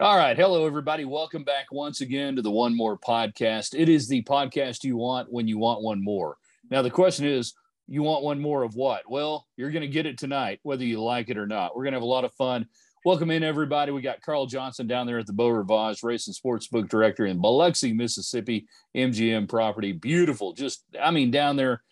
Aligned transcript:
All 0.00 0.16
right. 0.16 0.38
Hello, 0.38 0.66
everybody. 0.66 1.04
Welcome 1.04 1.44
back 1.44 1.66
once 1.70 2.00
again 2.00 2.34
to 2.36 2.42
the 2.42 2.50
One 2.50 2.74
More 2.74 2.96
podcast. 2.96 3.78
It 3.78 3.90
is 3.90 4.08
the 4.08 4.22
podcast 4.22 4.84
you 4.84 4.96
want 4.96 5.30
when 5.30 5.46
you 5.46 5.58
want 5.58 5.82
one 5.82 6.02
more. 6.02 6.38
Now, 6.70 6.80
the 6.80 6.88
question 6.88 7.26
is, 7.26 7.52
you 7.86 8.02
want 8.02 8.24
one 8.24 8.40
more 8.40 8.62
of 8.62 8.74
what? 8.74 9.02
Well, 9.06 9.46
you're 9.58 9.70
going 9.70 9.82
to 9.82 9.88
get 9.88 10.06
it 10.06 10.16
tonight, 10.16 10.60
whether 10.62 10.82
you 10.82 11.02
like 11.02 11.28
it 11.28 11.36
or 11.36 11.46
not. 11.46 11.76
We're 11.76 11.82
going 11.82 11.92
to 11.92 11.96
have 11.96 12.04
a 12.04 12.06
lot 12.06 12.24
of 12.24 12.32
fun. 12.32 12.66
Welcome 13.04 13.30
in, 13.30 13.42
everybody. 13.42 13.92
We 13.92 14.00
got 14.00 14.22
Carl 14.22 14.46
Johnson 14.46 14.86
down 14.86 15.06
there 15.06 15.18
at 15.18 15.26
the 15.26 15.34
Beau 15.34 15.50
Rivage 15.50 16.02
Race 16.02 16.26
and 16.26 16.34
Sportsbook 16.34 16.88
Director 16.88 17.26
in 17.26 17.42
Biloxi, 17.42 17.92
Mississippi, 17.92 18.66
MGM 18.96 19.46
property. 19.46 19.92
Beautiful. 19.92 20.54
Just, 20.54 20.84
I 20.98 21.10
mean, 21.10 21.30
down 21.30 21.56
there, 21.56 21.82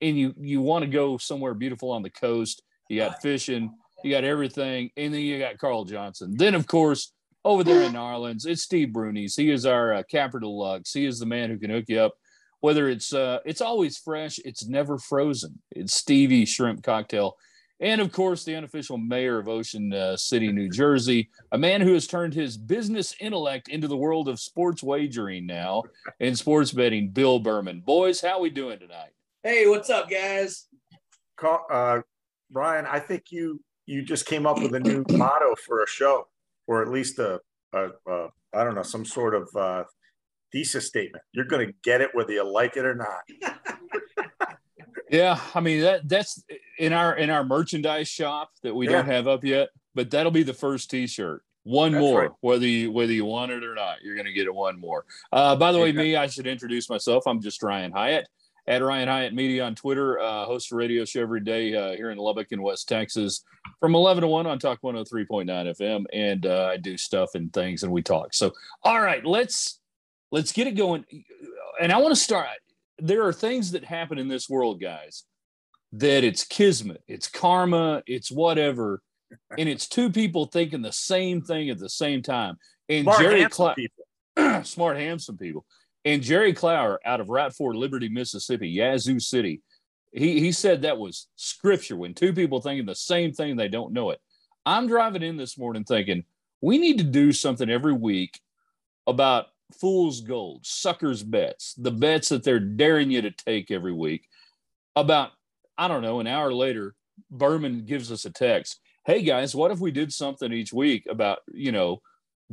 and 0.00 0.16
you 0.16 0.34
you 0.38 0.60
want 0.60 0.84
to 0.84 0.90
go 0.90 1.18
somewhere 1.18 1.54
beautiful 1.54 1.90
on 1.90 2.02
the 2.02 2.10
coast. 2.10 2.62
You 2.88 3.00
got 3.00 3.20
fishing, 3.20 3.74
you 4.04 4.12
got 4.12 4.22
everything, 4.22 4.90
and 4.96 5.12
then 5.12 5.20
you 5.20 5.40
got 5.40 5.58
Carl 5.58 5.84
Johnson. 5.84 6.36
Then, 6.36 6.54
of 6.54 6.68
course, 6.68 7.12
over 7.44 7.64
there 7.64 7.82
in 7.82 7.92
Narlands, 7.94 8.46
it's 8.46 8.62
Steve 8.62 8.88
Brunies. 8.88 9.36
He 9.36 9.50
is 9.50 9.66
our 9.66 9.94
uh, 9.94 10.02
capital 10.02 10.58
lux. 10.58 10.92
He 10.92 11.06
is 11.06 11.18
the 11.18 11.26
man 11.26 11.50
who 11.50 11.58
can 11.58 11.70
hook 11.70 11.86
you 11.88 12.00
up. 12.00 12.14
Whether 12.60 12.88
it's 12.88 13.14
uh, 13.14 13.38
it's 13.46 13.62
always 13.62 13.96
fresh, 13.96 14.38
it's 14.44 14.66
never 14.66 14.98
frozen. 14.98 15.60
It's 15.70 15.94
Stevie 15.94 16.44
Shrimp 16.44 16.82
Cocktail, 16.82 17.38
and 17.80 18.02
of 18.02 18.12
course 18.12 18.44
the 18.44 18.54
unofficial 18.54 18.98
mayor 18.98 19.38
of 19.38 19.48
Ocean 19.48 19.94
uh, 19.94 20.14
City, 20.18 20.52
New 20.52 20.68
Jersey, 20.68 21.30
a 21.52 21.58
man 21.58 21.80
who 21.80 21.94
has 21.94 22.06
turned 22.06 22.34
his 22.34 22.58
business 22.58 23.14
intellect 23.18 23.68
into 23.68 23.88
the 23.88 23.96
world 23.96 24.28
of 24.28 24.38
sports 24.38 24.82
wagering 24.82 25.46
now 25.46 25.84
and 26.20 26.36
sports 26.36 26.70
betting. 26.70 27.08
Bill 27.08 27.38
Berman, 27.38 27.80
boys, 27.80 28.20
how 28.20 28.40
we 28.40 28.50
doing 28.50 28.78
tonight? 28.78 29.12
Hey, 29.42 29.66
what's 29.66 29.88
up, 29.88 30.10
guys? 30.10 30.66
Uh, 31.42 32.02
Brian, 32.50 32.84
I 32.84 32.98
think 32.98 33.32
you 33.32 33.62
you 33.86 34.02
just 34.02 34.26
came 34.26 34.46
up 34.46 34.60
with 34.60 34.74
a 34.74 34.80
new 34.80 35.02
motto 35.08 35.54
for 35.66 35.82
a 35.82 35.86
show 35.86 36.26
or 36.70 36.82
at 36.82 36.88
least 36.88 37.18
a, 37.18 37.40
a, 37.74 37.88
a 38.06 38.28
I 38.54 38.62
don't 38.62 38.76
know, 38.76 38.84
some 38.84 39.04
sort 39.04 39.34
of 39.34 39.48
uh, 39.56 39.84
thesis 40.52 40.86
statement. 40.86 41.24
You're 41.32 41.44
going 41.44 41.66
to 41.66 41.74
get 41.82 42.00
it 42.00 42.10
whether 42.12 42.32
you 42.32 42.48
like 42.50 42.76
it 42.76 42.86
or 42.86 42.94
not. 42.94 44.56
yeah, 45.10 45.40
I 45.52 45.60
mean 45.60 45.80
that 45.82 46.08
that's 46.08 46.42
in 46.78 46.92
our 46.92 47.16
in 47.16 47.28
our 47.28 47.44
merchandise 47.44 48.08
shop 48.08 48.50
that 48.62 48.74
we 48.74 48.86
yeah. 48.86 48.92
don't 48.92 49.06
have 49.06 49.26
up 49.26 49.44
yet, 49.44 49.70
but 49.96 50.10
that'll 50.12 50.30
be 50.30 50.44
the 50.44 50.54
first 50.54 50.90
T-shirt. 50.90 51.42
One 51.64 51.92
that's 51.92 52.00
more, 52.00 52.20
right. 52.22 52.30
whether 52.40 52.66
you 52.66 52.92
whether 52.92 53.12
you 53.12 53.24
want 53.24 53.50
it 53.50 53.64
or 53.64 53.74
not, 53.74 53.96
you're 54.02 54.14
going 54.14 54.26
to 54.26 54.32
get 54.32 54.46
it 54.46 54.54
one 54.54 54.78
more. 54.78 55.04
Uh, 55.32 55.56
by 55.56 55.72
the 55.72 55.78
way, 55.80 55.90
me, 55.90 56.14
I 56.14 56.28
should 56.28 56.46
introduce 56.46 56.88
myself. 56.88 57.24
I'm 57.26 57.42
just 57.42 57.64
Ryan 57.64 57.90
Hyatt 57.90 58.28
at 58.70 58.84
Ryan 58.84 59.08
Hyatt 59.08 59.34
Media 59.34 59.64
on 59.64 59.74
Twitter. 59.74 60.20
Uh, 60.20 60.44
host 60.44 60.70
a 60.70 60.76
radio 60.76 61.04
show 61.04 61.20
every 61.20 61.40
day 61.40 61.74
uh, 61.74 61.96
here 61.96 62.12
in 62.12 62.18
Lubbock 62.18 62.52
in 62.52 62.62
West 62.62 62.88
Texas 62.88 63.42
from 63.80 63.96
11 63.96 64.22
to 64.22 64.28
1 64.28 64.46
on 64.46 64.60
Talk 64.60 64.80
103.9 64.82 65.46
FM. 65.48 66.04
And 66.12 66.46
uh, 66.46 66.66
I 66.66 66.76
do 66.76 66.96
stuff 66.96 67.30
and 67.34 67.52
things 67.52 67.82
and 67.82 67.90
we 67.90 68.00
talk. 68.00 68.32
So, 68.32 68.52
all 68.84 69.02
right, 69.02 69.26
let's 69.26 69.80
let's 70.30 70.52
get 70.52 70.68
it 70.68 70.76
going. 70.76 71.04
And 71.82 71.92
I 71.92 71.98
want 71.98 72.14
to 72.14 72.20
start. 72.20 72.46
There 73.00 73.26
are 73.26 73.32
things 73.32 73.72
that 73.72 73.84
happen 73.84 74.18
in 74.18 74.28
this 74.28 74.48
world, 74.48 74.80
guys, 74.80 75.24
that 75.92 76.22
it's 76.22 76.44
kismet, 76.44 77.02
it's 77.08 77.26
karma, 77.26 78.04
it's 78.06 78.30
whatever. 78.30 79.02
And 79.58 79.68
it's 79.68 79.88
two 79.88 80.10
people 80.10 80.46
thinking 80.46 80.80
the 80.80 80.92
same 80.92 81.42
thing 81.42 81.70
at 81.70 81.78
the 81.78 81.88
same 81.88 82.22
time. 82.22 82.56
And 82.88 83.04
smart, 83.04 83.20
Jerry 83.20 83.46
Cl- 83.50 84.62
smart, 84.64 84.96
handsome 84.96 85.38
people. 85.38 85.64
And 86.04 86.22
Jerry 86.22 86.52
Clower 86.52 86.98
out 87.04 87.20
of 87.20 87.28
Route 87.28 87.54
4, 87.54 87.74
Liberty, 87.74 88.08
Mississippi, 88.08 88.68
Yazoo 88.68 89.20
City, 89.20 89.60
he, 90.12 90.40
he 90.40 90.52
said 90.52 90.82
that 90.82 90.98
was 90.98 91.28
scripture 91.36 91.96
when 91.96 92.14
two 92.14 92.32
people 92.32 92.60
thinking 92.60 92.86
the 92.86 92.94
same 92.94 93.32
thing, 93.32 93.56
they 93.56 93.68
don't 93.68 93.92
know 93.92 94.10
it. 94.10 94.20
I'm 94.66 94.86
driving 94.86 95.22
in 95.22 95.36
this 95.36 95.56
morning 95.58 95.84
thinking 95.84 96.24
we 96.60 96.78
need 96.78 96.98
to 96.98 97.04
do 97.04 97.32
something 97.32 97.70
every 97.70 97.92
week 97.92 98.40
about 99.06 99.46
fool's 99.78 100.20
gold, 100.20 100.66
suckers 100.66 101.22
bets, 101.22 101.74
the 101.74 101.90
bets 101.90 102.28
that 102.30 102.42
they're 102.42 102.60
daring 102.60 103.10
you 103.10 103.22
to 103.22 103.30
take 103.30 103.70
every 103.70 103.92
week. 103.92 104.26
About, 104.96 105.30
I 105.78 105.88
don't 105.88 106.02
know, 106.02 106.20
an 106.20 106.26
hour 106.26 106.52
later, 106.52 106.94
Berman 107.30 107.84
gives 107.84 108.10
us 108.10 108.24
a 108.24 108.30
text. 108.30 108.80
Hey 109.04 109.22
guys, 109.22 109.54
what 109.54 109.70
if 109.70 109.78
we 109.78 109.90
did 109.90 110.12
something 110.12 110.52
each 110.52 110.72
week 110.72 111.06
about, 111.08 111.38
you 111.52 111.72
know, 111.72 112.02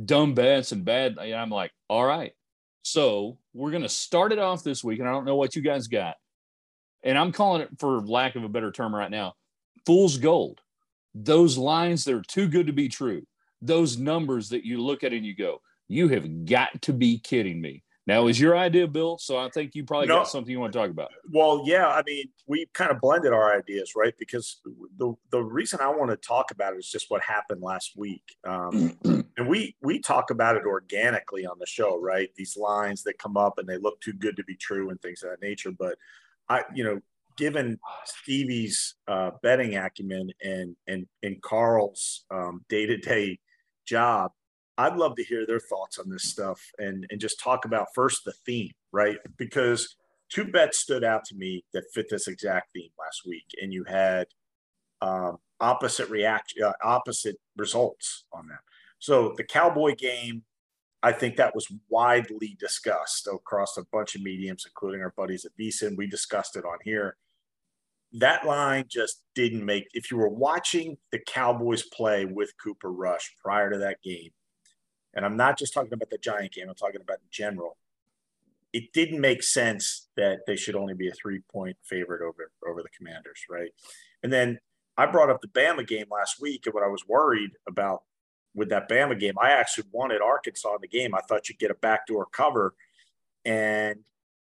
dumb 0.02 0.34
bets 0.34 0.72
and 0.72 0.84
bad? 0.84 1.18
And 1.18 1.34
I'm 1.34 1.50
like, 1.50 1.72
all 1.88 2.04
right, 2.04 2.32
so 2.82 3.38
we're 3.52 3.70
going 3.70 3.82
to 3.82 3.88
start 3.88 4.32
it 4.32 4.38
off 4.38 4.62
this 4.62 4.82
week, 4.82 4.98
and 5.00 5.08
I 5.08 5.12
don't 5.12 5.24
know 5.24 5.36
what 5.36 5.56
you 5.56 5.62
guys 5.62 5.86
got. 5.86 6.16
And 7.02 7.16
I'm 7.16 7.32
calling 7.32 7.62
it, 7.62 7.68
for 7.78 8.00
lack 8.00 8.36
of 8.36 8.44
a 8.44 8.48
better 8.48 8.72
term 8.72 8.94
right 8.94 9.10
now, 9.10 9.34
fool's 9.86 10.16
gold. 10.16 10.60
Those 11.14 11.56
lines 11.58 12.04
that 12.04 12.14
are 12.14 12.22
too 12.22 12.48
good 12.48 12.66
to 12.66 12.72
be 12.72 12.88
true. 12.88 13.22
Those 13.60 13.98
numbers 13.98 14.48
that 14.50 14.64
you 14.64 14.82
look 14.82 15.04
at 15.04 15.12
and 15.12 15.24
you 15.24 15.34
go, 15.34 15.60
you 15.88 16.08
have 16.08 16.44
got 16.44 16.82
to 16.82 16.92
be 16.92 17.18
kidding 17.18 17.60
me. 17.60 17.82
Now, 18.08 18.26
is 18.26 18.40
your 18.40 18.56
idea, 18.56 18.88
Bill? 18.88 19.18
So 19.18 19.36
I 19.36 19.50
think 19.50 19.74
you 19.74 19.84
probably 19.84 20.06
no, 20.06 20.16
got 20.16 20.28
something 20.28 20.50
you 20.50 20.58
want 20.58 20.72
to 20.72 20.78
talk 20.78 20.88
about. 20.88 21.10
Well, 21.30 21.64
yeah. 21.66 21.88
I 21.88 22.02
mean, 22.06 22.30
we 22.46 22.64
kind 22.72 22.90
of 22.90 23.02
blended 23.02 23.34
our 23.34 23.54
ideas, 23.54 23.92
right? 23.94 24.14
Because 24.18 24.62
the 24.96 25.12
the 25.30 25.42
reason 25.42 25.80
I 25.82 25.88
want 25.88 26.10
to 26.10 26.16
talk 26.16 26.50
about 26.50 26.72
it 26.72 26.78
is 26.78 26.88
just 26.90 27.10
what 27.10 27.22
happened 27.22 27.60
last 27.60 27.98
week, 27.98 28.22
um, 28.44 28.96
and 29.04 29.46
we 29.46 29.76
we 29.82 29.98
talk 29.98 30.30
about 30.30 30.56
it 30.56 30.62
organically 30.64 31.44
on 31.44 31.58
the 31.58 31.66
show, 31.66 32.00
right? 32.00 32.30
These 32.34 32.56
lines 32.56 33.02
that 33.02 33.18
come 33.18 33.36
up 33.36 33.58
and 33.58 33.68
they 33.68 33.76
look 33.76 34.00
too 34.00 34.14
good 34.14 34.36
to 34.36 34.44
be 34.44 34.56
true 34.56 34.88
and 34.88 34.98
things 35.02 35.22
of 35.22 35.28
that 35.28 35.42
nature. 35.42 35.70
But 35.70 35.98
I, 36.48 36.62
you 36.74 36.84
know, 36.84 37.00
given 37.36 37.78
Stevie's 38.06 38.94
uh, 39.06 39.32
betting 39.42 39.76
acumen 39.76 40.30
and 40.42 40.76
and 40.86 41.06
and 41.22 41.42
Carl's 41.42 42.24
day 42.70 42.86
to 42.86 42.96
day 42.96 43.38
job, 43.84 44.30
I'd 44.78 44.96
love 44.96 45.16
to 45.16 45.24
hear 45.24 45.44
their 45.44 45.58
thoughts 45.58 45.98
on 45.98 46.08
this 46.08 46.22
stuff 46.22 46.60
and, 46.78 47.04
and 47.10 47.20
just 47.20 47.40
talk 47.40 47.64
about 47.64 47.88
first 47.96 48.24
the 48.24 48.32
theme, 48.46 48.70
right? 48.92 49.18
Because 49.36 49.96
two 50.28 50.44
bets 50.44 50.78
stood 50.78 51.02
out 51.02 51.24
to 51.26 51.34
me 51.34 51.64
that 51.72 51.90
fit 51.92 52.08
this 52.08 52.28
exact 52.28 52.72
theme 52.72 52.90
last 52.96 53.22
week, 53.26 53.46
and 53.60 53.72
you 53.72 53.82
had 53.84 54.28
um, 55.00 55.38
opposite 55.60 56.08
reaction, 56.08 56.62
uh, 56.62 56.72
opposite 56.82 57.36
results 57.56 58.24
on 58.32 58.46
them. 58.46 58.58
So 59.00 59.34
the 59.36 59.42
Cowboy 59.42 59.96
game, 59.96 60.44
I 61.02 61.10
think 61.10 61.36
that 61.36 61.56
was 61.56 61.66
widely 61.88 62.56
discussed 62.58 63.26
across 63.26 63.76
a 63.76 63.84
bunch 63.92 64.14
of 64.14 64.22
mediums, 64.22 64.64
including 64.64 65.00
our 65.00 65.12
buddies 65.16 65.44
at 65.44 65.52
VSiN. 65.60 65.96
We 65.96 66.06
discussed 66.06 66.56
it 66.56 66.64
on 66.64 66.78
here. 66.84 67.16
That 68.12 68.46
line 68.46 68.84
just 68.88 69.22
didn't 69.34 69.64
make. 69.64 69.88
If 69.92 70.10
you 70.10 70.16
were 70.16 70.28
watching 70.28 70.96
the 71.10 71.18
Cowboys 71.18 71.82
play 71.82 72.24
with 72.24 72.52
Cooper 72.62 72.92
Rush 72.92 73.34
prior 73.42 73.70
to 73.70 73.78
that 73.78 74.02
game, 74.02 74.30
and 75.18 75.26
I'm 75.26 75.36
not 75.36 75.58
just 75.58 75.74
talking 75.74 75.92
about 75.92 76.10
the 76.10 76.18
Giant 76.18 76.52
game, 76.52 76.68
I'm 76.68 76.76
talking 76.76 77.00
about 77.00 77.16
in 77.16 77.26
general. 77.32 77.76
It 78.72 78.92
didn't 78.92 79.20
make 79.20 79.42
sense 79.42 80.06
that 80.16 80.46
they 80.46 80.54
should 80.54 80.76
only 80.76 80.94
be 80.94 81.08
a 81.08 81.12
three 81.12 81.40
point 81.40 81.76
favorite 81.82 82.22
over, 82.22 82.52
over 82.64 82.84
the 82.84 82.88
Commanders, 82.96 83.40
right? 83.50 83.72
And 84.22 84.32
then 84.32 84.60
I 84.96 85.06
brought 85.06 85.28
up 85.28 85.40
the 85.40 85.48
Bama 85.48 85.84
game 85.84 86.06
last 86.08 86.40
week 86.40 86.66
and 86.66 86.74
what 86.74 86.84
I 86.84 86.86
was 86.86 87.02
worried 87.08 87.50
about 87.66 88.04
with 88.54 88.68
that 88.68 88.88
Bama 88.88 89.18
game. 89.18 89.34
I 89.42 89.50
actually 89.50 89.88
wanted 89.90 90.22
Arkansas 90.22 90.76
in 90.76 90.82
the 90.82 90.88
game. 90.88 91.16
I 91.16 91.20
thought 91.22 91.48
you'd 91.48 91.58
get 91.58 91.72
a 91.72 91.74
backdoor 91.74 92.26
cover. 92.26 92.74
And 93.44 93.96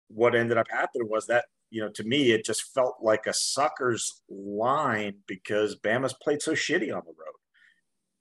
what 0.10 0.36
ended 0.36 0.60
up 0.60 0.68
happening 0.70 1.10
was 1.10 1.26
that, 1.26 1.46
you 1.72 1.82
know, 1.82 1.90
to 1.90 2.04
me, 2.04 2.34
it 2.34 2.46
just 2.46 2.72
felt 2.76 2.98
like 3.02 3.26
a 3.26 3.34
sucker's 3.34 4.22
line 4.30 5.16
because 5.26 5.76
Bama's 5.76 6.14
played 6.14 6.44
so 6.44 6.52
shitty 6.52 6.96
on 6.96 7.02
the 7.04 7.16
road. 7.18 7.34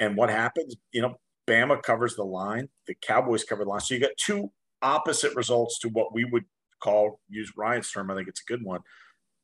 And 0.01 0.17
what 0.17 0.31
happens? 0.31 0.75
You 0.93 1.03
know, 1.03 1.17
Bama 1.47 1.83
covers 1.83 2.17
the 2.17 2.25
line, 2.25 2.69
the 2.87 2.95
Cowboys 2.95 3.45
cover 3.45 3.65
the 3.65 3.71
line. 3.71 3.81
So 3.81 3.95
you 3.95 4.01
got 4.01 4.17
two 4.17 4.51
opposite 4.83 5.35
results 5.35 5.79
to 5.81 5.89
what 5.89 6.15
we 6.15 6.25
would 6.25 6.45
call, 6.81 7.21
use 7.29 7.53
Ryan's 7.57 7.91
term, 7.91 8.11
I 8.11 8.15
think 8.15 8.29
it's 8.29 8.43
a 8.43 8.51
good 8.51 8.63
one, 8.63 8.81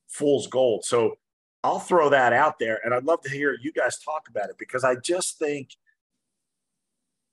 fool's 0.09 0.47
gold. 0.47 0.85
So 0.85 1.17
I'll 1.65 1.79
throw 1.79 2.11
that 2.11 2.33
out 2.33 2.59
there 2.59 2.81
and 2.85 2.93
I'd 2.93 3.05
love 3.05 3.23
to 3.23 3.31
hear 3.31 3.57
you 3.61 3.73
guys 3.73 3.99
talk 3.99 4.29
about 4.29 4.50
it 4.50 4.56
because 4.59 4.85
I 4.85 4.97
just 4.97 5.38
think 5.38 5.71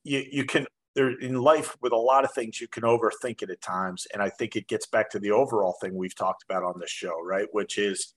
you 0.03 0.23
you 0.31 0.45
can 0.45 0.67
there 0.95 1.19
in 1.19 1.35
life 1.35 1.77
with 1.81 1.93
a 1.93 1.97
lot 1.97 2.23
of 2.23 2.33
things 2.33 2.59
you 2.59 2.67
can 2.67 2.83
overthink 2.83 3.41
it 3.41 3.49
at 3.49 3.61
times. 3.61 4.07
And 4.13 4.21
I 4.21 4.29
think 4.29 4.55
it 4.55 4.67
gets 4.67 4.87
back 4.87 5.09
to 5.11 5.19
the 5.19 5.31
overall 5.31 5.75
thing 5.81 5.95
we've 5.95 6.15
talked 6.15 6.43
about 6.43 6.63
on 6.63 6.79
this 6.79 6.89
show, 6.89 7.21
right? 7.23 7.47
Which 7.51 7.77
is 7.77 8.13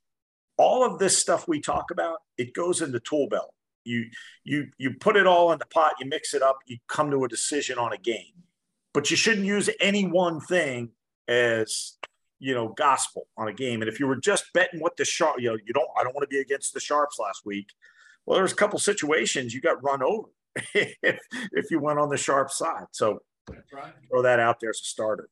all 0.56 0.84
of 0.84 0.98
this 0.98 1.16
stuff 1.16 1.48
we 1.48 1.60
talk 1.60 1.90
about, 1.90 2.18
it 2.38 2.54
goes 2.54 2.82
in 2.82 2.92
the 2.92 3.00
tool 3.00 3.28
belt 3.28 3.52
you 3.84 4.06
you 4.44 4.68
you 4.78 4.94
put 4.94 5.16
it 5.16 5.26
all 5.26 5.52
in 5.52 5.58
the 5.58 5.66
pot, 5.66 5.92
you 6.00 6.06
mix 6.06 6.34
it 6.34 6.42
up, 6.42 6.58
you 6.66 6.78
come 6.88 7.10
to 7.10 7.24
a 7.24 7.28
decision 7.28 7.78
on 7.78 7.92
a 7.92 7.98
game. 7.98 8.32
But 8.94 9.10
you 9.10 9.16
shouldn't 9.16 9.46
use 9.46 9.70
any 9.80 10.06
one 10.06 10.40
thing 10.40 10.90
as 11.28 11.96
you 12.38 12.54
know 12.54 12.68
gospel 12.68 13.28
on 13.36 13.48
a 13.48 13.52
game. 13.52 13.82
And 13.82 13.88
if 13.88 14.00
you 14.00 14.06
were 14.06 14.16
just 14.16 14.44
betting 14.52 14.80
what 14.80 14.96
the 14.96 15.04
sharp, 15.04 15.40
you 15.40 15.50
know, 15.50 15.58
you 15.64 15.72
don't. 15.72 15.88
I 15.98 16.02
don't 16.02 16.14
want 16.14 16.24
to 16.24 16.34
be 16.34 16.40
against 16.40 16.74
the 16.74 16.80
sharps 16.80 17.18
last 17.18 17.42
week. 17.44 17.68
Well, 18.26 18.38
there's 18.38 18.52
a 18.52 18.56
couple 18.56 18.78
situations 18.78 19.54
you 19.54 19.60
got 19.60 19.82
run 19.82 20.02
over 20.02 20.28
if 20.74 21.18
if 21.52 21.70
you 21.70 21.80
went 21.80 21.98
on 21.98 22.08
the 22.08 22.16
sharp 22.16 22.50
side. 22.50 22.86
So 22.92 23.20
right. 23.72 23.92
throw 24.10 24.22
that 24.22 24.40
out 24.40 24.60
there 24.60 24.70
as 24.70 24.80
a 24.80 24.84
starter. 24.84 25.28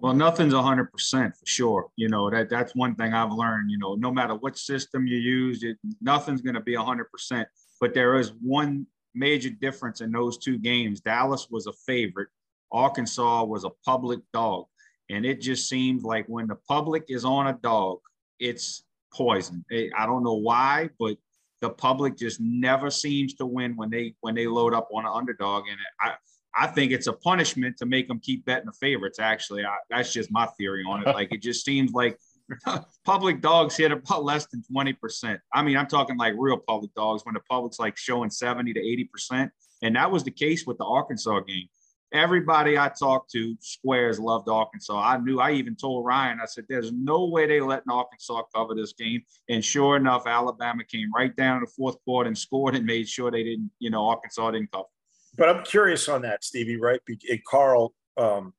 Well, 0.00 0.14
nothing's 0.14 0.52
hundred 0.52 0.92
percent 0.92 1.34
for 1.36 1.46
sure. 1.46 1.86
You 1.96 2.08
know 2.08 2.30
that 2.30 2.50
that's 2.50 2.74
one 2.74 2.94
thing 2.94 3.14
I've 3.14 3.32
learned. 3.32 3.70
You 3.70 3.78
know, 3.78 3.94
no 3.94 4.12
matter 4.12 4.34
what 4.34 4.58
system 4.58 5.06
you 5.06 5.16
use, 5.16 5.62
it, 5.62 5.78
nothing's 6.00 6.42
going 6.42 6.54
to 6.54 6.60
be 6.60 6.74
hundred 6.74 7.10
percent 7.10 7.48
but 7.80 7.94
there 7.94 8.18
is 8.18 8.32
one 8.40 8.86
major 9.14 9.50
difference 9.50 10.00
in 10.00 10.12
those 10.12 10.38
two 10.38 10.58
games. 10.58 11.00
Dallas 11.00 11.48
was 11.50 11.66
a 11.66 11.72
favorite. 11.72 12.28
Arkansas 12.72 13.44
was 13.44 13.64
a 13.64 13.70
public 13.84 14.20
dog. 14.32 14.66
And 15.10 15.24
it 15.24 15.40
just 15.40 15.68
seems 15.68 16.02
like 16.02 16.26
when 16.26 16.46
the 16.46 16.56
public 16.56 17.04
is 17.08 17.24
on 17.24 17.46
a 17.46 17.52
dog, 17.62 17.98
it's 18.38 18.84
poison. 19.12 19.64
I 19.70 20.06
don't 20.06 20.24
know 20.24 20.34
why, 20.34 20.90
but 20.98 21.16
the 21.60 21.70
public 21.70 22.16
just 22.16 22.40
never 22.40 22.90
seems 22.90 23.34
to 23.34 23.46
win 23.46 23.76
when 23.76 23.90
they 23.90 24.14
when 24.20 24.34
they 24.34 24.46
load 24.46 24.74
up 24.74 24.88
on 24.92 25.04
an 25.04 25.12
underdog. 25.14 25.64
And 25.70 25.78
I 26.00 26.14
I 26.56 26.66
think 26.68 26.92
it's 26.92 27.06
a 27.06 27.12
punishment 27.12 27.76
to 27.78 27.86
make 27.86 28.08
them 28.08 28.20
keep 28.20 28.44
betting 28.44 28.66
the 28.66 28.72
favorites. 28.72 29.18
Actually, 29.18 29.64
I, 29.64 29.76
that's 29.90 30.12
just 30.12 30.30
my 30.30 30.46
theory 30.58 30.84
on 30.86 31.02
it. 31.02 31.08
Like 31.14 31.32
it 31.32 31.42
just 31.42 31.64
seems 31.64 31.92
like 31.92 32.18
public 33.04 33.40
dogs 33.40 33.76
hit 33.76 33.92
about 33.92 34.24
less 34.24 34.46
than 34.46 34.62
20%. 34.72 35.38
I 35.52 35.62
mean, 35.62 35.76
I'm 35.76 35.86
talking 35.86 36.16
like 36.16 36.34
real 36.36 36.58
public 36.58 36.94
dogs 36.94 37.24
when 37.24 37.34
the 37.34 37.40
public's 37.50 37.78
like 37.78 37.96
showing 37.96 38.30
70 38.30 38.72
to 38.74 38.80
80%. 38.80 39.50
And 39.82 39.96
that 39.96 40.10
was 40.10 40.24
the 40.24 40.30
case 40.30 40.66
with 40.66 40.78
the 40.78 40.84
Arkansas 40.84 41.40
game. 41.40 41.68
Everybody 42.12 42.78
I 42.78 42.90
talked 42.96 43.32
to, 43.32 43.56
squares 43.60 44.20
loved 44.20 44.48
Arkansas. 44.48 44.96
I 44.96 45.18
knew, 45.18 45.40
I 45.40 45.52
even 45.52 45.74
told 45.74 46.06
Ryan, 46.06 46.38
I 46.40 46.46
said, 46.46 46.64
there's 46.68 46.92
no 46.92 47.24
way 47.24 47.46
they 47.46 47.60
letting 47.60 47.90
Arkansas 47.90 48.42
cover 48.54 48.74
this 48.74 48.92
game. 48.92 49.22
And 49.48 49.64
sure 49.64 49.96
enough, 49.96 50.26
Alabama 50.26 50.84
came 50.84 51.10
right 51.12 51.34
down 51.34 51.56
in 51.56 51.64
the 51.64 51.70
fourth 51.76 51.96
quarter 52.04 52.28
and 52.28 52.38
scored 52.38 52.76
and 52.76 52.86
made 52.86 53.08
sure 53.08 53.32
they 53.32 53.42
didn't, 53.42 53.70
you 53.80 53.90
know, 53.90 54.06
Arkansas 54.06 54.52
didn't 54.52 54.70
cover. 54.70 54.86
But 55.36 55.48
I'm 55.48 55.64
curious 55.64 56.08
on 56.08 56.22
that, 56.22 56.44
Stevie, 56.44 56.76
right? 56.76 57.00
And 57.08 57.44
Carl, 57.44 57.92
um, 58.16 58.52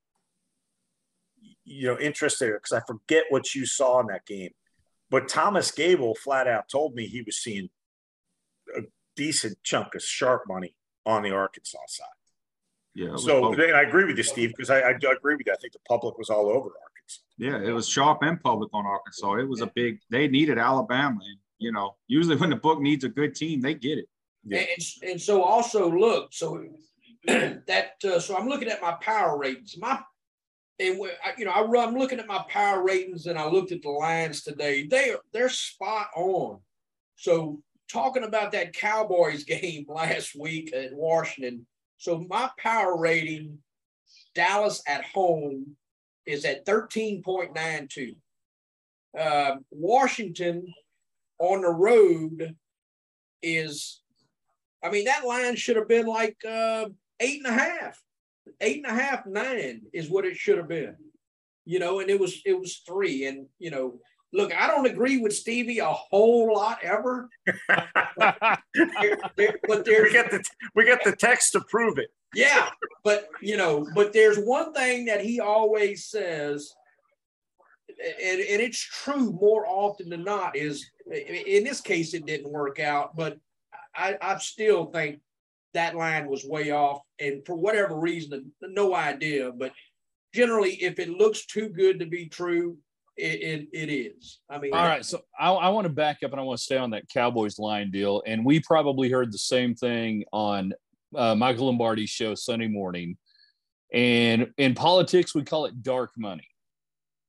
you 1.65 1.87
know, 1.87 1.99
interested 1.99 2.53
because 2.53 2.71
I 2.71 2.81
forget 2.87 3.25
what 3.29 3.53
you 3.53 3.65
saw 3.65 3.99
in 3.99 4.07
that 4.07 4.25
game. 4.25 4.51
But 5.09 5.27
Thomas 5.27 5.71
Gable 5.71 6.15
flat 6.15 6.47
out 6.47 6.69
told 6.69 6.95
me 6.95 7.07
he 7.07 7.21
was 7.21 7.37
seeing 7.37 7.69
a 8.75 8.81
decent 9.15 9.57
chunk 9.63 9.95
of 9.95 10.01
sharp 10.01 10.43
money 10.47 10.75
on 11.05 11.23
the 11.23 11.31
Arkansas 11.31 11.77
side. 11.87 12.07
Yeah. 12.93 13.15
So 13.17 13.51
and 13.51 13.61
I 13.75 13.81
agree 13.81 14.05
with 14.05 14.17
you, 14.17 14.23
Steve, 14.23 14.51
because 14.51 14.69
I, 14.69 14.79
I 14.79 14.89
agree 14.91 15.35
with 15.35 15.45
you. 15.45 15.53
I 15.53 15.57
think 15.57 15.73
the 15.73 15.79
public 15.87 16.17
was 16.17 16.29
all 16.29 16.47
over 16.47 16.69
Arkansas. 16.69 17.21
Yeah, 17.37 17.61
it 17.61 17.73
was 17.73 17.89
sharp 17.89 18.19
and 18.21 18.41
public 18.41 18.69
on 18.73 18.85
Arkansas. 18.85 19.33
It 19.35 19.47
was 19.49 19.61
a 19.61 19.67
big. 19.67 19.99
They 20.09 20.27
needed 20.27 20.57
Alabama, 20.57 21.19
and 21.21 21.37
you 21.59 21.71
know, 21.71 21.95
usually 22.07 22.37
when 22.37 22.49
the 22.49 22.55
book 22.55 22.79
needs 22.79 23.03
a 23.03 23.09
good 23.09 23.35
team, 23.35 23.61
they 23.61 23.73
get 23.73 23.97
it. 23.97 24.07
Yeah. 24.45 24.59
And, 24.59 25.11
and 25.11 25.21
so 25.21 25.43
also 25.43 25.91
look, 25.91 26.33
so 26.33 26.65
that 27.27 27.93
uh, 28.03 28.19
so 28.19 28.37
I'm 28.37 28.47
looking 28.47 28.69
at 28.69 28.81
my 28.81 28.93
power 28.93 29.37
ratings. 29.37 29.75
My 29.77 29.99
and 30.79 30.97
you 31.37 31.45
know, 31.45 31.51
I, 31.51 31.85
i'm 31.85 31.95
looking 31.95 32.19
at 32.19 32.27
my 32.27 32.43
power 32.49 32.83
ratings 32.83 33.27
and 33.27 33.37
I 33.37 33.47
looked 33.47 33.71
at 33.71 33.81
the 33.81 33.89
lines 33.89 34.41
today. 34.41 34.87
They 34.87 35.11
are, 35.11 35.19
they're 35.33 35.49
spot 35.49 36.07
on. 36.15 36.59
So 37.15 37.61
talking 37.91 38.23
about 38.23 38.51
that 38.51 38.73
Cowboys 38.73 39.43
game 39.45 39.85
last 39.87 40.35
week 40.37 40.73
at 40.73 40.93
Washington. 40.93 41.65
So 41.97 42.25
my 42.29 42.49
power 42.57 42.97
rating, 42.97 43.59
Dallas 44.33 44.81
at 44.87 45.05
home, 45.05 45.75
is 46.25 46.43
at 46.43 46.65
13.92. 46.65 48.15
Uh, 49.17 49.57
Washington 49.71 50.67
on 51.39 51.61
the 51.61 51.69
road 51.69 52.55
is, 53.41 54.01
I 54.83 54.89
mean, 54.89 55.05
that 55.05 55.25
line 55.25 55.55
should 55.55 55.77
have 55.77 55.87
been 55.87 56.05
like 56.05 56.35
uh, 56.45 56.87
eight 57.21 57.45
and 57.45 57.47
a 57.47 57.57
half 57.57 58.01
eight 58.61 58.85
and 58.85 58.97
a 58.97 59.01
half, 59.01 59.25
nine 59.25 59.81
is 59.93 60.09
what 60.09 60.25
it 60.25 60.35
should 60.35 60.57
have 60.57 60.67
been. 60.67 60.95
You 61.65 61.79
know, 61.79 61.99
and 61.99 62.09
it 62.09 62.19
was 62.19 62.41
it 62.45 62.59
was 62.59 62.77
three. 62.85 63.25
And 63.25 63.47
you 63.59 63.71
know, 63.71 63.99
look, 64.33 64.53
I 64.53 64.67
don't 64.67 64.85
agree 64.85 65.17
with 65.17 65.35
Stevie 65.35 65.79
a 65.79 65.85
whole 65.85 66.53
lot 66.53 66.79
ever. 66.83 67.29
but, 68.17 68.59
there, 69.35 69.59
but 69.67 69.85
there's 69.85 70.03
we 70.03 70.11
get 70.11 70.31
the 70.31 70.43
we 70.75 70.85
get 70.85 71.03
the 71.03 71.15
text 71.15 71.53
to 71.53 71.61
prove 71.61 71.97
it. 71.97 72.09
Yeah, 72.33 72.69
but 73.03 73.29
you 73.41 73.57
know, 73.57 73.87
but 73.95 74.13
there's 74.13 74.37
one 74.37 74.73
thing 74.73 75.05
that 75.05 75.21
he 75.21 75.39
always 75.39 76.05
says, 76.05 76.73
and, 77.89 78.41
and 78.41 78.61
it's 78.61 78.79
true 78.79 79.31
more 79.31 79.65
often 79.65 80.09
than 80.09 80.23
not, 80.23 80.55
is 80.55 80.89
in 81.09 81.63
this 81.63 81.81
case 81.81 82.13
it 82.13 82.25
didn't 82.25 82.51
work 82.51 82.79
out, 82.79 83.15
but 83.15 83.37
I, 83.95 84.17
I 84.21 84.37
still 84.39 84.85
think 84.85 85.19
that 85.75 85.95
line 85.95 86.27
was 86.27 86.43
way 86.43 86.71
off. 86.71 87.01
And 87.19 87.45
for 87.45 87.55
whatever 87.55 87.97
reason, 87.97 88.51
no 88.61 88.95
idea. 88.95 89.51
But 89.51 89.71
generally, 90.33 90.71
if 90.83 90.99
it 90.99 91.09
looks 91.09 91.45
too 91.45 91.69
good 91.69 91.99
to 91.99 92.05
be 92.05 92.27
true, 92.27 92.77
it, 93.17 93.41
it, 93.41 93.67
it 93.71 93.93
is. 93.93 94.39
I 94.49 94.59
mean, 94.59 94.73
all 94.73 94.85
right. 94.85 95.05
So 95.05 95.21
I, 95.39 95.51
I 95.51 95.69
want 95.69 95.85
to 95.85 95.93
back 95.93 96.17
up 96.23 96.31
and 96.31 96.39
I 96.39 96.43
want 96.43 96.57
to 96.57 96.63
stay 96.63 96.77
on 96.77 96.89
that 96.91 97.07
Cowboys 97.09 97.59
line 97.59 97.91
deal. 97.91 98.23
And 98.25 98.43
we 98.43 98.59
probably 98.59 99.09
heard 99.09 99.31
the 99.31 99.37
same 99.37 99.75
thing 99.75 100.25
on 100.33 100.73
uh, 101.15 101.35
Michael 101.35 101.67
Lombardi's 101.67 102.09
show 102.09 102.35
Sunday 102.35 102.67
morning. 102.67 103.17
And 103.93 104.51
in 104.57 104.75
politics, 104.75 105.33
we 105.33 105.43
call 105.43 105.65
it 105.65 105.81
dark 105.81 106.11
money. 106.17 106.47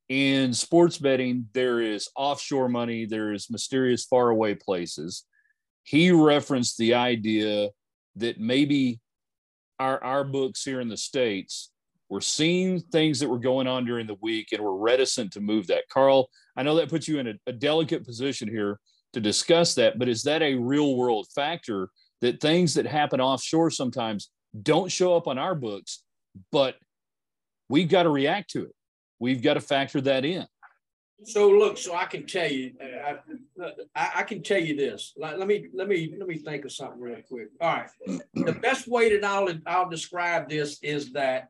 In 0.08 0.52
sports 0.52 0.98
betting, 0.98 1.48
there 1.52 1.80
is 1.80 2.08
offshore 2.16 2.68
money, 2.68 3.06
there 3.06 3.32
is 3.32 3.50
mysterious 3.50 4.04
faraway 4.04 4.54
places. 4.54 5.24
He 5.82 6.10
referenced 6.10 6.78
the 6.78 6.94
idea 6.94 7.70
that 8.16 8.40
maybe 8.40 9.00
our 9.78 10.02
our 10.02 10.24
books 10.24 10.64
here 10.64 10.80
in 10.80 10.88
the 10.88 10.96
states 10.96 11.70
were 12.08 12.20
seeing 12.20 12.80
things 12.80 13.18
that 13.20 13.28
were 13.28 13.38
going 13.38 13.66
on 13.66 13.84
during 13.84 14.06
the 14.06 14.16
week 14.20 14.48
and 14.52 14.62
were 14.62 14.76
reticent 14.76 15.32
to 15.32 15.40
move 15.40 15.66
that. 15.66 15.88
Carl, 15.92 16.28
I 16.56 16.62
know 16.62 16.76
that 16.76 16.88
puts 16.88 17.08
you 17.08 17.18
in 17.18 17.26
a, 17.28 17.34
a 17.46 17.52
delicate 17.52 18.06
position 18.06 18.48
here 18.48 18.78
to 19.12 19.20
discuss 19.20 19.74
that, 19.74 19.98
but 19.98 20.08
is 20.08 20.22
that 20.22 20.42
a 20.42 20.54
real 20.54 20.96
world 20.96 21.26
factor 21.34 21.90
that 22.20 22.40
things 22.40 22.74
that 22.74 22.86
happen 22.86 23.20
offshore 23.20 23.70
sometimes 23.70 24.30
don't 24.62 24.90
show 24.90 25.16
up 25.16 25.26
on 25.26 25.38
our 25.38 25.54
books, 25.54 26.02
but 26.52 26.76
we've 27.68 27.88
got 27.88 28.04
to 28.04 28.10
react 28.10 28.50
to 28.50 28.64
it. 28.64 28.74
We've 29.18 29.42
got 29.42 29.54
to 29.54 29.60
factor 29.60 30.00
that 30.02 30.24
in. 30.24 30.46
So 31.24 31.48
look, 31.48 31.78
so 31.78 31.94
I 31.94 32.04
can 32.04 32.26
tell 32.26 32.50
you, 32.50 32.72
uh, 32.80 33.14
I, 33.64 33.72
I, 33.94 34.10
I, 34.16 34.22
can 34.22 34.42
tell 34.42 34.60
you 34.60 34.76
this. 34.76 35.14
Let, 35.16 35.38
let, 35.38 35.48
me 35.48 35.66
let 35.72 35.88
me 35.88 36.14
let 36.18 36.28
me 36.28 36.36
think 36.36 36.64
of 36.66 36.72
something 36.72 37.00
real 37.00 37.22
quick. 37.26 37.48
All 37.60 37.74
right, 37.74 37.90
the 38.34 38.52
best 38.52 38.86
way 38.86 39.16
that 39.16 39.26
I'll 39.26 39.48
I'll 39.66 39.88
describe 39.88 40.48
this 40.48 40.78
is 40.82 41.12
that 41.12 41.48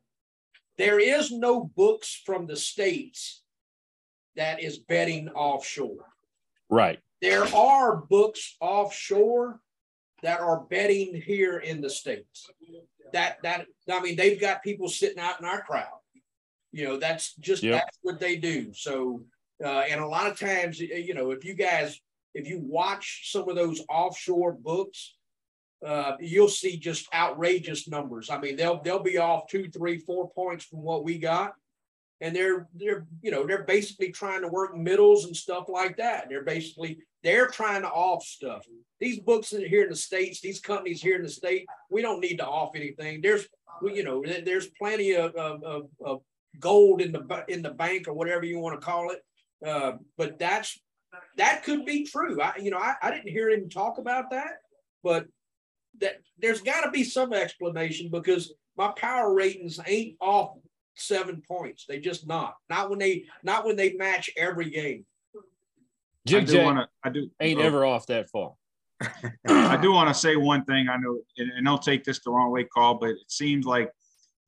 there 0.79 1.01
is 1.01 1.33
no 1.33 1.65
books 1.65 2.23
from 2.25 2.47
the 2.47 2.57
states 2.57 3.43
that 4.37 4.63
is 4.63 4.79
betting 4.79 5.29
offshore. 5.31 6.07
Right. 6.71 7.01
There 7.21 7.45
are 7.55 7.97
books 7.97 8.57
offshore 8.61 9.61
that 10.23 10.41
are 10.41 10.61
betting 10.61 11.21
here 11.21 11.59
in 11.59 11.81
the 11.81 11.90
states. 11.90 12.49
That 13.12 13.43
that 13.43 13.67
I 13.90 14.00
mean, 14.00 14.17
they've 14.17 14.40
got 14.40 14.62
people 14.62 14.88
sitting 14.88 15.19
out 15.19 15.40
in 15.40 15.47
our 15.47 15.62
crowd. 15.62 15.87
You 16.73 16.85
know, 16.85 16.97
that's 16.99 17.35
just 17.37 17.62
yep. 17.62 17.83
that's 17.83 17.99
what 18.02 18.21
they 18.21 18.37
do. 18.37 18.73
So 18.75 19.23
uh, 19.65 19.85
and 19.89 20.01
a 20.01 20.07
lot 20.07 20.31
of 20.31 20.39
times, 20.39 20.81
you 20.81 21.15
know, 21.15 21.31
if 21.31 21.45
you 21.45 21.55
guys, 21.55 22.01
if 22.35 22.47
you 22.47 22.61
watch 22.63 23.31
some 23.33 23.49
of 23.49 23.57
those 23.57 23.83
offshore 23.89 24.53
books, 24.53 25.15
uh, 25.85 26.13
you'll 26.21 26.49
see 26.49 26.77
just 26.77 27.13
outrageous 27.15 27.89
numbers. 27.89 28.29
I 28.31 28.39
mean, 28.39 28.57
they'll 28.57 28.83
they'll 28.83 29.03
be 29.03 29.19
off 29.19 29.49
two, 29.49 29.69
three, 29.71 29.99
four 29.99 30.31
points 30.31 30.65
from 30.65 30.83
what 30.83 31.05
we 31.05 31.19
got, 31.19 31.55
and 32.21 32.35
they're 32.35 32.69
they're 32.75 33.07
you 33.23 33.31
know 33.31 33.47
they're 33.47 33.65
basically 33.65 34.11
trying 34.11 34.43
to 34.43 34.49
work 34.49 34.77
middles 34.77 35.25
and 35.25 35.37
stuff 35.37 35.69
like 35.69 35.97
that. 35.99 36.29
They're 36.29 36.45
basically 36.45 36.99
they're 37.23 37.49
trying 37.49 37.83
to 37.83 37.89
off 37.89 38.25
stuff. 38.25 38.65
These 39.01 39.21
books 39.21 39.51
here 39.51 39.85
in 39.85 39.91
the 39.91 39.97
states, 39.97 40.41
these 40.41 40.61
companies 40.61 41.03
here 41.03 41.17
in 41.17 41.23
the 41.23 41.29
state, 41.29 41.67
we 41.91 42.03
don't 42.03 42.21
need 42.21 42.39
to 42.39 42.47
off 42.47 42.75
anything. 42.75 43.21
There's 43.21 43.47
you 43.83 44.03
know 44.03 44.23
there's 44.45 44.69
plenty 44.79 45.15
of, 45.15 45.35
of, 45.35 45.89
of 46.05 46.21
gold 46.59 47.01
in 47.01 47.13
the 47.13 47.45
in 47.49 47.63
the 47.63 47.71
bank 47.71 48.09
or 48.09 48.15
whatever 48.15 48.45
you 48.45 48.59
want 48.59 48.79
to 48.79 48.85
call 48.85 49.11
it 49.11 49.21
uh, 49.66 49.92
but 50.16 50.38
that's 50.38 50.78
that 51.37 51.64
could 51.64 51.85
be 51.85 52.04
true. 52.04 52.40
I, 52.40 52.54
you 52.58 52.70
know, 52.70 52.78
I, 52.78 52.94
I 53.02 53.11
didn't 53.11 53.30
hear 53.30 53.50
him 53.50 53.68
talk 53.68 53.99
about 53.99 54.30
that, 54.30 54.61
but 55.02 55.26
that 56.00 56.20
there's 56.38 56.61
got 56.61 56.82
to 56.82 56.90
be 56.90 57.04
some 57.04 57.32
explanation 57.32 58.11
because 58.11 58.52
my 58.76 58.88
power 58.96 59.32
ratings 59.32 59.80
ain't 59.87 60.16
off 60.20 60.56
seven 60.94 61.42
points. 61.46 61.87
They 61.88 61.99
just 61.99 62.26
not. 62.26 62.54
Not 62.68 62.90
when 62.90 62.99
they 62.99 63.25
not 63.42 63.64
when 63.64 63.76
they 63.76 63.94
match 63.94 64.30
every 64.37 64.70
game. 64.70 65.04
Jig 66.26 66.44
I 66.44 66.46
do 66.46 66.62
want 66.62 66.78
to. 66.78 66.88
I 67.04 67.11
do 67.11 67.30
ain't 67.40 67.61
oh. 67.61 67.64
ever 67.64 67.85
off 67.85 68.06
that 68.06 68.28
far. 68.30 68.52
I 69.46 69.76
do 69.76 69.92
want 69.92 70.08
to 70.08 70.14
say 70.14 70.37
one 70.37 70.64
thing. 70.64 70.88
I 70.88 70.96
know, 70.96 71.18
and, 71.37 71.50
and 71.52 71.66
don't 71.66 71.82
take 71.82 72.04
this 72.04 72.20
the 72.20 72.30
wrong 72.30 72.50
way, 72.50 72.64
Carl, 72.64 72.94
but 72.94 73.11
it 73.11 73.18
seems 73.28 73.66
like 73.66 73.90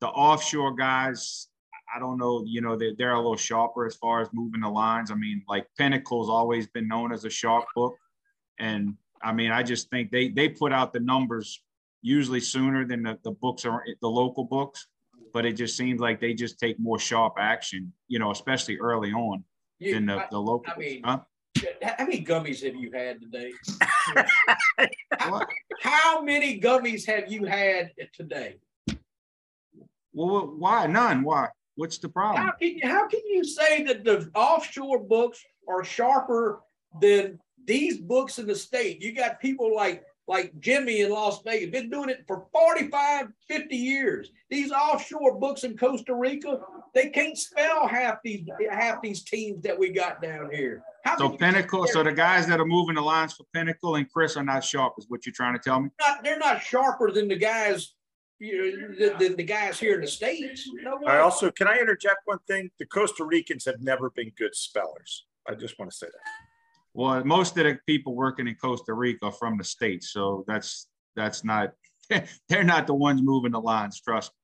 the 0.01 0.07
offshore 0.07 0.75
guys 0.75 1.48
I 1.93 1.99
don't 1.99 2.17
know, 2.17 2.43
you 2.45 2.61
know, 2.61 2.77
they're, 2.77 2.93
they're 2.97 3.13
a 3.13 3.17
little 3.17 3.35
sharper 3.35 3.85
as 3.85 3.95
far 3.95 4.21
as 4.21 4.29
moving 4.33 4.61
the 4.61 4.69
lines. 4.69 5.11
I 5.11 5.15
mean, 5.15 5.43
like 5.47 5.67
Pinnacle's 5.77 6.29
always 6.29 6.67
been 6.67 6.87
known 6.87 7.11
as 7.11 7.25
a 7.25 7.29
sharp 7.29 7.65
book. 7.75 7.95
And 8.59 8.95
I 9.21 9.33
mean, 9.33 9.51
I 9.51 9.63
just 9.63 9.89
think 9.89 10.11
they 10.11 10.29
they 10.29 10.49
put 10.49 10.71
out 10.71 10.93
the 10.93 10.99
numbers 10.99 11.61
usually 12.01 12.39
sooner 12.39 12.85
than 12.85 13.03
the, 13.03 13.17
the 13.23 13.31
books 13.31 13.65
are 13.65 13.83
the 14.01 14.07
local 14.07 14.43
books, 14.45 14.87
but 15.33 15.45
it 15.45 15.53
just 15.53 15.75
seems 15.75 15.99
like 15.99 16.19
they 16.19 16.33
just 16.33 16.59
take 16.59 16.79
more 16.79 16.99
sharp 16.99 17.33
action, 17.39 17.91
you 18.07 18.19
know, 18.19 18.31
especially 18.31 18.77
early 18.77 19.11
on 19.11 19.43
than 19.79 20.05
the, 20.05 20.23
the 20.31 20.39
local. 20.39 20.73
I 20.73 20.77
mean, 20.77 21.01
huh? 21.03 21.19
how 21.81 22.05
many 22.05 22.23
gummies 22.23 22.63
have 22.63 22.75
you 22.75 22.91
had 22.91 23.21
today? 23.21 23.51
how, 25.19 25.41
how 25.81 26.21
many 26.21 26.59
gummies 26.59 27.05
have 27.05 27.31
you 27.31 27.45
had 27.45 27.91
today? 28.13 28.57
Well, 30.13 30.53
why 30.57 30.87
none? 30.87 31.23
Why? 31.23 31.49
What's 31.79 31.97
the 31.97 32.09
problem? 32.09 32.43
How 32.43 32.51
can 32.51 32.67
you, 32.75 32.79
how 32.83 33.07
can 33.07 33.21
you 33.25 33.41
say 33.45 33.83
that 33.83 34.03
the 34.03 34.29
offshore 34.35 34.99
books 34.99 35.41
are 35.65 35.81
sharper 35.85 36.59
than 36.99 37.39
these 37.63 37.99
books 37.99 38.37
in 38.37 38.47
the 38.47 38.55
state? 38.55 39.01
You 39.01 39.15
got 39.15 39.39
people 39.39 39.73
like 39.73 40.03
like 40.27 40.51
Jimmy 40.59 41.01
in 41.01 41.09
Las 41.09 41.41
Vegas, 41.43 41.71
been 41.71 41.89
doing 41.89 42.09
it 42.09 42.25
for 42.27 42.45
45, 42.51 43.29
50 43.47 43.75
years. 43.75 44.29
These 44.49 44.73
offshore 44.73 45.39
books 45.39 45.63
in 45.63 45.77
Costa 45.77 46.13
Rica, 46.13 46.59
they 46.93 47.09
can't 47.11 47.37
spell 47.37 47.87
half 47.87 48.17
these 48.25 48.45
half 48.69 49.01
these 49.01 49.23
teams 49.23 49.63
that 49.63 49.79
we 49.79 49.89
got 49.89 50.21
down 50.21 50.51
here. 50.51 50.83
How 51.05 51.17
so 51.17 51.29
Pinnacle, 51.29 51.87
so 51.87 52.03
the 52.03 52.11
guys 52.11 52.45
that 52.47 52.59
are 52.59 52.65
moving 52.65 52.95
the 52.95 53.01
lines 53.01 53.31
for 53.33 53.45
Pinnacle 53.53 53.95
and 53.95 54.11
CRIS 54.11 54.35
are 54.35 54.43
not 54.43 54.65
sharp, 54.65 54.95
is 54.97 55.05
what 55.07 55.25
you're 55.25 55.31
trying 55.31 55.53
to 55.53 55.59
tell 55.59 55.79
me? 55.79 55.89
Not, 56.01 56.25
they're 56.25 56.37
not 56.37 56.61
sharper 56.61 57.09
than 57.09 57.29
the 57.29 57.37
guys 57.37 57.93
you 58.39 58.95
know, 58.97 59.17
than 59.17 59.35
the 59.35 59.43
guys 59.43 59.79
here 59.79 59.95
in 59.95 60.01
the 60.01 60.07
states. 60.07 60.69
No 60.81 60.99
I 61.05 61.19
also 61.19 61.51
can 61.51 61.67
I 61.67 61.77
interject 61.77 62.21
one 62.25 62.39
thing? 62.47 62.71
The 62.79 62.85
Costa 62.85 63.23
Ricans 63.23 63.65
have 63.65 63.81
never 63.81 64.09
been 64.09 64.31
good 64.37 64.55
spellers. 64.55 65.25
I 65.47 65.55
just 65.55 65.77
want 65.77 65.91
to 65.91 65.97
say 65.97 66.07
that. 66.07 66.31
Well, 66.93 67.23
most 67.23 67.57
of 67.57 67.65
the 67.65 67.77
people 67.85 68.15
working 68.15 68.47
in 68.47 68.55
Costa 68.55 68.93
Rica 68.93 69.27
are 69.27 69.31
from 69.31 69.57
the 69.57 69.63
states, 69.63 70.11
so 70.11 70.43
that's 70.47 70.87
that's 71.15 71.43
not 71.43 71.73
they're 72.49 72.63
not 72.63 72.87
the 72.87 72.93
ones 72.93 73.21
moving 73.21 73.51
the 73.51 73.61
lines. 73.61 73.99
Trust 74.01 74.31
me. 74.31 74.35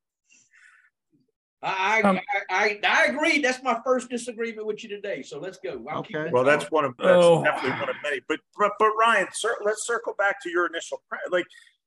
I, 1.68 2.02
um, 2.02 2.20
I, 2.52 2.56
I, 2.56 2.80
I 2.88 3.06
agree. 3.06 3.40
That's 3.40 3.64
my 3.64 3.80
first 3.84 4.10
disagreement 4.10 4.68
with 4.68 4.84
you 4.84 4.90
today. 4.90 5.24
So 5.24 5.40
let's 5.40 5.58
go. 5.58 5.84
I'll 5.90 6.00
okay. 6.00 6.30
Well, 6.32 6.44
that's 6.44 6.70
one 6.70 6.86
of 6.86 6.94
that's 6.98 7.10
oh. 7.12 7.44
definitely 7.44 7.80
one 7.80 7.90
of 7.90 7.96
many. 8.04 8.22
But 8.28 8.40
but, 8.58 8.74
but 8.78 8.92
Ryan, 9.00 9.28
sir, 9.34 9.56
let's 9.66 9.88
circle 9.88 10.14
back 10.18 10.42
to 10.44 10.50
your 10.50 10.68
initial 10.68 11.02
like. 11.32 11.46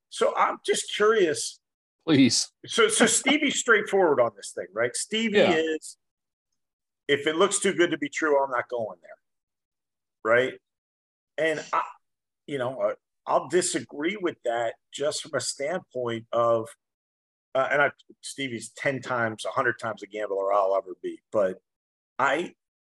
So 0.09 0.33
I'm 0.35 0.57
just 0.65 0.93
curious. 0.93 1.58
Please. 2.05 2.51
So 2.65 2.87
so 2.87 3.05
Stevie's 3.05 3.59
straightforward 3.59 4.19
on 4.19 4.31
this 4.35 4.51
thing, 4.55 4.67
right? 4.73 4.95
Stevie 4.95 5.37
yeah. 5.37 5.51
is. 5.51 5.97
If 7.07 7.25
it 7.25 7.35
looks 7.35 7.59
too 7.59 7.73
good 7.73 7.89
to 7.89 7.97
be 7.97 8.07
true, 8.07 8.41
I'm 8.41 8.51
not 8.51 8.69
going 8.69 8.97
there 9.01 9.09
right? 10.23 10.53
And 11.37 11.63
I, 11.71 11.81
you 12.47 12.57
know, 12.57 12.79
uh, 12.79 12.93
I'll 13.25 13.47
disagree 13.47 14.17
with 14.19 14.37
that 14.45 14.75
just 14.91 15.21
from 15.21 15.31
a 15.35 15.41
standpoint 15.41 16.25
of, 16.31 16.67
uh, 17.55 17.67
and 17.71 17.81
I, 17.81 17.91
Stevie's 18.21 18.69
ten 18.75 19.01
times, 19.01 19.45
a 19.45 19.49
hundred 19.49 19.79
times 19.79 20.03
a 20.03 20.07
gambler 20.07 20.53
I'll 20.53 20.75
ever 20.75 20.95
be, 21.01 21.19
but 21.31 21.61
I, 22.17 22.53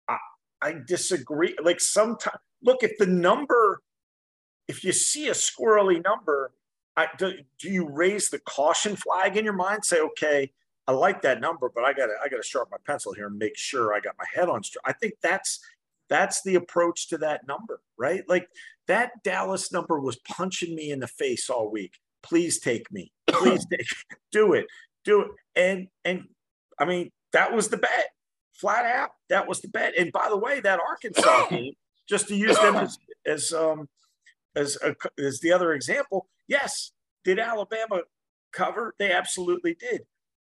I, 0.08 0.18
I 0.62 0.74
disagree. 0.86 1.56
Like 1.62 1.80
sometimes, 1.80 2.38
look, 2.62 2.82
if 2.82 2.98
the 2.98 3.06
number, 3.06 3.82
if 4.68 4.84
you 4.84 4.92
see 4.92 5.28
a 5.28 5.32
squirrely 5.32 6.02
number, 6.02 6.52
I, 6.96 7.08
do, 7.18 7.32
do 7.58 7.68
you 7.68 7.88
raise 7.88 8.30
the 8.30 8.38
caution 8.38 8.96
flag 8.96 9.36
in 9.36 9.44
your 9.44 9.54
mind? 9.54 9.84
Say, 9.84 10.00
okay, 10.00 10.52
I 10.86 10.92
like 10.92 11.22
that 11.22 11.40
number, 11.40 11.70
but 11.74 11.84
I 11.84 11.92
got 11.92 12.06
to 12.06 12.14
I 12.22 12.28
got 12.28 12.36
to 12.36 12.42
sharpen 12.42 12.70
my 12.72 12.92
pencil 12.92 13.12
here 13.14 13.26
and 13.26 13.38
make 13.38 13.56
sure 13.56 13.94
I 13.94 14.00
got 14.00 14.14
my 14.18 14.26
head 14.32 14.48
on 14.48 14.62
straight. 14.62 14.82
I 14.84 14.92
think 14.92 15.14
that's 15.22 15.60
that's 16.08 16.42
the 16.42 16.56
approach 16.56 17.08
to 17.08 17.18
that 17.18 17.46
number, 17.46 17.80
right? 17.98 18.22
Like 18.28 18.48
that 18.86 19.10
Dallas 19.22 19.72
number 19.72 19.98
was 19.98 20.16
punching 20.28 20.74
me 20.74 20.90
in 20.90 21.00
the 21.00 21.06
face 21.06 21.48
all 21.48 21.70
week. 21.70 21.94
Please 22.22 22.60
take 22.60 22.90
me. 22.92 23.12
Please 23.26 23.66
take 23.70 23.86
do 24.32 24.52
it. 24.52 24.66
Do 25.04 25.22
it. 25.22 25.28
And 25.56 25.88
and 26.04 26.24
I 26.78 26.84
mean, 26.84 27.10
that 27.32 27.52
was 27.52 27.68
the 27.68 27.78
bet. 27.78 28.10
Flat 28.52 28.84
out, 28.84 29.10
that 29.30 29.48
was 29.48 29.60
the 29.60 29.68
bet. 29.68 29.96
And 29.98 30.12
by 30.12 30.28
the 30.28 30.36
way, 30.36 30.60
that 30.60 30.78
Arkansas 30.80 31.46
game, 31.50 31.72
just 32.08 32.28
to 32.28 32.36
use 32.36 32.58
them 32.58 32.76
as 32.76 32.98
as 33.26 33.52
um 33.52 33.88
as 34.56 34.78
a, 34.82 34.94
as 35.22 35.40
the 35.40 35.52
other 35.52 35.72
example, 35.72 36.28
yes, 36.48 36.92
did 37.24 37.38
Alabama 37.38 38.02
cover? 38.52 38.94
They 38.98 39.12
absolutely 39.12 39.74
did. 39.74 40.02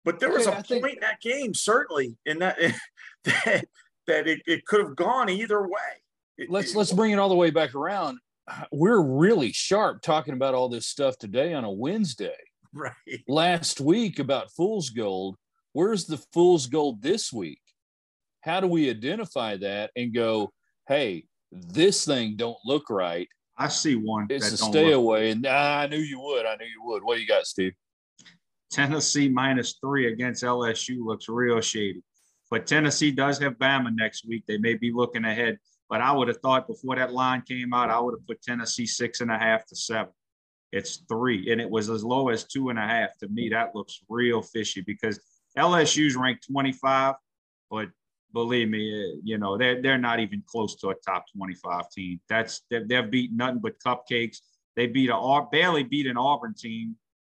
But 0.04 0.18
there 0.18 0.30
was 0.30 0.46
okay, 0.46 0.52
a 0.52 0.62
point 0.62 0.68
think- 0.68 0.94
in 0.94 1.00
that 1.00 1.20
game, 1.20 1.54
certainly, 1.54 2.16
in 2.24 2.38
that 2.38 2.58
that 3.24 3.64
that 4.06 4.26
it, 4.26 4.40
it 4.46 4.66
could 4.66 4.80
have 4.80 4.96
gone 4.96 5.28
either 5.28 5.62
way. 5.62 6.02
It, 6.38 6.50
let's 6.50 6.72
it, 6.72 6.78
let's 6.78 6.92
bring 6.92 7.12
it 7.12 7.18
all 7.18 7.28
the 7.28 7.34
way 7.34 7.50
back 7.50 7.74
around. 7.74 8.18
We're 8.72 9.00
really 9.00 9.52
sharp 9.52 10.02
talking 10.02 10.34
about 10.34 10.54
all 10.54 10.68
this 10.68 10.86
stuff 10.86 11.18
today 11.18 11.52
on 11.54 11.64
a 11.64 11.70
Wednesday. 11.70 12.36
Right. 12.72 12.92
Last 13.26 13.80
week 13.80 14.18
about 14.18 14.52
fool's 14.52 14.90
gold. 14.90 15.36
Where's 15.72 16.06
the 16.06 16.18
fool's 16.32 16.66
gold 16.66 17.02
this 17.02 17.32
week? 17.32 17.60
How 18.42 18.60
do 18.60 18.66
we 18.66 18.88
identify 18.88 19.56
that 19.58 19.90
and 19.96 20.14
go, 20.14 20.52
hey, 20.88 21.24
this 21.52 22.04
thing 22.04 22.36
don't 22.36 22.56
look 22.64 22.88
right? 22.88 23.28
I 23.60 23.68
see 23.68 23.94
one. 23.94 24.26
It's 24.30 24.52
a 24.52 24.56
stay 24.56 24.92
away. 24.92 25.32
And 25.32 25.46
I 25.46 25.86
knew 25.86 25.98
you 25.98 26.18
would. 26.18 26.46
I 26.46 26.56
knew 26.56 26.64
you 26.64 26.82
would. 26.82 27.04
What 27.04 27.16
do 27.16 27.20
you 27.20 27.28
got, 27.28 27.46
Steve? 27.46 27.74
Tennessee 28.72 29.28
minus 29.28 29.76
three 29.82 30.10
against 30.10 30.42
LSU 30.42 31.04
looks 31.04 31.28
real 31.28 31.60
shady. 31.60 32.02
But 32.50 32.66
Tennessee 32.66 33.10
does 33.10 33.38
have 33.40 33.58
Bama 33.58 33.94
next 33.94 34.26
week. 34.26 34.44
They 34.48 34.56
may 34.56 34.74
be 34.74 34.90
looking 34.92 35.26
ahead. 35.26 35.58
But 35.90 36.00
I 36.00 36.10
would 36.10 36.28
have 36.28 36.38
thought 36.38 36.68
before 36.68 36.96
that 36.96 37.12
line 37.12 37.42
came 37.42 37.74
out, 37.74 37.90
I 37.90 38.00
would 38.00 38.14
have 38.14 38.26
put 38.26 38.40
Tennessee 38.40 38.86
six 38.86 39.20
and 39.20 39.30
a 39.30 39.36
half 39.36 39.66
to 39.66 39.76
seven. 39.76 40.12
It's 40.72 41.02
three, 41.06 41.52
and 41.52 41.60
it 41.60 41.68
was 41.68 41.90
as 41.90 42.02
low 42.02 42.30
as 42.30 42.44
two 42.44 42.70
and 42.70 42.78
a 42.78 42.82
half. 42.82 43.18
To 43.18 43.28
me, 43.28 43.50
that 43.50 43.74
looks 43.74 44.00
real 44.08 44.40
fishy 44.40 44.80
because 44.80 45.20
LSU's 45.58 46.16
ranked 46.16 46.46
25, 46.50 47.14
but 47.70 47.88
believe 48.32 48.68
me, 48.68 48.92
eh, 48.92 49.20
you 49.22 49.38
know 49.38 49.56
they're 49.56 49.80
they're 49.80 49.98
not 49.98 50.20
even 50.20 50.42
close 50.46 50.76
to 50.76 50.88
a 50.88 50.94
top 50.94 51.24
25 51.36 51.90
team. 51.90 52.20
That's 52.28 52.62
they've, 52.70 52.86
they've 52.86 53.10
beat 53.10 53.32
nothing 53.32 53.60
but 53.60 53.78
cupcakes. 53.84 54.38
They 54.76 54.86
beat 54.86 55.10
a 55.10 55.46
barely 55.50 55.82
beat 55.82 56.06
an 56.06 56.16
Auburn 56.16 56.54
team. 56.54 56.96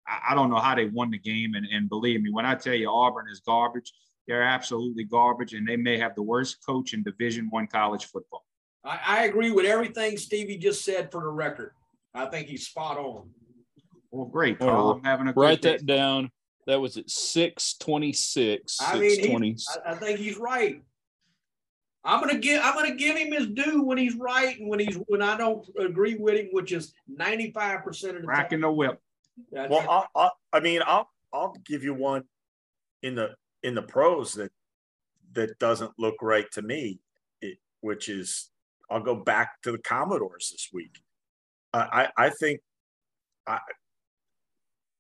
I, 0.08 0.32
I 0.32 0.36
don't 0.36 0.50
know 0.50 0.60
how 0.60 0.76
they 0.76 0.86
won 0.86 1.12
the 1.12 1.18
game, 1.18 1.56
and, 1.56 1.66
and 1.66 1.90
believe 1.90 2.22
me, 2.22 2.32
when 2.32 2.46
I 2.46 2.56
tell 2.56 2.74
you 2.74 2.90
Auburn 2.90 3.28
is 3.32 3.42
garbage, 3.42 3.92
they're 4.28 4.44
absolutely 4.44 5.04
garbage, 5.04 5.54
and 5.54 5.68
they 5.68 5.78
may 5.78 5.98
have 5.98 6.16
the 6.16 6.24
worst 6.24 6.58
coach 6.66 6.94
in 6.94 7.04
Division 7.04 7.48
One 7.50 7.68
college 7.68 8.06
football. 8.06 8.46
I, 8.84 9.00
I 9.06 9.24
agree 9.26 9.52
with 9.52 9.66
everything 9.66 10.18
Stevie 10.18 10.58
just 10.58 10.84
said. 10.84 11.12
For 11.12 11.22
the 11.22 11.30
record, 11.30 11.72
I 12.14 12.26
think 12.26 12.48
he's 12.48 12.68
spot 12.68 12.98
on. 12.98 13.30
Well, 14.12 14.26
great, 14.26 14.60
Carl. 14.60 14.92
I'm 14.92 15.04
having 15.04 15.28
a 15.28 15.34
write 15.34 15.62
that 15.62 15.86
down. 15.86 16.32
That 16.68 16.80
was 16.80 16.98
at 16.98 17.10
six 17.10 17.76
twenty 17.80 18.14
six. 18.14 18.78
I 18.82 19.00
mean, 19.00 19.58
I, 19.86 19.92
I 19.92 19.96
think 19.96 20.20
he's 20.20 20.38
right. 20.38 20.82
I'm 22.04 22.20
gonna 22.20 22.40
give 22.40 22.62
I'm 22.64 22.74
gonna 22.74 22.96
give 22.96 23.18
him 23.18 23.32
his 23.32 23.48
due 23.48 23.84
when 23.84 23.98
he's 23.98 24.16
right 24.16 24.60
and 24.60 24.70
when 24.70 24.80
he's 24.80 24.98
when 25.08 25.22
I 25.22 25.38
don't 25.38 25.68
agree 25.80 26.16
with 26.16 26.36
him, 26.36 26.50
which 26.52 26.72
is 26.72 26.94
95 27.08 27.84
percent 27.84 28.16
of 28.16 28.24
the 28.24 28.28
Racking 28.28 28.62
the 28.62 28.72
whip. 28.72 29.00
well, 29.52 29.86
I'll, 29.90 30.08
I'll, 30.16 30.34
I 30.52 30.60
mean, 30.60 30.82
I'll 30.86 31.10
I'll 31.34 31.56
give 31.66 31.84
you 31.84 31.94
one 31.94 32.24
in 33.04 33.16
the 33.16 33.36
in 33.64 33.76
the 33.76 33.84
pros 33.84 34.34
that 34.34 34.52
that 35.34 35.58
doesn't 35.60 35.92
look 35.98 36.16
right 36.22 36.50
to 36.54 36.62
me, 36.62 37.00
it, 37.42 37.58
which 37.82 38.10
is 38.10 38.50
I'll 38.90 39.04
go 39.04 39.16
back 39.16 39.62
to 39.64 39.72
the 39.72 39.78
Commodores 39.78 40.50
this 40.52 40.70
week. 40.74 41.00
Uh, 41.74 41.88
I 41.92 42.08
I 42.18 42.30
think 42.32 42.62
I, 43.46 43.60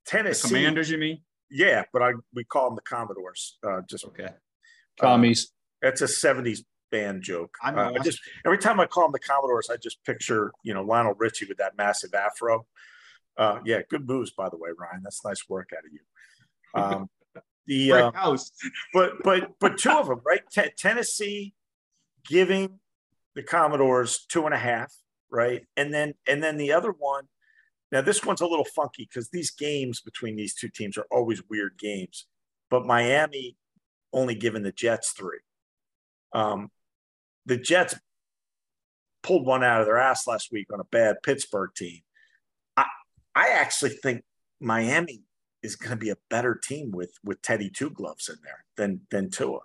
Tennessee 0.06 0.50
the 0.50 0.56
Commanders. 0.56 0.89
You 0.91 1.00
mean? 1.00 1.22
Yeah, 1.51 1.84
but 1.91 2.01
I 2.01 2.13
we 2.34 2.43
call 2.43 2.70
them 2.70 2.75
the 2.75 2.81
Commodores. 2.81 3.58
Uh, 3.65 3.81
just 3.89 4.05
okay. 4.05 4.29
Commies. 5.00 5.51
Uh, 5.84 5.89
it's 5.89 6.01
a 6.01 6.05
'70s 6.05 6.60
band 6.91 7.24
joke. 7.24 7.55
I, 7.62 7.72
know, 7.72 7.81
uh, 7.81 7.93
I 8.00 8.03
just 8.03 8.20
every 8.46 8.58
time 8.58 8.79
I 8.79 8.86
call 8.86 9.03
them 9.03 9.12
the 9.12 9.20
Commodores, 9.20 9.70
I 9.70 9.77
just 9.77 10.03
picture 10.05 10.51
you 10.63 10.74
know 10.74 10.84
Lionel 10.84 11.13
Richie 11.17 11.46
with 11.46 11.58
that 11.58 11.77
massive 11.77 12.13
afro. 12.13 12.65
Uh, 13.38 13.60
yeah, 13.65 13.81
good 13.89 14.08
moves 14.08 14.31
by 14.31 14.50
the 14.50 14.58
way, 14.58 14.70
Ryan. 14.77 15.01
That's 15.03 15.24
nice 15.25 15.48
work 15.50 15.70
out 15.75 15.86
of 15.86 15.91
you. 15.91 16.00
Um, 16.74 17.10
the 17.67 17.91
uh, 17.91 18.12
house. 18.12 18.51
but 18.93 19.13
but 19.24 19.51
but 19.60 19.77
two 19.77 19.91
of 19.91 20.08
them, 20.08 20.22
right? 20.25 20.41
T- 20.51 20.72
Tennessee 20.77 21.53
giving 22.25 22.79
the 23.36 23.43
Commodores 23.43 24.25
two 24.29 24.46
and 24.46 24.53
a 24.53 24.58
half, 24.58 24.93
right? 25.29 25.65
And 25.75 25.93
then 25.93 26.13
and 26.27 26.43
then 26.43 26.58
the 26.58 26.74
other 26.74 26.91
one. 26.91 27.25
Now 27.92 28.02
this 28.02 28.24
one's 28.24 28.42
a 28.42 28.48
little 28.48 28.66
funky 28.66 29.08
because 29.12 29.30
these 29.30 29.52
games 29.52 30.02
between 30.02 30.36
these 30.36 30.56
two 30.56 30.70
teams 30.70 30.98
are 30.98 31.08
always 31.12 31.44
weird 31.50 31.78
games. 31.78 32.28
But 32.70 32.86
Miami 32.86 33.58
only 34.14 34.36
giving 34.36 34.64
the 34.64 34.72
Jets 34.72 35.12
three. 35.12 35.40
Um, 36.34 36.70
the 37.46 37.58
Jets 37.58 37.96
pulled 39.24 39.46
one 39.46 39.64
out 39.64 39.82
of 39.82 39.88
their 39.88 39.98
ass 39.98 40.28
last 40.28 40.52
week 40.52 40.68
on 40.74 40.80
a 40.80 40.86
bad 40.86 41.18
Pittsburgh 41.24 41.72
team. 41.76 42.00
I 42.78 42.86
I 43.36 43.50
actually 43.50 43.92
think 43.92 44.24
Miami 44.60 45.24
is 45.64 45.76
going 45.76 45.92
to 45.92 45.98
be 45.98 46.10
a 46.10 46.18
better 46.30 46.56
team 46.56 46.92
with 46.92 47.12
with 47.24 47.42
Teddy 47.42 47.70
Two 47.70 47.90
Gloves 47.90 48.30
in 48.30 48.36
there 48.44 48.66
than 48.78 49.02
than 49.12 49.30
Tua. 49.30 49.60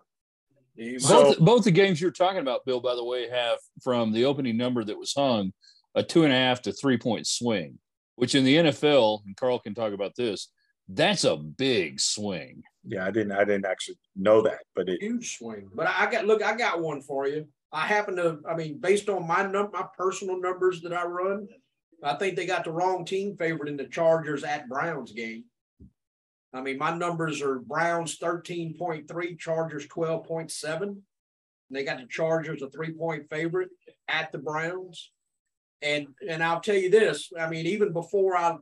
Both, 0.76 1.38
both 1.38 1.64
the 1.64 1.71
games 1.71 2.02
you're 2.02 2.11
talking 2.11 2.40
about, 2.40 2.66
Bill, 2.66 2.80
by 2.80 2.95
the 2.95 3.04
way, 3.04 3.30
have 3.30 3.59
from 3.83 4.12
the 4.12 4.26
opening 4.26 4.59
number 4.59 4.85
that 4.85 4.99
was 4.99 5.14
hung 5.14 5.52
a 5.95 6.02
two 6.02 6.25
and 6.25 6.33
a 6.33 6.37
half 6.37 6.61
to 6.62 6.73
three 6.73 6.99
point 6.99 7.26
swing, 7.26 7.78
which 8.16 8.35
in 8.35 8.44
the 8.44 8.56
NFL, 8.56 9.20
and 9.25 9.37
Carl 9.37 9.58
can 9.58 9.75
talk 9.75 9.92
about 9.92 10.16
this, 10.16 10.49
that's 10.88 11.25
a 11.25 11.37
big 11.37 12.00
swing. 12.00 12.62
Yeah, 12.85 13.06
I 13.06 13.11
didn't 13.11 13.32
I 13.32 13.44
didn't 13.44 13.66
actually 13.66 13.99
know 14.14 14.42
that, 14.42 14.61
but 14.75 14.88
it 14.88 15.00
huge 15.00 15.38
swing. 15.38 15.68
But 15.75 15.88
I 15.88 16.11
got 16.11 16.26
look, 16.26 16.42
I 16.42 16.56
got 16.56 16.80
one 16.80 17.00
for 17.00 17.26
you. 17.26 17.46
I 17.73 17.87
happen 17.87 18.16
to, 18.16 18.38
I 18.49 18.54
mean, 18.54 18.78
based 18.78 19.08
on 19.08 19.26
my 19.26 19.44
num 19.44 19.70
my 19.73 19.85
personal 19.96 20.40
numbers 20.40 20.80
that 20.82 20.92
I 20.92 21.04
run, 21.04 21.49
I 22.02 22.14
think 22.14 22.37
they 22.37 22.46
got 22.46 22.64
the 22.64 22.70
wrong 22.70 23.04
team 23.04 23.37
favored 23.37 23.68
in 23.68 23.76
the 23.76 23.87
Chargers 23.87 24.44
at 24.44 24.68
Browns 24.68 25.12
game. 25.12 25.44
I 26.54 26.61
mean, 26.61 26.78
my 26.78 26.96
numbers 26.96 27.42
are 27.42 27.58
Browns 27.58 28.18
13.3, 28.18 29.38
Chargers 29.38 29.87
12.7. 29.88 30.96
They 31.70 31.85
got 31.85 31.99
the 31.99 32.06
Chargers 32.06 32.62
a 32.62 32.70
three 32.70 32.92
point 32.92 33.28
favorite 33.28 33.70
at 34.08 34.30
the 34.30 34.38
Browns. 34.38 35.11
And 35.83 36.09
and 36.28 36.42
I'll 36.42 36.61
tell 36.61 36.76
you 36.76 36.90
this, 36.90 37.30
I 37.38 37.49
mean, 37.49 37.66
even 37.66 37.92
before 37.92 38.37
I 38.37 38.56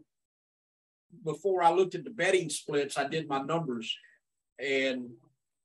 before 1.25 1.62
I 1.62 1.71
looked 1.73 1.94
at 1.94 2.04
the 2.04 2.11
betting 2.11 2.50
splits, 2.50 2.99
I 2.99 3.06
did 3.06 3.28
my 3.28 3.40
numbers. 3.40 3.97
And 4.59 5.11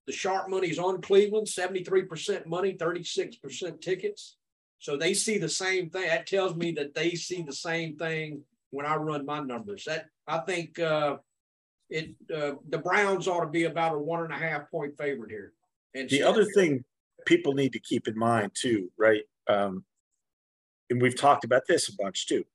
the 0.05 0.13
sharp 0.13 0.49
money's 0.49 0.79
on 0.79 1.01
Cleveland, 1.01 1.47
73% 1.47 2.45
money, 2.45 2.73
36% 2.73 3.81
tickets. 3.81 4.37
So 4.79 4.97
they 4.97 5.13
see 5.13 5.37
the 5.37 5.49
same 5.49 5.89
thing. 5.89 6.07
That 6.07 6.25
tells 6.25 6.55
me 6.55 6.71
that 6.73 6.95
they 6.95 7.11
see 7.11 7.43
the 7.43 7.53
same 7.53 7.97
thing 7.97 8.43
when 8.71 8.85
I 8.85 8.95
run 8.95 9.25
my 9.25 9.39
numbers. 9.39 9.83
That 9.85 10.05
I 10.25 10.39
think 10.39 10.79
uh, 10.79 11.17
it 11.89 12.15
uh, 12.33 12.53
the 12.69 12.77
Browns 12.77 13.27
ought 13.27 13.41
to 13.41 13.49
be 13.49 13.65
about 13.65 13.95
a 13.95 13.99
one 13.99 14.23
and 14.23 14.33
a 14.33 14.37
half 14.37 14.71
point 14.71 14.97
favorite 14.97 15.31
here. 15.31 15.53
And 15.93 16.09
the 16.09 16.23
other 16.23 16.45
thing 16.45 16.83
people 17.25 17.53
need 17.53 17.73
to 17.73 17.79
keep 17.79 18.07
in 18.07 18.17
mind 18.17 18.51
too, 18.59 18.89
right? 18.97 19.23
Um, 19.47 19.83
and 20.89 21.01
we've 21.01 21.19
talked 21.19 21.43
about 21.43 21.63
this 21.67 21.89
a 21.89 21.95
bunch 21.95 22.27
too. 22.27 22.45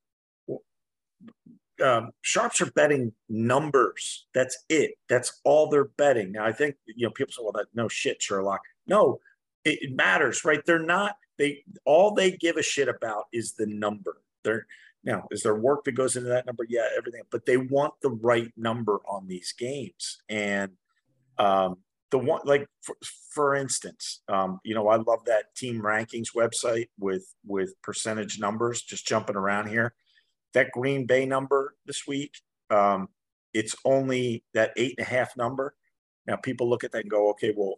Um, 1.83 2.13
sharps 2.23 2.61
are 2.61 2.71
betting 2.71 3.13
numbers. 3.29 4.27
That's 4.33 4.57
it. 4.69 4.93
That's 5.09 5.41
all 5.45 5.69
they're 5.69 5.85
betting. 5.97 6.33
Now, 6.33 6.45
I 6.45 6.53
think 6.53 6.77
you 6.87 7.07
know 7.07 7.11
people 7.11 7.33
say, 7.33 7.43
"Well, 7.43 7.53
that 7.53 7.67
no 7.75 7.89
shit, 7.89 8.23
Sherlock." 8.23 8.61
No, 8.87 9.21
it, 9.65 9.79
it 9.83 9.97
matters, 9.97 10.45
right? 10.45 10.65
They're 10.65 10.79
not. 10.79 11.17
They 11.37 11.65
all 11.85 12.15
they 12.15 12.31
give 12.31 12.57
a 12.57 12.63
shit 12.63 12.89
about 12.89 13.25
is 13.33 13.55
the 13.55 13.67
number. 13.67 14.23
They're 14.45 14.67
now 15.03 15.27
is 15.31 15.43
there 15.43 15.55
work 15.57 15.85
that 15.85 15.93
goes 15.93 16.17
into 16.17 16.29
that 16.29 16.47
number? 16.47 16.65
Yeah, 16.69 16.87
everything. 16.97 17.23
But 17.31 17.45
they 17.45 17.57
want 17.57 17.95
the 18.03 18.11
right 18.11 18.53
number 18.57 19.01
on 19.09 19.27
these 19.27 19.53
games, 19.53 20.23
and 20.29 20.73
um, 21.39 21.79
the 22.15 22.19
one 22.19 22.41
like 22.45 22.65
for, 22.81 22.95
for 23.33 23.57
instance 23.57 24.23
um, 24.29 24.61
you 24.63 24.73
know 24.73 24.87
i 24.87 24.95
love 24.95 25.25
that 25.27 25.53
team 25.57 25.83
rankings 25.83 26.29
website 26.37 26.87
with 26.97 27.27
with 27.45 27.75
percentage 27.83 28.39
numbers 28.39 28.83
just 28.83 29.05
jumping 29.05 29.35
around 29.35 29.67
here. 29.69 29.95
That 30.53 30.71
green 30.71 31.07
bay 31.07 31.27
number 31.27 31.75
this 31.87 32.07
week 32.07 32.37
um, 32.71 33.09
it's 33.53 33.75
only 33.85 34.45
that 34.55 34.71
eight 34.77 34.95
and 34.97 35.07
a 35.07 35.11
half 35.11 35.37
number. 35.37 35.75
Now 36.25 36.37
people 36.37 36.71
look 36.71 36.85
at 36.85 36.93
that 36.93 37.03
and 37.03 37.11
go 37.11 37.31
okay 37.31 37.53
well 37.57 37.75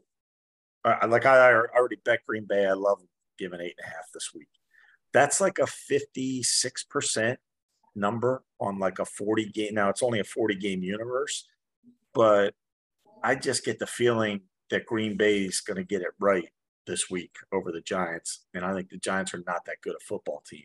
like 1.09 1.25
I, 1.25 1.51
I 1.51 1.55
already 1.55 1.97
bet 2.05 2.21
green 2.27 2.45
bay. 2.45 2.67
I 2.67 2.75
love 2.75 3.01
giving 3.39 3.63
eight 3.63 3.75
and 3.79 3.91
a 3.91 3.97
half 3.97 4.13
this 4.13 4.33
week. 4.35 4.49
That's 5.15 5.41
like 5.41 5.59
a 5.59 5.63
56% 5.63 7.37
number 7.95 8.45
on 8.61 8.79
like 8.79 8.99
a 8.99 9.07
40 9.07 9.47
game 9.53 9.73
now 9.73 9.89
it's 9.89 10.03
only 10.03 10.21
a 10.21 10.25
40 10.25 10.57
game 10.57 10.83
universe 10.83 11.49
but 12.13 12.53
I 13.27 13.35
just 13.35 13.65
get 13.65 13.81
the 13.81 13.89
feeling 13.89 14.43
that 14.71 14.87
Green 14.87 15.17
Bay 15.17 15.41
is 15.41 15.61
going 15.61 15.79
to 15.79 15.83
get 15.83 16.01
it 16.01 16.13
right 16.21 16.49
this 16.87 17.11
week 17.11 17.35
over 17.53 17.73
the 17.73 17.81
Giants. 17.81 18.47
And 18.55 18.65
I 18.65 18.73
think 18.73 18.89
the 18.89 18.99
Giants 18.99 19.35
are 19.35 19.43
not 19.45 19.65
that 19.65 19.81
good 19.83 19.97
a 19.97 20.05
football 20.05 20.45
team. 20.49 20.63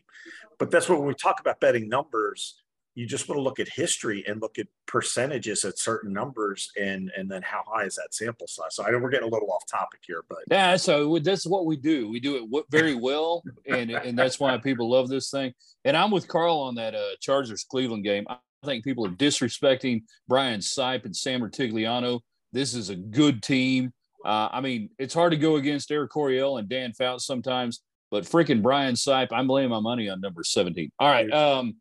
But 0.60 0.70
that's 0.70 0.88
what 0.88 1.00
when 1.00 1.08
we 1.08 1.14
talk 1.14 1.40
about 1.40 1.58
betting 1.58 1.88
numbers, 1.88 2.62
you 2.94 3.04
just 3.04 3.28
want 3.28 3.38
to 3.38 3.42
look 3.42 3.58
at 3.58 3.68
history 3.68 4.22
and 4.28 4.40
look 4.40 4.60
at 4.60 4.68
percentages 4.86 5.64
at 5.64 5.76
certain 5.76 6.12
numbers 6.12 6.70
and 6.80 7.10
and 7.16 7.28
then 7.28 7.42
how 7.42 7.64
high 7.66 7.82
is 7.82 7.96
that 7.96 8.14
sample 8.14 8.46
size. 8.46 8.76
So 8.76 8.84
I 8.84 8.92
know 8.92 8.98
we're 8.98 9.10
getting 9.10 9.28
a 9.28 9.32
little 9.32 9.50
off 9.50 9.66
topic 9.66 10.00
here, 10.06 10.22
but 10.28 10.38
yeah, 10.48 10.76
so 10.76 11.18
that's 11.18 11.46
what 11.46 11.66
we 11.66 11.76
do. 11.76 12.08
We 12.10 12.20
do 12.20 12.36
it 12.36 12.64
very 12.70 12.94
well, 12.94 13.42
and 13.66 13.90
and 13.90 14.16
that's 14.16 14.38
why 14.38 14.56
people 14.58 14.88
love 14.90 15.08
this 15.08 15.30
thing. 15.30 15.52
And 15.84 15.96
I'm 15.96 16.12
with 16.12 16.28
Carl 16.28 16.58
on 16.58 16.76
that 16.76 16.94
uh, 16.94 17.16
Chargers 17.20 17.64
Cleveland 17.64 18.04
game. 18.04 18.24
I 18.28 18.36
think 18.64 18.84
people 18.84 19.06
are 19.06 19.10
disrespecting 19.10 20.02
Brian 20.28 20.60
Sipe 20.60 21.06
and 21.06 21.16
Sam 21.16 21.40
Rutigliano 21.40 22.20
this 22.52 22.74
is 22.74 22.90
a 22.90 22.96
good 22.96 23.42
team. 23.42 23.92
Uh, 24.24 24.48
I 24.52 24.60
mean, 24.60 24.90
it's 24.98 25.14
hard 25.14 25.32
to 25.32 25.36
go 25.36 25.56
against 25.56 25.90
Eric 25.90 26.10
Coryell 26.10 26.58
and 26.58 26.68
Dan 26.68 26.92
Fouts 26.92 27.26
sometimes, 27.26 27.82
but 28.10 28.24
freaking 28.24 28.62
Brian 28.62 28.94
Sipe, 28.94 29.28
I'm 29.32 29.48
laying 29.48 29.70
my 29.70 29.80
money 29.80 30.08
on 30.08 30.20
number 30.20 30.44
17. 30.44 30.92
All 30.98 31.08
right. 31.08 31.30
Um, 31.32 31.76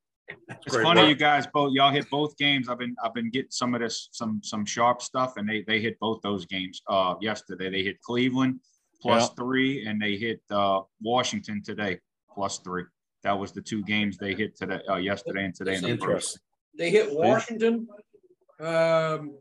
it's 0.49 0.75
funny, 0.75 1.01
work. 1.01 1.09
you 1.09 1.15
guys 1.15 1.45
both 1.53 1.73
y'all 1.73 1.91
hit 1.91 2.09
both 2.09 2.37
games. 2.37 2.69
I've 2.69 2.79
been 2.79 2.95
I've 3.03 3.13
been 3.13 3.29
getting 3.29 3.51
some 3.51 3.75
of 3.75 3.81
this 3.81 4.07
some 4.13 4.39
some 4.43 4.65
sharp 4.65 5.01
stuff, 5.01 5.33
and 5.35 5.47
they 5.47 5.63
they 5.67 5.81
hit 5.81 5.99
both 5.99 6.21
those 6.21 6.45
games 6.45 6.81
uh 6.87 7.15
yesterday. 7.19 7.69
They 7.69 7.83
hit 7.83 8.01
Cleveland 8.01 8.61
plus 9.01 9.23
yeah. 9.23 9.35
three, 9.35 9.85
and 9.85 10.01
they 10.01 10.15
hit 10.15 10.41
uh 10.49 10.81
Washington 11.01 11.61
today 11.63 11.99
plus 12.33 12.59
three. 12.59 12.83
That 13.23 13.37
was 13.37 13.51
the 13.51 13.61
two 13.61 13.83
games 13.83 14.17
they 14.17 14.33
hit 14.33 14.55
today, 14.55 14.79
uh, 14.89 14.95
yesterday 14.95 15.45
and 15.45 15.55
today. 15.55 15.75
In 15.75 15.81
the 15.81 16.37
They 16.77 16.89
hit 16.89 17.13
Washington. 17.13 17.87
Um, 18.59 19.37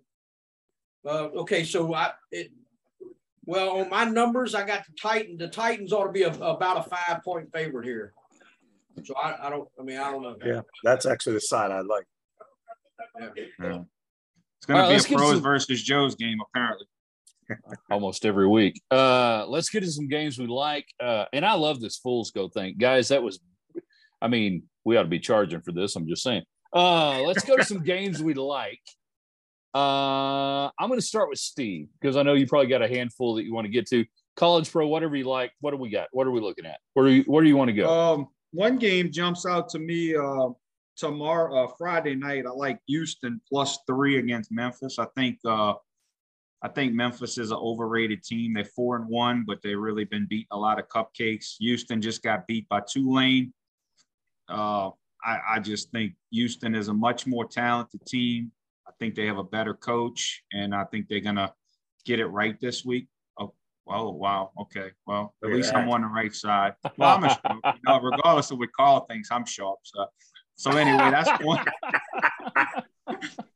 uh, 1.07 1.29
okay, 1.37 1.65
so 1.65 1.95
I 1.95 2.13
it, 2.31 2.51
well 3.47 3.79
on 3.79 3.89
my 3.89 4.05
numbers, 4.05 4.55
I 4.55 4.67
got 4.67 4.85
the 4.87 4.93
Titan. 5.01 5.37
The 5.37 5.49
Titans 5.49 5.93
ought 5.93 6.07
to 6.07 6.13
be 6.13 6.23
a, 6.23 6.33
about 6.33 6.87
a 6.87 6.89
five 6.89 7.23
point 7.25 7.51
favorite 7.53 7.87
here. 7.87 8.13
So 9.05 9.15
I, 9.17 9.47
I 9.47 9.51
don't. 9.51 9.69
I 9.79 9.83
mean, 9.83 9.99
I 9.99 10.11
don't 10.11 10.23
know. 10.23 10.37
Yeah, 10.45 10.63
that's 10.85 11.07
actually 11.07 11.35
the 11.35 11.41
side 11.41 11.71
I 11.71 11.81
like. 11.81 12.05
Yeah. 13.19 13.29
yeah. 13.63 13.79
It's 14.61 14.67
going 14.67 14.81
right, 14.81 15.01
to 15.01 15.09
be 15.09 15.15
a 15.15 15.17
pros 15.17 15.33
some... 15.33 15.43
versus 15.43 15.83
Joe's 15.83 16.15
game, 16.15 16.39
apparently. 16.49 16.87
Almost 17.91 18.27
every 18.27 18.47
week. 18.47 18.81
Uh, 18.91 19.47
let's 19.49 19.71
get 19.71 19.81
to 19.81 19.91
some 19.91 20.07
games 20.07 20.39
we 20.39 20.47
like. 20.47 20.87
Uh, 21.03 21.25
and 21.33 21.47
I 21.47 21.55
love 21.55 21.81
this 21.81 21.97
Fool's 21.97 22.31
Go 22.31 22.49
thing, 22.49 22.77
guys. 22.79 23.09
That 23.09 23.23
was, 23.23 23.41
I 24.21 24.29
mean, 24.29 24.65
we 24.85 24.99
ought 24.99 25.05
to 25.05 25.09
be 25.09 25.19
charging 25.19 25.63
for 25.63 25.73
this. 25.73 25.97
I'm 25.97 26.07
just 26.07 26.23
saying. 26.23 26.43
Uh, 26.75 27.23
let's 27.23 27.43
go 27.43 27.57
to 27.57 27.65
some 27.65 27.83
games 27.85 28.23
we 28.23 28.35
like. 28.35 28.83
Uh, 29.75 30.67
I'm 30.79 30.89
going 30.89 30.99
to 30.99 31.07
start 31.07 31.29
with 31.29 31.39
Steve 31.39 31.89
because 32.01 32.17
I 32.17 32.23
know 32.23 32.35
you 32.35 32.47
probably 32.47 32.67
got 32.67 32.83
a 32.83 32.89
handful 32.89 33.37
that 33.37 33.45
you 33.45 33.55
want 33.55 33.67
to 33.67 33.71
get 33.71 33.87
to. 33.89 34.05
College 34.37 34.71
pro, 34.71 34.87
whatever 34.87 35.17
you 35.17 35.25
like. 35.25 35.53
What 35.61 35.71
do 35.71 35.77
we 35.77 35.91
got? 35.91 36.09
What 36.13 36.27
are 36.27 36.31
we 36.31 36.41
looking 36.41 36.67
at? 36.67 36.81
Where 36.95 37.07
do 37.07 37.13
you 37.13 37.23
Where 37.25 37.43
do 37.43 37.49
you 37.49 37.57
want 37.57 37.69
to 37.69 37.75
go? 37.75 37.89
Um, 37.89 38.29
one 38.53 38.79
game 38.79 39.13
jumps 39.13 39.47
out 39.47 39.69
to 39.71 39.79
me. 39.79 40.17
Uh, 40.17 40.49
tomorrow, 40.97 41.65
uh, 41.65 41.69
Friday 41.79 42.15
night, 42.15 42.47
I 42.47 42.51
like 42.51 42.79
Houston 42.89 43.41
plus 43.49 43.79
three 43.87 44.19
against 44.19 44.51
Memphis. 44.51 44.99
I 44.99 45.07
think. 45.17 45.39
Uh, 45.45 45.75
I 46.63 46.69
think 46.69 46.93
Memphis 46.93 47.39
is 47.39 47.53
an 47.53 47.57
overrated 47.57 48.23
team. 48.23 48.53
They're 48.53 48.65
four 48.65 48.97
and 48.97 49.07
one, 49.09 49.45
but 49.47 49.63
they've 49.63 49.79
really 49.79 50.05
been 50.05 50.27
beating 50.29 50.47
a 50.51 50.59
lot 50.59 50.79
of 50.79 50.89
cupcakes. 50.89 51.55
Houston 51.59 52.03
just 52.03 52.23
got 52.23 52.47
beat 52.47 52.69
by 52.69 52.83
Tulane. 52.87 53.55
Uh, 54.47 54.91
I, 55.25 55.39
I 55.53 55.59
just 55.61 55.91
think 55.91 56.13
Houston 56.33 56.75
is 56.75 56.89
a 56.89 56.95
much 56.95 57.27
more 57.27 57.47
talented 57.47 58.05
team. 58.07 58.53
I 58.91 58.93
think 58.99 59.15
they 59.15 59.27
have 59.27 59.39
a 59.39 59.45
better 59.45 59.75
coach, 59.75 60.43
and 60.53 60.75
I 60.75 60.85
think 60.85 61.07
they're 61.09 61.21
gonna 61.21 61.53
get 62.05 62.19
it 62.19 62.27
right 62.27 62.59
this 62.61 62.85
week. 62.85 63.07
Oh, 63.39 63.55
oh 63.89 64.11
wow. 64.11 64.51
Okay. 64.63 64.91
Well, 65.07 65.35
at 65.45 65.51
least 65.51 65.75
I'm 65.75 65.89
on 65.89 66.03
the 66.03 66.09
right 66.09 66.35
side. 66.35 66.75
Well, 66.97 67.17
I'm 67.17 67.25
a, 67.25 67.39
you 67.75 67.81
know, 67.87 68.01
regardless 68.01 68.51
of 68.51 68.59
what 68.59 68.73
Carl 68.73 69.07
thinks, 69.09 69.31
I'm 69.31 69.47
sharp. 69.47 69.79
So, 69.85 70.07
so 70.57 70.71
anyway, 70.73 71.11
that's 71.11 71.31
one. 71.45 71.65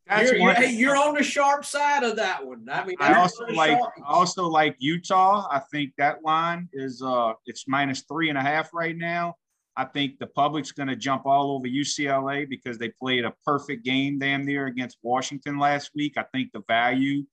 That's 0.07 0.33
you're, 0.33 0.41
one. 0.41 0.57
You're, 0.61 0.71
you're, 0.71 0.97
on 0.97 1.15
the 1.15 1.23
sharp 1.23 1.65
side 1.65 2.03
of 2.03 2.17
that 2.17 2.45
one. 2.45 2.67
I 2.71 2.85
mean, 2.85 2.97
I 3.01 3.15
also 3.15 3.47
like 3.47 3.79
sharp. 3.79 3.93
I 4.07 4.13
also 4.13 4.47
like 4.47 4.77
Utah. 4.79 5.49
I 5.51 5.61
think 5.73 5.93
that 5.97 6.23
line 6.23 6.69
is 6.75 7.01
uh 7.03 7.33
it's 7.47 7.67
minus 7.67 8.03
three 8.03 8.29
and 8.29 8.37
a 8.37 8.43
half 8.43 8.75
right 8.75 8.97
now. 8.97 9.37
I 9.77 9.85
think 9.85 10.19
the 10.19 10.29
public's 10.29 10.73
going 10.73 10.89
to 10.89 10.97
jump 10.97 11.27
all 11.27 11.51
over 11.51 11.67
UCLA 11.67 12.49
because 12.49 12.79
they 12.79 12.91
played 12.91 13.25
a 13.25 13.35
perfect 13.45 13.85
game 13.85 14.19
damn 14.19 14.45
near 14.45 14.67
against 14.67 14.99
Washington 15.03 15.59
last 15.59 15.91
week. 15.95 16.15
I 16.17 16.25
think 16.33 16.53
the 16.53 16.63
value, 16.69 17.25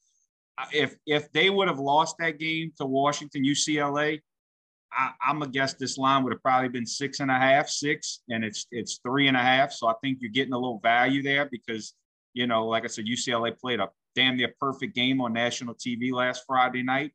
uh, 0.57 0.65
if 0.73 0.95
if 1.05 1.31
they 1.31 1.49
would 1.49 1.67
have 1.67 1.79
lost 1.79 2.15
that 2.19 2.39
game 2.39 2.71
to 2.77 2.85
Washington, 2.85 3.43
UCLA, 3.43 4.19
I, 4.91 5.11
am 5.29 5.39
gonna 5.39 5.51
guess 5.51 5.75
this 5.75 5.97
line 5.97 6.23
would 6.23 6.33
have 6.33 6.41
probably 6.41 6.69
been 6.69 6.85
six 6.85 7.19
and 7.19 7.29
a 7.29 7.37
half, 7.37 7.69
six, 7.69 8.21
and 8.29 8.43
it's 8.43 8.65
it's 8.71 8.99
three 9.05 9.27
and 9.27 9.37
a 9.37 9.41
half. 9.41 9.71
So 9.71 9.87
I 9.87 9.93
think 10.01 10.17
you're 10.19 10.31
getting 10.31 10.53
a 10.53 10.57
little 10.57 10.79
value 10.79 11.21
there 11.21 11.47
because 11.51 11.93
you 12.33 12.47
know, 12.47 12.65
like 12.65 12.85
I 12.85 12.87
said, 12.87 13.05
UCLA 13.05 13.57
played 13.57 13.79
a 13.79 13.89
damn 14.15 14.37
near 14.37 14.53
perfect 14.59 14.95
game 14.95 15.21
on 15.21 15.33
national 15.33 15.75
TV 15.75 16.11
last 16.11 16.43
Friday 16.47 16.81
night. 16.81 17.11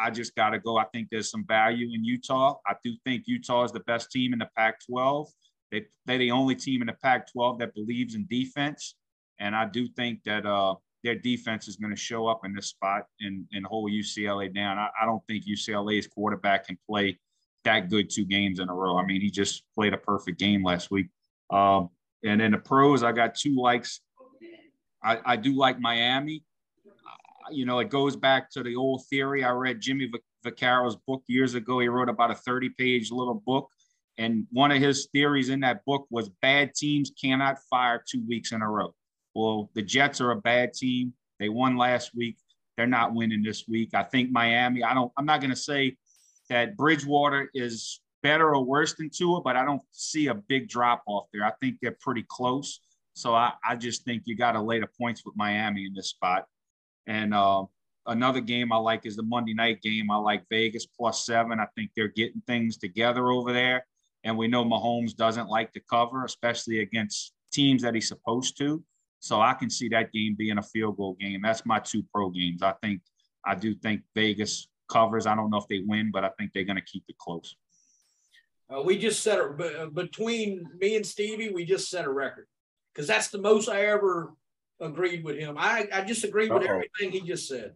I 0.00 0.10
just 0.10 0.34
got 0.34 0.50
to 0.50 0.58
go. 0.58 0.78
I 0.78 0.84
think 0.92 1.08
there's 1.10 1.30
some 1.30 1.44
value 1.46 1.88
in 1.94 2.04
Utah. 2.04 2.56
I 2.66 2.74
do 2.82 2.94
think 3.04 3.24
Utah 3.26 3.64
is 3.64 3.72
the 3.72 3.80
best 3.80 4.10
team 4.10 4.32
in 4.32 4.38
the 4.38 4.48
Pac 4.56 4.80
12. 4.88 5.28
They, 5.70 5.86
they're 6.06 6.18
the 6.18 6.30
only 6.30 6.54
team 6.54 6.80
in 6.80 6.86
the 6.86 6.96
Pac 7.02 7.30
12 7.32 7.58
that 7.58 7.74
believes 7.74 8.14
in 8.14 8.26
defense. 8.30 8.94
And 9.38 9.54
I 9.54 9.66
do 9.66 9.86
think 9.88 10.22
that 10.24 10.46
uh, 10.46 10.76
their 11.04 11.16
defense 11.16 11.68
is 11.68 11.76
going 11.76 11.94
to 11.94 12.00
show 12.00 12.26
up 12.26 12.40
in 12.44 12.54
this 12.54 12.68
spot 12.68 13.04
and, 13.20 13.44
and 13.52 13.66
hold 13.66 13.90
UCLA 13.90 14.54
down. 14.54 14.78
I, 14.78 14.88
I 15.00 15.04
don't 15.04 15.22
think 15.26 15.44
UCLA's 15.46 16.06
quarterback 16.06 16.66
can 16.66 16.78
play 16.88 17.18
that 17.64 17.90
good 17.90 18.08
two 18.08 18.24
games 18.24 18.60
in 18.60 18.68
a 18.68 18.74
row. 18.74 18.96
I 18.96 19.04
mean, 19.04 19.20
he 19.20 19.30
just 19.30 19.64
played 19.74 19.92
a 19.92 19.98
perfect 19.98 20.38
game 20.38 20.64
last 20.64 20.90
week. 20.90 21.08
Um, 21.50 21.90
and 22.24 22.40
in 22.40 22.52
the 22.52 22.58
pros, 22.58 23.02
I 23.02 23.12
got 23.12 23.34
two 23.34 23.56
likes. 23.56 24.00
I, 25.02 25.18
I 25.24 25.36
do 25.36 25.54
like 25.54 25.78
Miami 25.78 26.42
you 27.50 27.66
know, 27.66 27.78
it 27.78 27.90
goes 27.90 28.16
back 28.16 28.50
to 28.50 28.62
the 28.62 28.76
old 28.76 29.04
theory. 29.08 29.44
I 29.44 29.50
read 29.50 29.80
Jimmy 29.80 30.10
Vaccaro's 30.44 30.96
book 30.96 31.22
years 31.26 31.54
ago. 31.54 31.78
He 31.80 31.88
wrote 31.88 32.08
about 32.08 32.30
a 32.30 32.34
30 32.34 32.70
page 32.70 33.10
little 33.10 33.42
book. 33.46 33.68
And 34.18 34.46
one 34.50 34.72
of 34.72 34.80
his 34.80 35.08
theories 35.12 35.50
in 35.50 35.60
that 35.60 35.84
book 35.84 36.06
was 36.10 36.30
bad 36.40 36.74
teams 36.74 37.12
cannot 37.20 37.58
fire 37.68 38.02
two 38.08 38.24
weeks 38.26 38.52
in 38.52 38.62
a 38.62 38.70
row. 38.70 38.94
Well, 39.34 39.70
the 39.74 39.82
Jets 39.82 40.20
are 40.20 40.30
a 40.30 40.40
bad 40.40 40.72
team. 40.72 41.12
They 41.38 41.50
won 41.50 41.76
last 41.76 42.14
week. 42.14 42.38
They're 42.76 42.86
not 42.86 43.14
winning 43.14 43.42
this 43.42 43.68
week. 43.68 43.90
I 43.94 44.02
think 44.02 44.30
Miami, 44.30 44.82
I 44.82 44.94
don't, 44.94 45.12
I'm 45.18 45.26
not 45.26 45.40
going 45.40 45.50
to 45.50 45.56
say 45.56 45.96
that 46.48 46.76
Bridgewater 46.76 47.50
is 47.54 48.00
better 48.22 48.54
or 48.54 48.64
worse 48.64 48.94
than 48.94 49.10
Tua, 49.10 49.42
but 49.42 49.56
I 49.56 49.64
don't 49.64 49.82
see 49.92 50.28
a 50.28 50.34
big 50.34 50.68
drop 50.68 51.02
off 51.06 51.26
there. 51.32 51.44
I 51.44 51.52
think 51.60 51.76
they're 51.80 51.96
pretty 52.00 52.24
close. 52.28 52.80
So 53.14 53.34
I, 53.34 53.52
I 53.66 53.76
just 53.76 54.04
think 54.04 54.22
you 54.24 54.36
got 54.36 54.52
to 54.52 54.62
lay 54.62 54.80
the 54.80 54.88
points 54.98 55.24
with 55.24 55.36
Miami 55.36 55.86
in 55.86 55.94
this 55.94 56.10
spot. 56.10 56.44
And 57.06 57.34
uh, 57.34 57.64
another 58.06 58.40
game 58.40 58.72
I 58.72 58.76
like 58.76 59.06
is 59.06 59.16
the 59.16 59.22
Monday 59.22 59.54
night 59.54 59.82
game. 59.82 60.10
I 60.10 60.16
like 60.16 60.44
Vegas 60.50 60.86
plus 60.86 61.24
seven. 61.24 61.60
I 61.60 61.66
think 61.76 61.90
they're 61.94 62.08
getting 62.08 62.42
things 62.46 62.76
together 62.76 63.28
over 63.28 63.52
there. 63.52 63.86
And 64.24 64.36
we 64.36 64.48
know 64.48 64.64
Mahomes 64.64 65.14
doesn't 65.14 65.48
like 65.48 65.72
to 65.72 65.80
cover, 65.80 66.24
especially 66.24 66.80
against 66.80 67.32
teams 67.52 67.82
that 67.82 67.94
he's 67.94 68.08
supposed 68.08 68.58
to. 68.58 68.82
So 69.20 69.40
I 69.40 69.54
can 69.54 69.70
see 69.70 69.88
that 69.90 70.12
game 70.12 70.34
being 70.36 70.58
a 70.58 70.62
field 70.62 70.96
goal 70.96 71.16
game. 71.18 71.40
That's 71.42 71.64
my 71.64 71.78
two 71.78 72.04
pro 72.12 72.30
games. 72.30 72.62
I 72.62 72.74
think 72.82 73.00
I 73.44 73.54
do 73.54 73.74
think 73.74 74.02
Vegas 74.14 74.68
covers. 74.88 75.26
I 75.26 75.34
don't 75.34 75.50
know 75.50 75.58
if 75.58 75.68
they 75.68 75.82
win, 75.86 76.10
but 76.12 76.24
I 76.24 76.30
think 76.38 76.52
they're 76.52 76.64
going 76.64 76.76
to 76.76 76.84
keep 76.84 77.04
it 77.08 77.18
close. 77.18 77.56
Uh, 78.68 78.82
we 78.82 78.98
just 78.98 79.22
set 79.22 79.38
a 79.38 79.88
between 79.92 80.66
me 80.80 80.96
and 80.96 81.06
Stevie, 81.06 81.50
we 81.50 81.64
just 81.64 81.88
set 81.88 82.04
a 82.04 82.10
record 82.10 82.46
because 82.92 83.06
that's 83.06 83.28
the 83.28 83.38
most 83.38 83.68
I 83.68 83.86
ever 83.86 84.32
agreed 84.80 85.24
with 85.24 85.38
him. 85.38 85.56
I, 85.58 85.88
I 85.92 86.02
just 86.02 86.24
agreed 86.24 86.52
with 86.52 86.62
Uh-oh. 86.62 86.74
everything 86.74 87.12
he 87.12 87.20
just 87.26 87.48
said. 87.48 87.72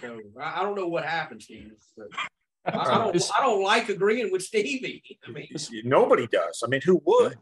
So 0.00 0.20
I, 0.40 0.60
I 0.60 0.62
don't 0.62 0.74
know 0.74 0.88
what 0.88 1.04
happened, 1.04 1.42
Steve. 1.42 1.72
I, 2.66 2.70
I, 2.70 2.76
uh, 2.76 3.12
don't. 3.12 3.30
I 3.38 3.42
don't 3.42 3.62
like 3.62 3.88
agreeing 3.88 4.30
with 4.30 4.42
Stevie. 4.42 5.02
I 5.28 5.30
mean, 5.30 5.48
nobody 5.84 6.26
does. 6.26 6.62
I 6.64 6.68
mean, 6.68 6.80
who 6.84 7.02
would? 7.04 7.36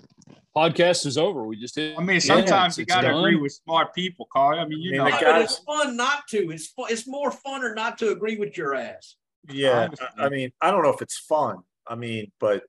Podcast 0.57 1.07
is 1.07 1.17
over. 1.17 1.45
We 1.45 1.57
just 1.57 1.77
did. 1.77 1.97
I 1.97 2.03
mean, 2.03 2.21
sometimes 2.21 2.77
you 2.77 2.85
got 2.85 3.03
to 3.03 3.17
agree 3.17 3.37
with 3.37 3.53
smart 3.53 3.95
people, 3.95 4.27
Carl. 4.33 4.59
I 4.59 4.67
mean, 4.67 4.81
you 4.81 5.01
I 5.01 5.05
mean, 5.05 5.15
know, 5.15 5.21
guys, 5.21 5.45
it's 5.45 5.59
fun 5.59 5.97
not 5.97 6.27
to. 6.31 6.51
It's 6.51 6.69
fun, 6.69 6.87
it's 6.91 7.07
more 7.07 7.31
funner 7.31 7.75
not 7.75 7.99
to 7.99 8.11
agree 8.11 8.37
with 8.37 8.57
your 8.57 8.75
ass. 8.75 9.17
Yeah, 9.49 9.89
I, 10.19 10.27
I 10.27 10.29
mean, 10.29 10.51
I 10.61 10.71
don't 10.71 10.83
know 10.83 10.93
if 10.93 11.03
it's 11.03 11.19
fun. 11.19 11.59
I 11.87 11.95
mean, 11.95 12.33
but 12.41 12.65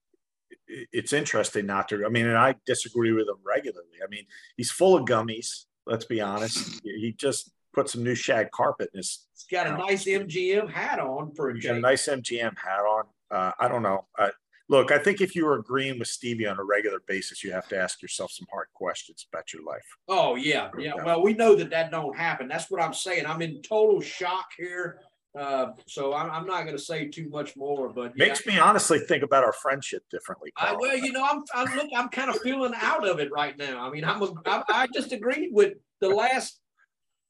it's 0.68 1.14
interesting 1.14 1.66
not 1.66 1.90
to. 1.90 2.06
I 2.06 2.10
mean, 2.10 2.28
and 2.28 2.38
I 2.38 2.56
disagree 2.66 3.12
with 3.14 3.28
him 3.28 3.38
regularly. 3.46 3.98
I 4.04 4.08
mean, 4.10 4.26
he's 4.58 4.72
full 4.72 4.96
of 4.96 5.06
gummies. 5.06 5.66
Let's 5.86 6.06
be 6.06 6.22
honest. 6.22 6.82
He 6.84 7.14
just 7.18 7.52
put 7.74 7.90
some 7.90 8.04
new 8.04 8.16
shag 8.16 8.52
carpet 8.52 8.90
in 8.94 9.00
his. 9.00 9.28
He's 9.34 9.46
got 9.50 9.68
a 9.68 9.78
nice 9.78 10.06
MGM 10.06 10.70
hat 10.70 11.00
on 11.00 11.34
for 11.34 11.50
a, 11.50 11.60
got 11.60 11.78
a 11.78 11.80
nice 11.80 12.08
MGM 12.08 12.58
hat 12.58 12.82
on. 12.82 13.04
Uh, 13.30 13.52
I 13.60 13.68
don't 13.68 13.84
know. 13.84 14.06
Uh, 14.18 14.30
look, 14.70 14.92
I 14.92 14.98
think 14.98 15.22
if 15.22 15.36
you 15.36 15.46
were 15.46 15.56
agreeing 15.56 16.00
with 16.00 16.08
Stevie 16.08 16.48
on 16.48 16.60
a 16.60 16.64
regular 16.64 17.00
basis, 17.08 17.44
you 17.44 17.52
have 17.52 17.68
to 17.70 17.78
ask 17.78 18.02
yourself 18.02 18.32
some 18.32 18.48
hard 18.52 18.68
questions 18.74 19.26
about 19.32 19.54
your 19.54 19.64
life. 19.64 19.86
Oh 20.08 20.36
yeah, 20.36 20.70
yeah. 20.78 20.94
Well, 20.96 21.22
we 21.22 21.34
know 21.34 21.56
that 21.56 21.70
that 21.70 21.92
don't 21.92 22.18
happen. 22.18 22.48
That's 22.48 22.70
what 22.70 22.82
I'm 22.82 22.94
saying. 22.94 23.26
I'm 23.26 23.42
in 23.42 23.62
total 23.62 24.02
shock 24.02 24.50
here. 24.58 25.00
Uh, 25.34 25.72
so 25.88 26.14
I'm, 26.14 26.30
I'm 26.30 26.46
not 26.46 26.64
going 26.64 26.76
to 26.76 26.84
say 26.84 27.08
too 27.08 27.30
much 27.30 27.56
more, 27.56 27.88
but 27.88 28.18
makes 28.18 28.46
me 28.46 28.60
honestly 28.60 29.00
think 29.00 29.24
about 29.24 29.46
our 29.46 29.54
friendship 29.54 30.04
differently. 30.12 30.52
I, 30.58 30.76
well, 30.78 30.98
you 30.98 31.14
know, 31.14 31.26
I'm, 31.26 31.44
I'm 31.54 31.78
look, 31.78 31.90
I'm 31.96 32.10
kind 32.10 32.30
of 32.30 32.42
feeling 32.42 32.74
out 32.76 33.08
of 33.08 33.20
it 33.20 33.32
right 33.32 33.58
now. 33.58 33.88
I 33.88 33.90
mean, 33.90 34.04
I'm, 34.04 34.22
a, 34.22 34.34
I, 34.46 34.64
I 34.68 34.88
just 34.94 35.14
agreed 35.14 35.52
with 35.54 35.76
the 36.02 36.10
last 36.10 36.60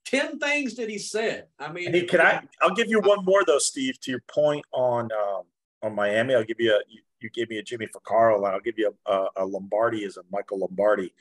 10 0.06 0.40
things 0.40 0.76
that 0.76 0.90
he 0.90 0.98
said. 0.98 1.46
I 1.60 1.72
mean, 1.72 1.94
hey, 1.94 2.06
can 2.06 2.22
I, 2.22 2.42
I'll 2.62 2.74
give 2.74 2.90
you 2.90 3.02
one 3.02 3.24
more 3.24 3.44
though, 3.46 3.60
Steve, 3.60 4.00
to 4.02 4.12
your 4.12 4.24
point 4.34 4.66
on, 4.72 5.10
um, 5.12 5.44
on 5.84 5.96
Miami. 5.96 6.34
I'll 6.34 6.44
give 6.44 6.60
you 6.60 6.74
a, 6.74 6.80
you, 6.90 7.02
you 7.20 7.30
gave 7.30 7.50
me 7.50 7.58
a 7.58 7.64
Jimmy 7.64 7.88
Carl, 8.04 8.46
and 8.46 8.54
I'll 8.54 8.62
give 8.62 8.80
you 8.80 8.96
a, 9.06 9.12
a, 9.12 9.28
a 9.38 9.46
Lombardi 9.46 10.06
as 10.06 10.18
a 10.18 10.22
Michael 10.32 10.60
Lombardi. 10.60 11.14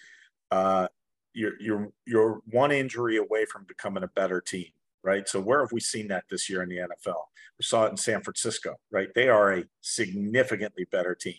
Uh, 0.51 0.89
you're, 1.35 1.61
you're, 1.61 1.93
you're 2.07 2.41
one 2.51 2.73
injury 2.73 3.19
away 3.19 3.45
from 3.45 3.65
becoming 3.65 4.03
a 4.03 4.09
better 4.09 4.41
team, 4.41 4.71
right? 5.03 5.29
So 5.29 5.41
where 5.41 5.61
have 5.61 5.73
we 5.73 5.81
seen 5.81 6.09
that 6.09 6.25
this 6.31 6.49
year 6.49 6.63
in 6.63 6.69
the 6.69 6.77
NFL? 6.77 7.23
We 7.59 7.63
saw 7.63 7.85
it 7.85 7.91
in 7.91 7.97
San 7.97 8.23
Francisco, 8.23 8.77
right? 8.91 9.09
They 9.15 9.29
are 9.29 9.53
a 9.53 9.65
significantly 9.81 10.87
better 10.91 11.15
team. 11.15 11.35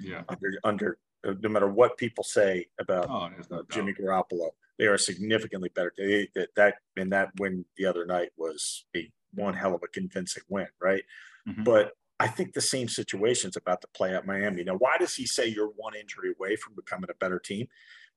Yeah. 0.00 0.22
Under, 0.28 0.52
under 0.64 0.98
no 1.24 1.48
matter 1.48 1.68
what 1.68 1.98
people 1.98 2.24
say 2.24 2.66
about 2.78 3.08
oh, 3.10 3.28
no 3.50 3.62
Jimmy 3.70 3.92
Garoppolo, 3.92 4.50
they 4.78 4.86
are 4.86 4.96
significantly 4.96 5.70
better. 5.74 5.92
They, 5.96 6.28
that 6.34 6.48
that 6.56 6.74
and 6.96 7.12
that 7.12 7.30
win 7.38 7.64
the 7.76 7.86
other 7.86 8.06
night 8.06 8.30
was 8.36 8.86
a 8.96 9.10
one 9.34 9.54
hell 9.54 9.74
of 9.74 9.82
a 9.82 9.88
convincing 9.88 10.42
win, 10.48 10.68
right? 10.80 11.02
Mm-hmm. 11.46 11.64
But 11.64 11.92
I 12.18 12.28
think 12.28 12.52
the 12.52 12.60
same 12.60 12.88
situation 12.88 13.48
is 13.50 13.56
about 13.56 13.80
to 13.82 13.88
play 13.94 14.14
at 14.14 14.26
Miami. 14.26 14.62
Now, 14.62 14.76
why 14.76 14.96
does 14.98 15.14
he 15.14 15.26
say 15.26 15.46
you're 15.48 15.72
one 15.76 15.94
injury 15.94 16.32
away 16.38 16.56
from 16.56 16.74
becoming 16.74 17.10
a 17.10 17.14
better 17.14 17.38
team? 17.38 17.66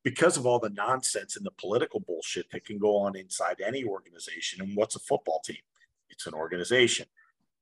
Because 0.04 0.36
of 0.36 0.46
all 0.46 0.60
the 0.60 0.70
nonsense 0.70 1.38
and 1.38 1.46
the 1.46 1.52
political 1.52 2.02
bullshit 2.02 2.50
that 2.52 2.66
can 2.66 2.78
go 2.78 2.98
on 2.98 3.16
inside 3.16 3.62
any 3.66 3.86
organization. 3.86 4.62
And 4.62 4.76
what's 4.76 4.96
a 4.96 5.00
football 5.00 5.42
team? 5.46 5.62
It's 6.10 6.28
an 6.28 6.34
organization. 6.34 7.06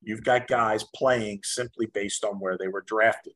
You've 0.01 0.23
got 0.23 0.47
guys 0.47 0.83
playing 0.95 1.41
simply 1.43 1.85
based 1.85 2.25
on 2.25 2.39
where 2.39 2.57
they 2.57 2.67
were 2.67 2.81
drafted, 2.81 3.33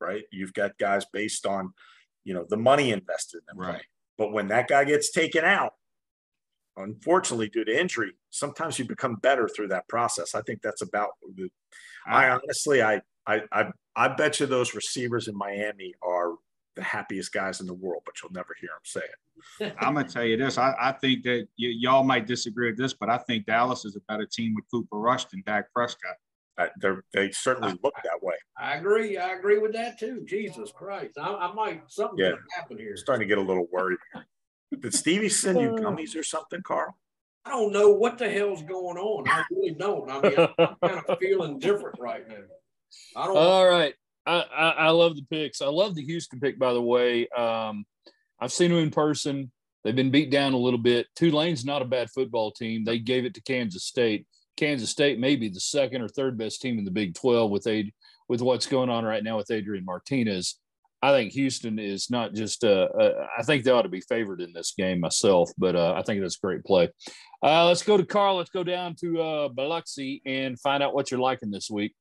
right? 0.00 0.24
You've 0.32 0.54
got 0.54 0.78
guys 0.78 1.04
based 1.12 1.44
on, 1.46 1.74
you 2.24 2.32
know, 2.32 2.46
the 2.48 2.56
money 2.56 2.90
invested 2.90 3.42
in 3.48 3.58
them 3.58 3.66
right. 3.66 3.84
But 4.16 4.32
when 4.32 4.48
that 4.48 4.68
guy 4.68 4.84
gets 4.84 5.12
taken 5.12 5.44
out, 5.44 5.74
unfortunately, 6.76 7.48
due 7.48 7.64
to 7.64 7.80
injury, 7.80 8.12
sometimes 8.30 8.78
you 8.78 8.84
become 8.84 9.16
better 9.16 9.48
through 9.48 9.68
that 9.68 9.88
process. 9.88 10.34
I 10.34 10.42
think 10.42 10.60
that's 10.60 10.82
about 10.82 11.10
the. 11.36 11.50
I 12.06 12.30
honestly, 12.30 12.82
I, 12.82 13.02
I, 13.26 13.42
I, 13.52 13.70
I 13.94 14.08
bet 14.08 14.40
you 14.40 14.46
those 14.46 14.74
receivers 14.74 15.28
in 15.28 15.36
Miami 15.36 15.94
are 16.02 16.34
the 16.78 16.84
happiest 16.84 17.32
guys 17.32 17.60
in 17.60 17.66
the 17.66 17.74
world, 17.74 18.02
but 18.06 18.14
you'll 18.22 18.32
never 18.32 18.54
hear 18.60 18.70
them 18.70 18.80
say 18.84 19.00
it. 19.00 19.76
I'm 19.80 19.94
gonna 19.94 20.08
tell 20.08 20.24
you 20.24 20.36
this. 20.36 20.58
I, 20.58 20.74
I 20.80 20.92
think 20.92 21.24
that 21.24 21.48
y- 21.58 21.74
y'all 21.76 22.04
might 22.04 22.26
disagree 22.26 22.70
with 22.70 22.78
this, 22.78 22.94
but 22.94 23.10
I 23.10 23.18
think 23.18 23.46
Dallas 23.46 23.84
is 23.84 23.96
a 23.96 24.00
better 24.08 24.26
team 24.26 24.54
with 24.54 24.64
Cooper 24.70 24.96
Rush 24.96 25.24
than 25.26 25.42
Dak 25.44 25.72
Prescott. 25.74 26.16
Uh, 26.56 26.66
they 27.12 27.30
certainly 27.30 27.78
look 27.84 27.94
that 28.02 28.20
way. 28.22 28.34
I 28.56 28.76
agree. 28.76 29.16
I 29.16 29.34
agree 29.34 29.58
with 29.58 29.72
that 29.74 29.98
too. 29.98 30.24
Jesus 30.26 30.72
Christ, 30.72 31.18
I, 31.20 31.32
I 31.32 31.52
might 31.52 31.82
something 31.88 32.18
yeah. 32.18 32.32
happen 32.56 32.78
here. 32.78 32.96
Starting 32.96 33.28
to 33.28 33.34
get 33.34 33.38
a 33.38 33.46
little 33.46 33.66
worried. 33.72 33.98
Did 34.78 34.94
Stevie 34.94 35.28
send 35.28 35.60
you 35.60 35.70
gummies 35.70 36.16
or 36.16 36.22
something, 36.22 36.62
Carl? 36.62 36.96
I 37.44 37.50
don't 37.50 37.72
know 37.72 37.90
what 37.90 38.18
the 38.18 38.28
hell's 38.28 38.62
going 38.62 38.98
on. 38.98 39.28
I 39.28 39.44
really 39.50 39.72
don't. 39.72 40.10
I 40.10 40.20
mean, 40.20 40.38
I'm, 40.38 40.48
I'm 40.58 40.88
kind 40.88 41.04
of 41.08 41.18
feeling 41.18 41.58
different 41.58 41.98
right 41.98 42.28
now. 42.28 42.36
I 43.16 43.26
don't. 43.26 43.36
All 43.36 43.64
know. 43.64 43.70
right. 43.70 43.94
I, 44.28 44.70
I, 44.70 44.90
love 44.90 45.16
the 45.16 45.24
picks. 45.30 45.62
I 45.62 45.66
love 45.66 45.94
the 45.94 46.04
Houston 46.04 46.40
pick, 46.40 46.58
by 46.58 46.72
the 46.72 46.82
way. 46.82 47.28
Um, 47.28 47.84
I've 48.40 48.52
seen 48.52 48.70
them 48.70 48.80
in 48.80 48.90
person. 48.90 49.50
They've 49.84 49.96
been 49.96 50.10
beat 50.10 50.30
down 50.30 50.52
a 50.52 50.58
little 50.58 50.78
bit. 50.78 51.06
Tulane's 51.16 51.64
not 51.64 51.82
a 51.82 51.86
bad 51.86 52.10
football 52.10 52.50
team. 52.50 52.84
They 52.84 52.98
gave 52.98 53.24
it 53.24 53.34
to 53.34 53.42
Kansas 53.42 53.84
State. 53.84 54.26
Kansas 54.56 54.90
State 54.90 55.18
may 55.18 55.36
be 55.36 55.48
the 55.48 55.60
second 55.60 56.02
or 56.02 56.08
third 56.08 56.36
best 56.36 56.60
team 56.60 56.78
in 56.78 56.84
the 56.84 56.90
Big 56.90 57.14
12 57.14 57.50
with 57.50 57.66
with 58.28 58.42
what's 58.42 58.66
going 58.66 58.90
on 58.90 59.04
right 59.04 59.24
now 59.24 59.36
with 59.36 59.50
Adrian 59.50 59.84
Martinez. 59.84 60.58
I 61.00 61.12
think 61.12 61.32
Houston 61.32 61.78
is 61.78 62.10
not 62.10 62.34
just. 62.34 62.64
Uh, 62.64 62.88
uh, 62.98 63.26
I 63.38 63.44
think 63.44 63.62
they 63.62 63.70
ought 63.70 63.82
to 63.82 63.88
be 63.88 64.00
favored 64.00 64.40
in 64.40 64.52
this 64.52 64.74
game 64.76 64.98
myself, 64.98 65.50
but 65.56 65.76
uh, 65.76 65.94
I 65.96 66.02
think 66.02 66.20
that's 66.20 66.36
a 66.36 66.46
great 66.46 66.64
play. 66.64 66.88
Uh, 67.40 67.66
let's 67.66 67.84
go 67.84 67.96
to 67.96 68.04
Carl. 68.04 68.36
Let's 68.36 68.50
go 68.50 68.64
down 68.64 68.96
to 69.00 69.22
uh, 69.22 69.48
Biloxi 69.48 70.20
and 70.26 70.58
find 70.58 70.82
out 70.82 70.94
what 70.94 71.10
you're 71.10 71.20
liking 71.20 71.52
this 71.52 71.70
week. 71.70 71.94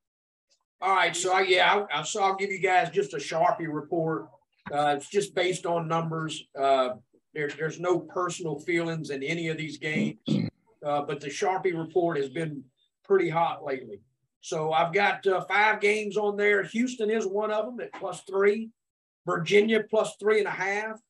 All 0.80 0.96
right, 0.96 1.16
so 1.16 1.34
I, 1.34 1.42
yeah, 1.42 1.86
I, 1.92 2.04
so 2.04 2.24
I'll 2.24 2.36
give 2.36 2.52
you 2.52 2.60
guys 2.60 2.92
just 2.92 3.14
a 3.14 3.18
Sharpie 3.18 3.68
report. 3.68 4.28
Uh, 4.72 4.96
it's 4.98 5.10
just 5.10 5.34
based 5.34 5.66
on 5.66 5.88
numbers. 5.88 6.44
Uh, 6.58 6.90
there, 7.34 7.50
there's 7.50 7.80
no 7.80 8.00
personal 8.00 8.60
feelings 8.60 9.10
in 9.10 9.24
any 9.24 9.48
of 9.48 9.58
these 9.58 9.78
games, 9.78 10.20
uh, 10.86 11.02
but 11.02 11.20
the 11.20 11.30
Sharpie 11.30 11.78
report 11.78 12.18
has 12.18 12.30
been 12.30 12.64
pretty 13.04 13.30
hot 13.30 13.64
lately. 13.64 14.02
So 14.42 14.72
I've 14.72 14.94
got 14.94 15.26
uh, 15.26 15.42
five 15.46 15.82
games 15.82 16.16
on 16.16 16.38
there. 16.38 16.64
Houston 16.64 17.10
is 17.10 17.26
one 17.26 17.52
of 17.52 17.66
them 17.66 17.80
at 17.80 17.94
plus 18.00 18.22
three. 18.22 18.70
Virginia 19.26 19.84
plus 19.90 20.16
three 20.20 20.40
and 20.40 20.48
a 20.48 20.52
half, 20.52 21.02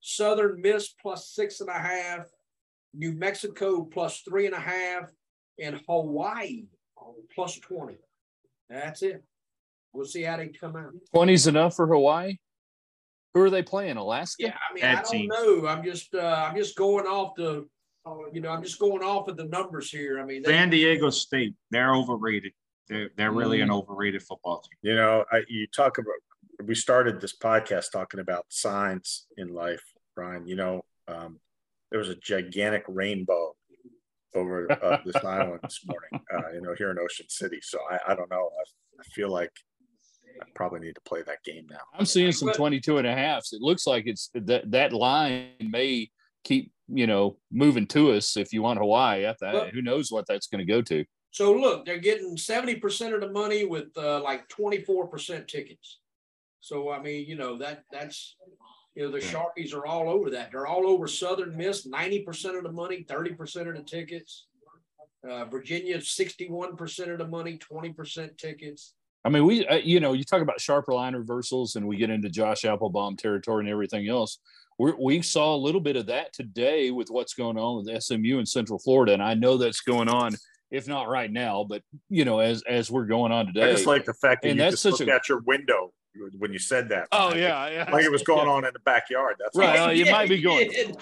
Southern 0.00 0.62
Miss 0.62 0.88
plus 0.88 1.28
six 1.28 1.60
and 1.60 1.68
a 1.68 1.78
half, 1.78 2.26
New 2.94 3.12
Mexico 3.12 3.84
plus 3.84 4.20
three 4.20 4.46
and 4.46 4.54
a 4.54 4.60
half, 4.60 5.10
and 5.60 5.80
Hawaii 5.86 6.64
plus 7.34 7.58
20. 7.58 7.98
That's 8.68 9.02
it. 9.02 9.24
We'll 9.92 10.06
see 10.06 10.22
how 10.22 10.36
they 10.36 10.48
come 10.48 10.76
out. 10.76 10.92
20's 11.14 11.46
enough 11.46 11.74
for 11.74 11.86
Hawaii? 11.86 12.36
Who 13.34 13.40
are 13.40 13.50
they 13.50 13.62
playing? 13.62 13.96
Alaska? 13.96 14.44
Yeah, 14.44 14.54
I 14.70 14.74
mean, 14.74 14.82
Bad 14.82 14.98
I 14.98 15.02
don't 15.02 15.10
team. 15.10 15.28
know. 15.28 15.66
I'm 15.66 15.82
just 15.82 16.14
uh, 16.14 16.48
I'm 16.48 16.56
just 16.56 16.76
going 16.76 17.06
off 17.06 17.34
the 17.36 17.66
you 18.32 18.40
know, 18.40 18.50
I'm 18.50 18.62
just 18.62 18.78
going 18.78 19.02
off 19.02 19.28
of 19.28 19.36
the 19.36 19.44
numbers 19.44 19.90
here. 19.90 20.20
I 20.20 20.24
mean, 20.24 20.42
they, 20.42 20.50
San 20.50 20.70
Diego 20.70 21.10
State, 21.10 21.54
they're 21.70 21.94
overrated. 21.94 22.52
They're, 22.88 23.10
they're 23.16 23.32
really 23.32 23.60
an 23.60 23.68
mm. 23.68 23.82
overrated 23.82 24.22
football 24.22 24.60
team. 24.60 24.78
You 24.82 24.96
know, 24.96 25.24
I, 25.30 25.42
you 25.48 25.66
talk 25.66 25.98
about 25.98 26.14
we 26.64 26.74
started 26.74 27.20
this 27.20 27.36
podcast 27.36 27.92
talking 27.92 28.20
about 28.20 28.46
signs 28.48 29.26
in 29.36 29.54
life, 29.54 29.82
Brian. 30.16 30.46
You 30.46 30.56
know, 30.56 30.82
um, 31.06 31.38
there 31.90 31.98
was 31.98 32.08
a 32.08 32.16
gigantic 32.16 32.84
rainbow 32.88 33.54
over 34.34 34.70
uh, 34.70 34.98
this 35.04 35.16
island 35.24 35.60
this 35.62 35.80
morning, 35.86 36.26
uh, 36.34 36.52
you 36.52 36.60
know, 36.60 36.74
here 36.76 36.90
in 36.90 36.98
Ocean 36.98 37.26
City. 37.28 37.58
So 37.62 37.78
I, 37.90 38.12
I 38.12 38.14
don't 38.14 38.30
know. 38.30 38.50
I, 38.58 39.00
I, 39.00 39.04
feel 39.14 39.30
like 39.30 39.52
I 40.40 40.44
probably 40.54 40.80
need 40.80 40.94
to 40.94 41.00
play 41.02 41.22
that 41.22 41.42
game 41.44 41.66
now. 41.70 41.80
I'm 41.94 42.04
seeing 42.04 42.32
some 42.32 42.52
22 42.52 42.98
and 42.98 43.06
a 43.06 43.14
halfs. 43.14 43.52
It 43.52 43.60
looks 43.60 43.86
like 43.86 44.06
it's 44.06 44.30
that 44.34 44.70
that 44.70 44.92
line 44.92 45.50
may 45.60 46.10
keep, 46.44 46.72
you 46.88 47.06
know, 47.06 47.36
moving 47.50 47.86
to 47.88 48.12
us 48.12 48.36
if 48.36 48.52
you 48.52 48.62
want 48.62 48.78
Hawaii. 48.78 49.24
At 49.24 49.38
that, 49.40 49.70
who 49.70 49.82
knows 49.82 50.10
what 50.10 50.26
that's 50.26 50.46
going 50.46 50.64
to 50.64 50.70
go 50.70 50.82
to. 50.82 51.04
So 51.30 51.52
look, 51.52 51.84
they're 51.84 51.98
getting 51.98 52.36
70% 52.36 53.14
of 53.14 53.20
the 53.20 53.30
money 53.30 53.64
with 53.64 53.96
uh, 53.96 54.22
like 54.22 54.48
24% 54.48 55.46
tickets. 55.46 55.98
So 56.60 56.90
I 56.90 57.00
mean, 57.00 57.26
you 57.26 57.36
know, 57.36 57.58
that 57.58 57.84
that's 57.92 58.36
you 58.98 59.04
know, 59.04 59.12
the 59.12 59.20
Sharpies 59.20 59.72
are 59.72 59.86
all 59.86 60.10
over 60.10 60.28
that. 60.30 60.50
They're 60.50 60.66
all 60.66 60.88
over 60.88 61.06
Southern 61.06 61.56
Miss, 61.56 61.86
90% 61.86 62.58
of 62.58 62.64
the 62.64 62.72
money, 62.72 63.06
30% 63.08 63.68
of 63.68 63.76
the 63.76 63.82
tickets. 63.82 64.46
Uh, 65.28 65.44
Virginia, 65.44 65.98
61% 65.98 67.12
of 67.12 67.18
the 67.18 67.26
money, 67.28 67.58
20% 67.58 68.36
tickets. 68.36 68.94
I 69.24 69.28
mean, 69.28 69.46
we, 69.46 69.64
uh, 69.68 69.76
you 69.76 70.00
know, 70.00 70.14
you 70.14 70.24
talk 70.24 70.42
about 70.42 70.60
sharper 70.60 70.92
line 70.92 71.14
reversals 71.14 71.76
and 71.76 71.86
we 71.86 71.96
get 71.96 72.10
into 72.10 72.28
Josh 72.28 72.62
Appelbaum 72.62 73.16
territory 73.16 73.60
and 73.60 73.68
everything 73.70 74.08
else. 74.08 74.40
We're, 74.80 74.96
we 74.96 75.22
saw 75.22 75.54
a 75.54 75.56
little 75.56 75.80
bit 75.80 75.94
of 75.94 76.06
that 76.06 76.32
today 76.32 76.90
with 76.90 77.08
what's 77.08 77.34
going 77.34 77.56
on 77.56 77.84
with 77.84 78.02
SMU 78.02 78.40
in 78.40 78.46
Central 78.46 78.80
Florida. 78.80 79.12
And 79.12 79.22
I 79.22 79.34
know 79.34 79.58
that's 79.58 79.80
going 79.80 80.08
on, 80.08 80.34
if 80.72 80.88
not 80.88 81.08
right 81.08 81.30
now, 81.30 81.64
but, 81.68 81.82
you 82.10 82.24
know, 82.24 82.40
as 82.40 82.64
as 82.68 82.90
we're 82.90 83.06
going 83.06 83.30
on 83.30 83.46
today. 83.46 83.68
I 83.68 83.72
just 83.74 83.86
like 83.86 84.06
the 84.06 84.14
fact 84.14 84.42
that 84.42 84.48
and 84.48 84.58
you 84.58 84.64
that's 84.64 84.82
just 84.82 85.00
look 85.00 85.08
a, 85.08 85.14
at 85.14 85.28
your 85.28 85.38
window 85.46 85.92
when 86.38 86.52
you 86.52 86.58
said 86.58 86.88
that. 86.90 87.08
Oh 87.12 87.34
yeah, 87.34 87.68
yeah. 87.68 87.90
Like 87.90 88.04
it 88.04 88.10
was 88.10 88.22
going 88.22 88.46
yeah. 88.46 88.52
on 88.52 88.64
in 88.64 88.72
the 88.72 88.80
backyard. 88.80 89.36
That's 89.38 89.56
right. 89.56 89.78
Uh, 89.78 89.90
you 89.90 90.04
yeah, 90.04 90.12
might 90.12 90.28
be 90.28 90.40
going. 90.40 90.70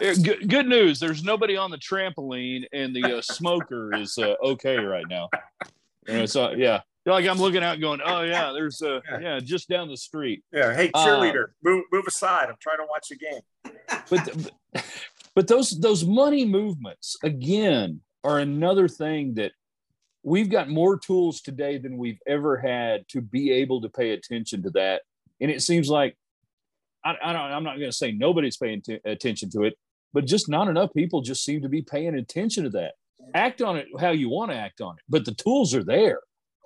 Here's, 0.00 0.18
good, 0.18 0.48
good, 0.48 0.68
news. 0.68 1.00
There's 1.00 1.24
nobody 1.24 1.56
on 1.56 1.72
the 1.72 1.78
trampoline, 1.78 2.64
and 2.72 2.94
the 2.94 3.18
uh, 3.18 3.22
smoker 3.22 3.92
is 3.92 4.16
uh, 4.16 4.34
okay 4.40 4.76
right 4.76 5.06
now. 5.08 5.28
And 6.06 6.30
so, 6.30 6.52
yeah, 6.52 6.82
like 7.06 7.26
I'm 7.26 7.38
looking 7.38 7.62
out, 7.62 7.80
going, 7.80 8.00
"Oh 8.04 8.22
yeah, 8.22 8.52
there's 8.52 8.80
uh, 8.82 9.00
yeah, 9.20 9.40
just 9.42 9.68
down 9.68 9.88
the 9.88 9.96
street." 9.96 10.44
Yeah. 10.52 10.74
Hey, 10.74 10.90
cheerleader, 10.90 11.44
uh, 11.44 11.52
move 11.64 11.84
move 11.90 12.04
aside. 12.06 12.48
I'm 12.48 12.56
trying 12.60 12.78
to 12.78 12.86
watch 12.88 13.08
the 13.08 13.16
game. 13.16 13.40
But 14.10 14.84
but 15.34 15.48
those 15.48 15.70
those 15.80 16.04
money 16.04 16.44
movements 16.44 17.16
again 17.22 18.00
are 18.24 18.38
another 18.38 18.88
thing 18.88 19.34
that 19.34 19.52
we've 20.22 20.50
got 20.50 20.68
more 20.68 20.98
tools 20.98 21.40
today 21.40 21.78
than 21.78 21.96
we've 21.96 22.20
ever 22.26 22.56
had 22.56 23.08
to 23.08 23.20
be 23.20 23.52
able 23.52 23.80
to 23.82 23.88
pay 23.88 24.10
attention 24.10 24.62
to 24.64 24.70
that. 24.70 25.02
And 25.40 25.50
it 25.50 25.62
seems 25.62 25.88
like 25.88 26.16
I, 27.04 27.14
I 27.22 27.32
don't, 27.32 27.42
I'm 27.42 27.64
not 27.64 27.76
going 27.76 27.90
to 27.90 27.96
say 27.96 28.12
nobody's 28.12 28.56
paying 28.56 28.82
t- 28.82 29.00
attention 29.04 29.50
to 29.50 29.64
it, 29.64 29.74
but 30.12 30.26
just 30.26 30.48
not 30.48 30.68
enough 30.68 30.92
people 30.94 31.20
just 31.20 31.44
seem 31.44 31.62
to 31.62 31.68
be 31.68 31.82
paying 31.82 32.14
attention 32.14 32.64
to 32.64 32.70
that. 32.70 32.94
Act 33.34 33.62
on 33.62 33.76
it 33.76 33.86
how 34.00 34.10
you 34.10 34.28
want 34.28 34.50
to 34.50 34.56
act 34.56 34.80
on 34.80 34.94
it, 34.94 35.02
but 35.08 35.24
the 35.24 35.34
tools 35.34 35.74
are 35.74 35.84
there. 35.84 36.20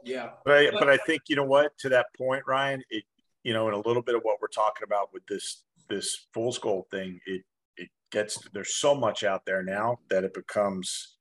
Yeah, 0.04 0.30
but 0.44 0.54
I, 0.54 0.70
but 0.70 0.88
I 0.88 0.96
think 0.96 1.22
you 1.28 1.36
know 1.36 1.44
what 1.44 1.76
to 1.78 1.88
that 1.90 2.06
point, 2.16 2.42
Ryan. 2.46 2.82
It 2.90 3.04
you 3.44 3.52
know, 3.52 3.68
in 3.68 3.74
a 3.74 3.80
little 3.80 4.02
bit 4.02 4.14
of 4.14 4.22
what 4.22 4.40
we're 4.40 4.48
talking 4.48 4.84
about 4.84 5.12
with 5.12 5.26
this 5.26 5.62
this 5.88 6.26
Fool's 6.32 6.58
Gold 6.58 6.86
thing, 6.90 7.20
it 7.26 7.42
it 7.76 7.88
gets 8.10 8.38
there's 8.52 8.74
so 8.74 8.94
much 8.94 9.24
out 9.24 9.44
there 9.44 9.62
now 9.62 9.98
that 10.10 10.24
it 10.24 10.34
becomes 10.34 11.16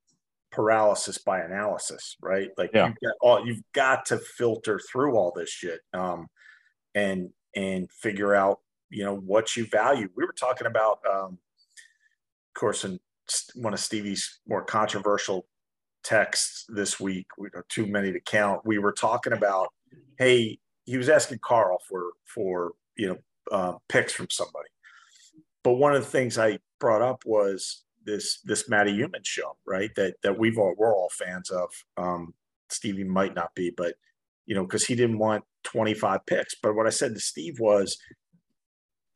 paralysis 0.51 1.17
by 1.17 1.39
analysis, 1.41 2.17
right? 2.21 2.49
Like 2.57 2.71
yeah. 2.73 2.87
you've 2.87 2.97
got 3.03 3.13
all 3.21 3.45
you've 3.45 3.63
got 3.73 4.05
to 4.07 4.17
filter 4.17 4.79
through 4.91 5.15
all 5.15 5.33
this 5.35 5.49
shit 5.49 5.79
um, 5.93 6.27
and 6.93 7.29
and 7.55 7.91
figure 7.91 8.35
out 8.35 8.59
you 8.89 9.03
know 9.03 9.15
what 9.15 9.55
you 9.55 9.65
value. 9.65 10.09
We 10.15 10.25
were 10.25 10.35
talking 10.37 10.67
about, 10.67 10.99
um, 11.09 11.37
of 12.55 12.59
course, 12.59 12.83
in 12.83 12.99
one 13.55 13.73
of 13.73 13.79
Stevie's 13.79 14.39
more 14.47 14.63
controversial 14.63 15.47
texts 16.03 16.65
this 16.67 16.99
week. 16.99 17.27
We 17.37 17.47
are 17.55 17.65
too 17.69 17.85
many 17.85 18.11
to 18.11 18.19
count. 18.19 18.61
We 18.65 18.79
were 18.79 18.91
talking 18.91 19.33
about, 19.33 19.69
hey, 20.17 20.59
he 20.85 20.97
was 20.97 21.09
asking 21.09 21.39
Carl 21.39 21.79
for 21.87 22.11
for 22.25 22.73
you 22.97 23.07
know 23.07 23.17
uh, 23.51 23.73
picks 23.87 24.13
from 24.13 24.29
somebody, 24.29 24.69
but 25.63 25.73
one 25.73 25.95
of 25.95 26.03
the 26.03 26.09
things 26.09 26.37
I 26.37 26.59
brought 26.79 27.01
up 27.01 27.23
was 27.25 27.83
this 28.05 28.41
this 28.41 28.69
Matty 28.69 28.93
Human 28.93 29.21
show, 29.23 29.57
right? 29.65 29.91
That 29.95 30.15
that 30.23 30.37
we've 30.37 30.57
all 30.57 30.75
we're 30.77 30.93
all 30.93 31.09
fans 31.09 31.49
of. 31.49 31.69
Um, 31.97 32.33
Stevie 32.69 33.03
might 33.03 33.35
not 33.35 33.53
be, 33.55 33.69
but 33.69 33.95
you 34.45 34.55
know, 34.55 34.63
because 34.63 34.85
he 34.85 34.95
didn't 34.95 35.19
want 35.19 35.43
25 35.63 36.25
picks. 36.25 36.55
But 36.55 36.75
what 36.75 36.87
I 36.87 36.89
said 36.89 37.13
to 37.13 37.19
Steve 37.19 37.59
was, 37.59 37.97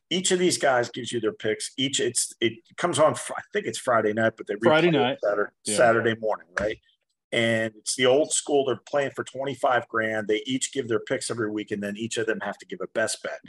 each 0.10 0.32
of 0.32 0.40
these 0.40 0.58
guys 0.58 0.90
gives 0.90 1.12
you 1.12 1.20
their 1.20 1.34
picks. 1.34 1.72
Each 1.78 2.00
it's 2.00 2.34
it 2.40 2.54
comes 2.78 3.00
on. 3.00 3.14
I 3.14 3.42
think 3.54 3.66
it's 3.66 3.80
Friday 3.80 4.14
night, 4.14 4.34
but 4.38 4.48
they 4.48 4.56
Friday 4.62 4.92
night, 4.92 5.18
Saturday, 5.24 5.52
yeah. 5.66 5.78
Saturday 5.78 6.16
morning, 6.20 6.48
right? 6.60 6.80
And 7.32 7.74
it's 7.76 7.96
the 7.96 8.06
old 8.06 8.32
school. 8.32 8.66
They're 8.66 8.80
playing 8.88 9.12
for 9.12 9.24
25 9.24 9.90
grand. 9.90 10.28
They 10.28 10.42
each 10.46 10.72
give 10.72 10.88
their 10.88 11.00
picks 11.00 11.30
every 11.30 11.50
week, 11.50 11.72
and 11.72 11.82
then 11.82 11.98
each 11.98 12.18
of 12.18 12.28
them 12.28 12.40
have 12.42 12.58
to 12.60 12.66
give 12.66 12.80
a 12.82 12.88
best 12.88 13.24
bet. 13.24 13.40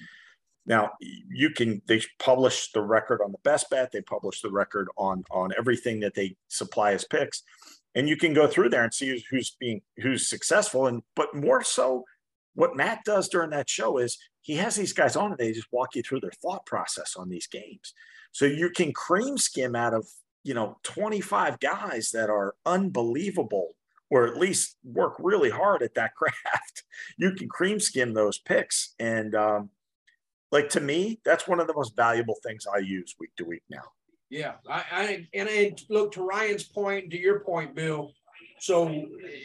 Now 0.67 0.91
you 1.01 1.51
can 1.51 1.81
they 1.87 2.03
publish 2.19 2.73
the 2.73 2.83
record 2.83 3.21
on 3.25 3.33
the 3.33 3.39
best 3.45 3.71
bet. 3.71 3.93
They 3.93 4.03
publish 4.03 4.43
the 4.43 4.51
record 4.51 4.89
on 4.97 5.25
on 5.31 5.53
everything 5.57 6.01
that 6.01 6.15
they 6.15 6.37
supply 6.49 6.93
as 6.93 7.05
picks, 7.05 7.43
and 7.95 8.09
you 8.09 8.17
can 8.17 8.35
go 8.35 8.47
through 8.47 8.71
there 8.71 8.85
and 8.85 8.93
see 8.93 9.25
who's, 9.31 9.57
being 9.59 9.81
who's 9.99 10.29
successful. 10.29 10.87
And 10.87 11.03
but 11.15 11.35
more 11.35 11.63
so, 11.63 12.05
what 12.55 12.77
Matt 12.77 13.05
does 13.05 13.29
during 13.29 13.51
that 13.51 13.71
show 13.71 13.99
is 13.99 14.19
he 14.43 14.57
has 14.57 14.75
these 14.77 14.93
guys 14.93 15.17
on 15.17 15.31
and 15.31 15.39
they 15.39 15.53
just 15.53 15.73
walk 15.73 15.95
you 15.95 16.03
through 16.03 16.21
their 16.21 16.33
thought 16.43 16.67
process 16.67 17.15
on 17.17 17.29
these 17.29 17.47
games. 17.47 17.95
So 18.33 18.45
you 18.45 18.71
can 18.71 18.93
cream 18.93 19.39
skim 19.39 19.77
out 19.77 19.95
of 19.95 20.07
you 20.43 20.55
know 20.55 20.79
25 20.83 21.61
guys 21.61 22.11
that 22.13 22.29
are 22.29 22.55
unbelievable 22.65 23.77
or 24.11 24.27
at 24.27 24.37
least 24.37 24.77
work 24.85 25.15
really 25.19 25.51
hard 25.51 25.83
at 25.83 25.95
that 25.95 26.15
craft. 26.17 26.83
You 27.19 27.33
can 27.33 27.49
cream 27.49 27.81
skim 27.81 28.15
those 28.15 28.39
picks 28.39 28.95
and 28.99 29.35
um, 29.35 29.71
like 30.53 30.69
to 30.71 30.81
me, 30.81 31.21
that's 31.25 31.49
one 31.49 31.61
of 31.61 31.67
the 31.67 31.75
most 31.75 31.97
valuable 31.97 32.37
things 32.45 32.67
I 32.73 32.79
use 32.79 33.15
week 33.19 33.31
to 33.37 33.45
week 33.45 33.63
now. 33.69 33.83
Yeah, 34.31 34.55
I, 34.69 34.85
I 34.91 35.27
and 35.35 35.49
I 35.51 35.75
look 35.89 36.13
to 36.13 36.23
Ryan's 36.23 36.65
point, 36.65 37.11
to 37.11 37.19
your 37.19 37.41
point, 37.41 37.75
Bill. 37.75 38.13
So, 38.59 38.89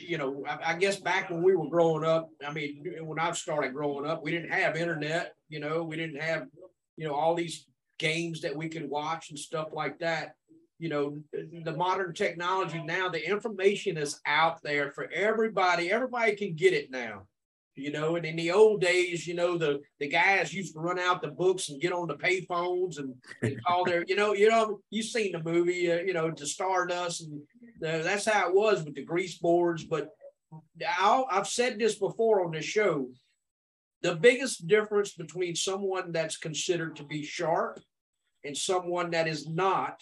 you 0.08 0.18
know, 0.18 0.44
I, 0.48 0.72
I, 0.72 0.78
guess 0.78 0.98
back 0.98 1.30
when 1.30 1.44
we 1.44 1.54
were 1.54 1.68
growing 1.68 2.06
up, 2.06 2.30
I 2.46 2.54
mean, 2.54 2.82
when 3.02 3.20
I 3.20 3.32
started 3.34 3.74
growing 3.74 4.08
up, 4.08 4.24
we 4.24 4.32
didn't 4.32 4.52
have 4.52 4.78
internet. 4.78 5.34
You 5.50 5.60
know, 5.60 5.84
we 5.84 5.98
didn't 5.98 6.22
have, 6.22 6.48
you 6.96 7.08
know, 7.08 7.14
all 7.14 7.36
these 7.36 7.68
games 8.00 8.42
that 8.42 8.56
we 8.56 8.70
could 8.70 8.90
watch 8.90 9.30
and 9.30 9.38
stuff 9.38 9.68
like 9.74 10.00
that. 10.00 10.36
You 10.80 10.90
know, 10.90 11.20
the 11.34 11.76
modern 11.76 12.14
technology 12.14 12.82
now, 12.82 13.10
the 13.10 13.24
information 13.24 13.98
is 13.98 14.20
out 14.26 14.64
there 14.64 14.92
for 14.92 15.12
everybody. 15.12 15.92
Everybody 15.92 16.36
can 16.36 16.56
get 16.56 16.74
it 16.74 16.90
now 16.90 17.28
you 17.76 17.92
know. 17.92 18.16
And 18.16 18.26
in 18.26 18.36
the 18.36 18.52
old 18.52 18.82
days, 18.82 19.28
you 19.28 19.34
know, 19.34 19.58
the 19.58 19.80
the 20.00 20.08
guys 20.08 20.54
used 20.54 20.74
to 20.74 20.80
run 20.80 21.00
out 21.00 21.22
the 21.22 21.30
books 21.30 21.70
and 21.70 21.82
get 21.82 21.94
on 21.94 22.08
the 22.08 22.16
payphones 22.16 23.00
and, 23.00 23.14
and 23.42 23.64
call 23.64 23.86
their, 23.86 24.04
you 24.08 24.16
know, 24.16 24.34
you 24.34 24.50
know, 24.50 24.80
you've 24.90 25.06
seen 25.06 25.32
the 25.32 25.44
movie, 25.44 25.92
uh, 25.92 26.00
you 26.00 26.14
know, 26.14 26.32
to 26.32 26.46
Stardust, 26.46 27.24
and 27.24 27.42
the, 27.80 28.02
that's 28.04 28.26
how 28.26 28.50
it 28.50 28.56
was 28.56 28.84
with 28.84 28.96
the 28.96 29.04
grease 29.04 29.38
boards. 29.38 29.84
But 29.84 30.10
i 30.88 31.24
I've 31.30 31.48
said 31.48 31.80
this 31.80 31.96
before 31.96 32.46
on 32.46 32.52
the 32.52 32.62
show. 32.62 33.08
The 34.02 34.16
biggest 34.16 34.68
difference 34.68 35.14
between 35.14 35.56
someone 35.56 36.12
that's 36.12 36.38
considered 36.38 36.96
to 36.96 37.04
be 37.04 37.24
sharp 37.24 37.80
and 38.44 38.58
someone 38.58 39.12
that 39.12 39.28
is 39.28 39.48
not 39.48 40.02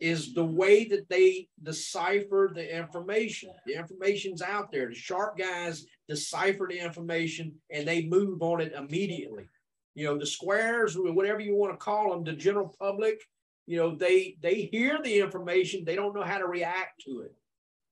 is 0.00 0.34
the 0.34 0.44
way 0.44 0.84
that 0.84 1.08
they 1.08 1.48
decipher 1.62 2.50
the 2.54 2.76
information. 2.76 3.50
The 3.66 3.74
information's 3.74 4.42
out 4.42 4.70
there. 4.70 4.88
The 4.88 4.94
sharp 4.94 5.38
guys 5.38 5.86
decipher 6.08 6.66
the 6.68 6.78
information 6.78 7.54
and 7.70 7.86
they 7.86 8.04
move 8.04 8.42
on 8.42 8.60
it 8.60 8.72
immediately. 8.72 9.48
You 9.94 10.04
know, 10.04 10.18
the 10.18 10.26
squares, 10.26 10.96
whatever 10.96 11.40
you 11.40 11.54
want 11.54 11.72
to 11.72 11.78
call 11.78 12.10
them, 12.10 12.24
the 12.24 12.32
general 12.32 12.74
public, 12.78 13.22
you 13.66 13.78
know, 13.78 13.94
they 13.94 14.36
they 14.42 14.68
hear 14.72 14.98
the 15.02 15.20
information, 15.20 15.84
they 15.84 15.96
don't 15.96 16.14
know 16.14 16.22
how 16.22 16.38
to 16.38 16.46
react 16.46 17.02
to 17.06 17.20
it. 17.20 17.34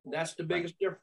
That's 0.05 0.35
the 0.35 0.44
biggest 0.44 0.79
difference. 0.79 1.00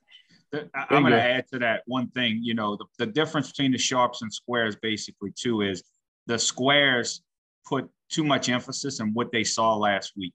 I'm 0.74 1.04
going 1.04 1.14
to 1.14 1.22
add 1.22 1.48
to 1.54 1.60
that 1.60 1.84
one 1.88 2.08
thing. 2.10 2.40
You 2.44 2.54
know, 2.54 2.76
the, 2.76 2.86
the 2.98 3.06
difference 3.06 3.50
between 3.50 3.72
the 3.72 3.78
sharps 3.78 4.22
and 4.22 4.32
squares 4.32 4.76
basically 4.76 5.32
too 5.36 5.62
is 5.62 5.84
the 6.28 6.38
squares 6.38 7.22
put 7.66 7.90
too 8.10 8.24
much 8.24 8.50
emphasis 8.50 9.00
on 9.00 9.14
what 9.14 9.32
they 9.32 9.44
saw 9.44 9.76
last 9.76 10.14
week. 10.18 10.34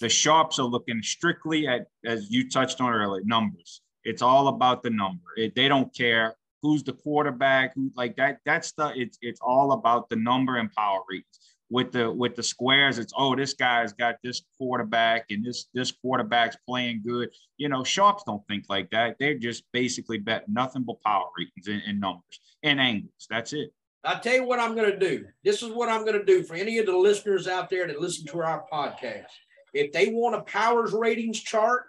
The 0.00 0.08
sharps 0.08 0.58
are 0.58 0.66
looking 0.66 1.00
strictly 1.02 1.66
at, 1.66 1.86
as 2.04 2.30
you 2.30 2.50
touched 2.50 2.80
on 2.80 2.92
earlier, 2.92 3.22
numbers. 3.24 3.80
It's 4.06 4.22
all 4.22 4.48
about 4.48 4.82
the 4.82 4.90
number. 4.90 5.28
It, 5.36 5.54
they 5.54 5.68
don't 5.68 5.94
care 5.94 6.36
who's 6.62 6.82
the 6.82 6.92
quarterback, 6.92 7.74
who 7.74 7.90
like 7.96 8.16
that. 8.16 8.38
That's 8.46 8.72
the 8.72 8.92
it's 8.94 9.18
it's 9.20 9.40
all 9.42 9.72
about 9.72 10.08
the 10.08 10.16
number 10.16 10.56
and 10.56 10.72
power 10.72 11.00
ratings. 11.10 11.26
With 11.68 11.90
the 11.90 12.12
with 12.12 12.36
the 12.36 12.44
squares, 12.44 12.98
it's 12.98 13.12
oh 13.16 13.34
this 13.34 13.52
guy's 13.52 13.92
got 13.92 14.16
this 14.22 14.42
quarterback 14.56 15.26
and 15.30 15.44
this 15.44 15.66
this 15.74 15.90
quarterback's 15.90 16.56
playing 16.68 17.02
good. 17.04 17.30
You 17.56 17.68
know, 17.68 17.82
sharps 17.82 18.22
don't 18.24 18.46
think 18.46 18.64
like 18.68 18.90
that. 18.90 19.16
They're 19.18 19.38
just 19.38 19.64
basically 19.72 20.18
bet 20.18 20.48
nothing 20.48 20.84
but 20.84 21.02
power 21.04 21.26
ratings 21.36 21.66
and, 21.66 21.82
and 21.86 22.00
numbers 22.00 22.40
and 22.62 22.80
angles. 22.80 23.26
That's 23.28 23.52
it. 23.52 23.72
I'll 24.04 24.20
tell 24.20 24.34
you 24.34 24.44
what 24.44 24.60
I'm 24.60 24.76
going 24.76 24.92
to 24.92 24.98
do. 24.98 25.24
This 25.42 25.64
is 25.64 25.72
what 25.72 25.88
I'm 25.88 26.02
going 26.02 26.18
to 26.18 26.24
do 26.24 26.44
for 26.44 26.54
any 26.54 26.78
of 26.78 26.86
the 26.86 26.96
listeners 26.96 27.48
out 27.48 27.68
there 27.68 27.88
that 27.88 28.00
listen 28.00 28.24
to 28.26 28.40
our 28.40 28.64
podcast 28.72 29.26
If 29.74 29.90
they 29.90 30.10
want 30.10 30.36
a 30.36 30.42
powers 30.42 30.92
ratings 30.92 31.40
chart, 31.40 31.86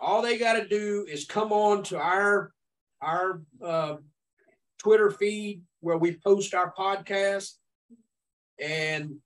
all 0.00 0.22
they 0.22 0.38
got 0.38 0.54
to 0.54 0.66
do 0.66 1.06
is 1.08 1.24
come 1.24 1.52
on 1.52 1.82
to 1.84 1.98
our 1.98 2.52
our 3.02 3.42
uh, 3.64 3.96
Twitter 4.78 5.10
feed 5.10 5.62
where 5.80 5.98
we 5.98 6.16
post 6.16 6.54
our 6.54 6.72
podcast, 6.72 7.52
and 8.58 9.16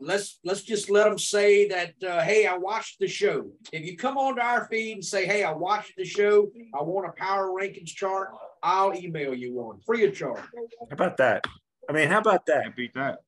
let's 0.00 0.38
let's 0.44 0.62
just 0.62 0.90
let 0.90 1.08
them 1.08 1.18
say 1.18 1.68
that 1.68 1.94
uh, 2.06 2.22
hey 2.22 2.46
i 2.46 2.56
watched 2.56 2.98
the 3.00 3.08
show. 3.08 3.50
If 3.72 3.84
you 3.84 3.96
come 3.96 4.16
on 4.16 4.36
to 4.36 4.42
our 4.42 4.68
feed 4.70 4.92
and 4.92 5.04
say 5.04 5.26
hey 5.26 5.42
i 5.42 5.52
watched 5.52 5.94
the 5.96 6.04
show 6.04 6.50
i 6.72 6.82
want 6.82 7.08
a 7.08 7.12
power 7.20 7.48
rankings 7.48 7.88
chart 7.88 8.28
i'll 8.62 8.94
email 8.94 9.34
you 9.34 9.54
one. 9.54 9.80
Free 9.84 10.04
of 10.06 10.14
charge. 10.14 10.38
How 10.38 10.86
about 10.92 11.16
that? 11.16 11.44
I 11.88 11.92
mean 11.92 12.08
how 12.08 12.18
about 12.18 12.46
that? 12.46 12.62
Can't 12.62 12.76
beat 12.76 12.94
that. 12.94 13.18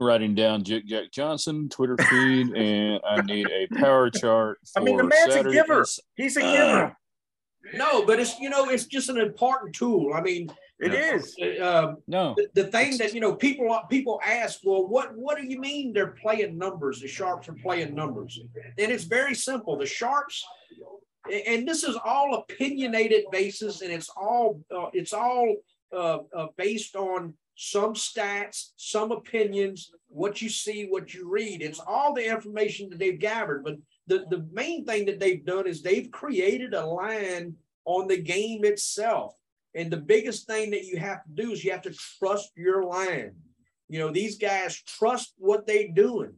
Writing 0.00 0.34
down 0.34 0.64
Jack 0.64 0.84
Jack 0.86 1.10
Johnson 1.12 1.68
Twitter 1.68 1.96
feed, 2.10 2.48
and 2.56 3.00
I 3.08 3.20
need 3.22 3.46
a 3.48 3.66
power 3.76 4.10
chart. 4.10 4.58
I 4.76 4.80
mean, 4.80 4.96
the 4.96 5.04
for 5.04 5.08
man's 5.08 5.34
a 5.36 5.44
giver. 5.50 5.84
He's 6.16 6.36
a 6.36 6.40
giver. 6.42 6.96
no 7.74 8.04
but 8.04 8.20
it's 8.20 8.38
you 8.38 8.50
know 8.50 8.68
it's 8.68 8.84
just 8.84 9.08
an 9.08 9.16
important 9.16 9.74
tool 9.74 10.12
i 10.14 10.20
mean 10.20 10.52
It 10.80 10.92
is. 10.92 11.34
uh, 11.58 11.94
No, 12.06 12.34
the, 12.36 12.48
the 12.62 12.64
thing 12.70 12.98
that 12.98 13.14
you 13.14 13.20
know 13.20 13.34
people 13.34 13.66
people 13.88 14.20
ask 14.22 14.60
well 14.64 14.86
what 14.86 15.16
what 15.16 15.38
do 15.38 15.46
you 15.46 15.58
mean 15.58 15.94
they're 15.94 16.08
playing 16.20 16.58
numbers 16.58 17.00
the 17.00 17.08
sharps 17.08 17.48
are 17.48 17.56
playing 17.62 17.94
numbers 17.94 18.38
and 18.78 18.92
it's 18.92 19.04
very 19.04 19.34
simple 19.34 19.78
the 19.78 19.86
sharps 19.86 20.44
and 21.48 21.66
this 21.66 21.84
is 21.84 21.96
all 22.04 22.34
opinionated 22.34 23.24
basis 23.32 23.80
and 23.80 23.90
it's 23.90 24.10
all 24.14 24.60
uh, 24.76 24.90
it's 24.92 25.14
all 25.14 25.56
uh, 25.96 26.18
uh, 26.36 26.48
based 26.58 26.96
on 26.96 27.32
some 27.56 27.94
stats 27.94 28.70
some 28.76 29.12
opinions 29.12 29.90
what 30.08 30.42
you 30.42 30.48
see 30.48 30.86
what 30.88 31.14
you 31.14 31.30
read 31.30 31.62
it's 31.62 31.80
all 31.80 32.12
the 32.12 32.26
information 32.26 32.88
that 32.90 32.98
they've 32.98 33.20
gathered 33.20 33.62
but 33.64 33.76
the, 34.06 34.24
the 34.30 34.46
main 34.52 34.84
thing 34.84 35.06
that 35.06 35.20
they've 35.20 35.44
done 35.44 35.66
is 35.66 35.80
they've 35.80 36.10
created 36.10 36.74
a 36.74 36.84
line 36.84 37.54
on 37.84 38.08
the 38.08 38.20
game 38.20 38.64
itself 38.64 39.34
and 39.74 39.90
the 39.90 39.96
biggest 39.96 40.46
thing 40.46 40.70
that 40.70 40.84
you 40.84 40.98
have 40.98 41.24
to 41.24 41.30
do 41.42 41.50
is 41.50 41.64
you 41.64 41.72
have 41.72 41.82
to 41.82 41.94
trust 42.18 42.52
your 42.56 42.84
line. 42.84 43.32
You 43.88 43.98
know, 43.98 44.10
these 44.10 44.38
guys 44.38 44.80
trust 44.80 45.34
what 45.36 45.66
they're 45.66 45.88
doing. 45.92 46.34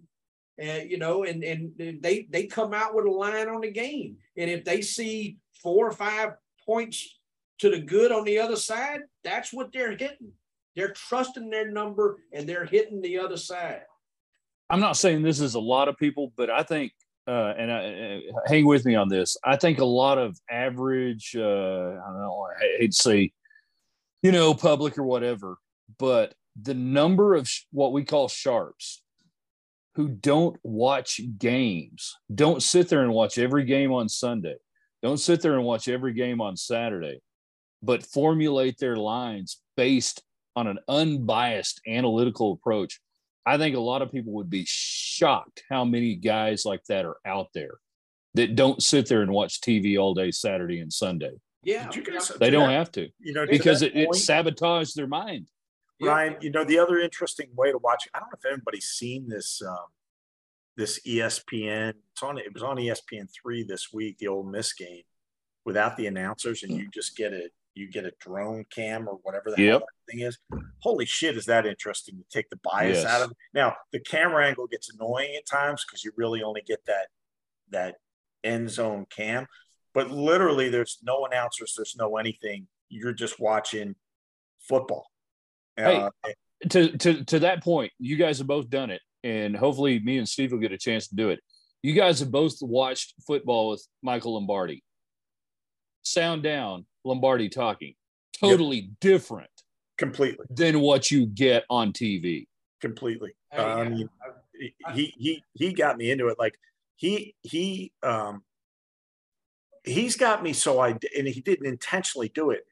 And 0.59 0.91
you 0.91 0.97
know, 0.97 1.25
and 1.25 1.45
and 1.45 1.73
they 1.77 2.27
they 2.31 2.47
come 2.47 2.73
out 2.73 2.95
with 2.95 3.05
a 3.05 3.11
line 3.11 3.49
on 3.49 3.61
the 3.61 3.71
game. 3.71 4.17
And 4.39 4.51
if 4.51 4.65
they 4.65 4.81
see 4.81 5.37
four 5.63 5.87
or 5.87 5.93
five 5.93 6.31
points 6.65 7.19
to 7.59 7.71
the 7.71 7.81
good 7.81 8.11
on 8.11 8.25
the 8.25 8.39
other 8.39 8.57
side, 8.57 9.01
that's 9.23 9.53
what 9.53 9.71
they're 9.71 9.97
hitting. 9.97 10.33
They're 10.77 10.93
trusting 10.93 11.49
their 11.49 11.71
number 11.71 12.19
and 12.33 12.47
they're 12.47 12.67
hitting 12.67 13.01
the 13.01 13.19
other 13.19 13.39
side. 13.39 13.83
I'm 14.69 14.81
not 14.81 14.97
saying 14.97 15.23
this 15.23 15.41
is 15.41 15.55
a 15.55 15.61
lot 15.61 15.89
of 15.89 15.97
people, 15.97 16.33
but 16.37 16.51
I 16.51 16.63
think, 16.63 16.93
uh, 17.27 17.55
and 17.57 17.73
I, 17.73 18.23
uh, 18.29 18.41
hang 18.47 18.67
with 18.67 18.85
me 18.85 18.95
on 18.95 19.09
this. 19.09 19.37
I 19.43 19.57
think 19.57 19.79
a 19.79 19.85
lot 19.85 20.19
of 20.19 20.39
average, 20.51 21.35
uh, 21.37 21.41
I 21.41 22.07
don't 22.07 22.21
know, 22.21 22.47
I 22.61 22.79
hate 22.81 22.93
to 22.93 22.97
say, 22.97 23.33
you 24.23 24.33
know, 24.33 24.55
public 24.55 24.99
or 24.99 25.05
whatever, 25.05 25.57
but 25.99 26.35
the 26.61 26.75
number 26.75 27.35
of 27.35 27.49
sh- 27.49 27.63
what 27.71 27.93
we 27.93 28.05
call 28.05 28.29
sharps 28.29 29.03
who 29.95 30.09
don't 30.09 30.59
watch 30.63 31.21
games, 31.39 32.17
don't 32.35 32.63
sit 32.63 32.89
there 32.89 33.03
and 33.03 33.13
watch 33.13 33.39
every 33.39 33.65
game 33.65 33.93
on 33.93 34.09
Sunday, 34.09 34.57
don't 35.03 35.19
sit 35.19 35.41
there 35.41 35.55
and 35.55 35.65
watch 35.65 35.89
every 35.89 36.13
game 36.13 36.41
on 36.41 36.57
Saturday, 36.57 37.21
but 37.83 38.05
formulate 38.05 38.79
their 38.79 38.97
lines 38.97 39.61
based 39.77 40.23
on 40.57 40.67
an 40.67 40.79
unbiased 40.89 41.81
analytical 41.87 42.53
approach. 42.53 43.01
I 43.45 43.59
think 43.59 43.77
a 43.77 43.81
lot 43.81 44.03
of 44.03 44.11
people 44.11 44.33
would 44.33 44.51
be 44.51 44.65
shocked 44.67 45.63
how 45.71 45.85
many 45.85 46.17
guys 46.17 46.65
like 46.65 46.83
that 46.89 47.05
are 47.05 47.19
out 47.25 47.49
there 47.55 47.75
that 48.35 48.57
don't 48.57 48.83
sit 48.83 49.09
there 49.09 49.23
and 49.23 49.31
watch 49.31 49.61
TV 49.61 49.99
all 50.01 50.15
day 50.15 50.31
Saturday 50.31 50.81
and 50.81 50.93
Sunday. 50.93 51.33
Yeah. 51.63 51.91
You 51.93 52.03
guys- 52.03 52.29
They 52.29 52.51
don't 52.51 52.69
that- 52.69 52.75
have 52.75 52.93
to 52.93 53.09
You 53.21 53.35
know, 53.35 53.47
because 53.47 53.81
that 53.81 53.95
it, 53.97 54.01
it 54.03 54.05
point, 54.07 54.17
sabotaged 54.17 54.97
their 54.97 55.07
mind. 55.07 55.49
Yeah. 56.01 56.35
You 56.41 56.51
know, 56.51 56.65
the 56.65 56.79
other 56.79 56.99
interesting 56.99 57.49
way 57.55 57.71
to 57.71 57.79
watch, 57.79 58.09
I 58.15 58.19
don't 58.19 58.29
know 58.29 58.39
if 58.39 58.53
anybody's 58.53 58.89
seen 58.89 59.29
this, 59.29 59.63
um, 59.63 59.87
this 60.77 61.01
ESPN, 61.07 61.95
it's 62.13 62.23
on, 62.23 62.37
it 62.39 62.53
was 62.53 62.63
on 62.63 62.77
ESPN 62.77 63.29
three 63.33 63.63
this 63.63 63.93
week, 63.93 64.19
the 64.19 64.29
Ole 64.29 64.43
Miss 64.45 64.73
game 64.73 65.05
without 65.65 65.97
the 65.97 66.07
announcers 66.07 66.63
and 66.63 66.73
you 66.73 66.89
just 66.93 67.17
get 67.17 67.33
a, 67.33 67.49
you 67.77 67.87
get 67.91 68.05
a 68.07 68.13
drone 68.21 68.65
cam 68.71 69.07
or 69.09 69.17
whatever 69.23 69.51
the 69.51 69.57
hell 69.57 69.65
Yep. 69.67 69.81
that 69.81 70.13
thing 70.13 70.21
is. 70.21 70.39
Holy 70.81 71.05
shit, 71.05 71.37
is 71.37 71.45
that 71.47 71.67
interesting 71.67 72.17
to 72.17 72.25
take 72.31 72.49
the 72.49 72.57
bias 72.63 73.03
Yes. 73.03 73.07
out 73.07 73.23
of 73.23 73.31
it. 73.33 73.37
Now, 73.53 73.77
the 73.93 74.01
camera 74.01 74.47
angle 74.47 74.67
gets 74.67 74.93
annoying 74.93 75.37
at 75.37 75.47
times 75.47 75.85
because 75.85 76.03
you 76.03 76.13
really 76.17 76.43
only 76.43 76.63
get 76.63 76.85
that, 76.87 77.09
that 77.71 77.97
end 78.43 78.71
zone 78.71 79.07
cam. 79.11 79.47
But 79.93 80.11
literally, 80.11 80.69
there's 80.71 80.99
no 81.03 81.27
announcers, 81.27 81.75
there's 81.77 81.97
no 81.97 82.17
anything. 82.17 82.69
You're 82.89 83.13
just 83.13 83.39
watching 83.39 83.95
football. 84.61 85.11
Hey, 85.77 85.97
Uh, 85.97 86.11
To 86.71 86.97
to 86.97 87.25
to 87.25 87.39
that 87.41 87.63
point, 87.63 87.93
you 87.99 88.17
guys 88.17 88.39
have 88.39 88.47
both 88.47 88.71
done 88.71 88.91
it, 88.91 89.03
and 89.23 89.55
hopefully, 89.55 89.99
me 90.01 90.17
and 90.17 90.27
Steve 90.27 90.53
will 90.53 90.59
get 90.59 90.73
a 90.73 90.79
chance 90.79 91.07
to 91.09 91.15
do 91.15 91.29
it. 91.29 91.41
You 91.83 91.93
guys 91.93 92.21
have 92.21 92.31
both 92.31 92.55
watched 92.63 93.13
football 93.27 93.69
with 93.71 93.87
Michael 94.03 94.35
Lombardi. 94.35 94.83
Sound 96.03 96.43
down, 96.43 96.87
Lombardi 97.07 97.49
talking. 97.49 97.95
Totally 98.39 98.91
different 99.01 99.51
completely, 99.97 100.45
than 100.51 100.81
what 100.81 101.11
you 101.11 101.27
get 101.27 101.65
on 101.71 101.93
TV. 101.93 102.47
completely. 102.81 103.33
Hey, 103.51 103.63
I 103.63 103.83
yeah. 103.83 103.89
mean, 103.89 104.09
he 104.93 105.15
he 105.17 105.45
he 105.55 105.73
got 105.73 105.97
me 105.97 106.11
into 106.11 106.29
it. 106.29 106.39
Like 106.39 106.59
he 106.97 107.35
he 107.43 107.93
um 108.03 108.43
he's 109.85 110.17
got 110.17 110.43
me 110.43 110.53
so 110.53 110.81
I 110.81 110.99
and 111.17 111.29
he 111.29 111.41
didn't 111.41 111.67
intentionally 111.67 112.29
do 112.29 112.51
it, 112.51 112.67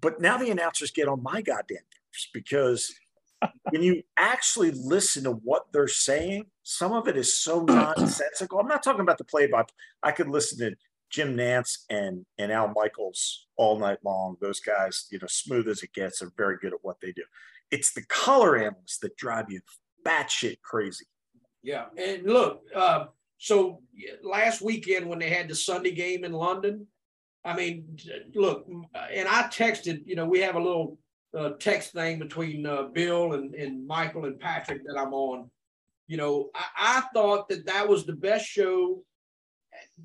but 0.00 0.20
now 0.20 0.38
the 0.38 0.50
announcers 0.50 0.90
get 0.90 1.08
on 1.08 1.22
my 1.22 1.42
goddamn 1.42 1.78
nerves 1.78 2.28
because 2.32 2.94
when 3.70 3.82
you 3.82 4.02
actually 4.16 4.70
listen 4.70 5.24
to 5.24 5.32
what 5.32 5.66
they're 5.72 5.88
saying, 5.88 6.46
some 6.62 6.92
of 6.92 7.06
it 7.08 7.16
is 7.16 7.38
so 7.38 7.60
nonsensical. 7.68 8.58
I'm 8.58 8.68
not 8.68 8.82
talking 8.82 9.02
about 9.02 9.18
the 9.18 9.24
play 9.24 9.46
by. 9.46 9.64
I 10.02 10.12
could 10.12 10.28
listen 10.28 10.58
to 10.58 10.76
Jim 11.16 11.34
Nantz 11.34 11.78
and 11.88 12.26
and 12.36 12.52
Al 12.52 12.74
Michaels 12.76 13.46
all 13.56 13.78
night 13.78 13.96
long. 14.04 14.36
Those 14.42 14.60
guys, 14.60 15.06
you 15.10 15.18
know, 15.18 15.26
smooth 15.26 15.66
as 15.66 15.82
it 15.82 15.94
gets, 15.94 16.20
are 16.20 16.30
very 16.36 16.58
good 16.60 16.74
at 16.74 16.80
what 16.82 16.98
they 17.00 17.10
do. 17.12 17.22
It's 17.70 17.94
the 17.94 18.04
color 18.04 18.58
analysts 18.58 18.98
that 18.98 19.16
drive 19.16 19.46
you 19.48 19.60
batshit 20.06 20.60
crazy. 20.60 21.06
Yeah, 21.62 21.86
and 21.96 22.24
look, 22.24 22.60
uh, 22.74 23.06
so 23.38 23.80
last 24.22 24.60
weekend 24.60 25.08
when 25.08 25.18
they 25.18 25.30
had 25.30 25.48
the 25.48 25.54
Sunday 25.54 25.92
game 25.92 26.22
in 26.22 26.32
London, 26.32 26.86
I 27.46 27.56
mean, 27.56 27.96
look, 28.34 28.66
and 28.68 29.26
I 29.26 29.44
texted. 29.44 30.02
You 30.04 30.16
know, 30.16 30.26
we 30.26 30.40
have 30.40 30.56
a 30.56 30.62
little 30.62 30.98
uh, 31.34 31.52
text 31.58 31.94
thing 31.94 32.18
between 32.18 32.66
uh, 32.66 32.88
Bill 32.92 33.32
and, 33.32 33.54
and 33.54 33.86
Michael 33.86 34.26
and 34.26 34.38
Patrick 34.38 34.84
that 34.86 34.98
I'm 34.98 35.14
on. 35.14 35.50
You 36.08 36.18
know, 36.18 36.50
I, 36.54 36.98
I 36.98 37.00
thought 37.14 37.48
that 37.48 37.64
that 37.64 37.88
was 37.88 38.04
the 38.04 38.12
best 38.12 38.44
show 38.44 39.02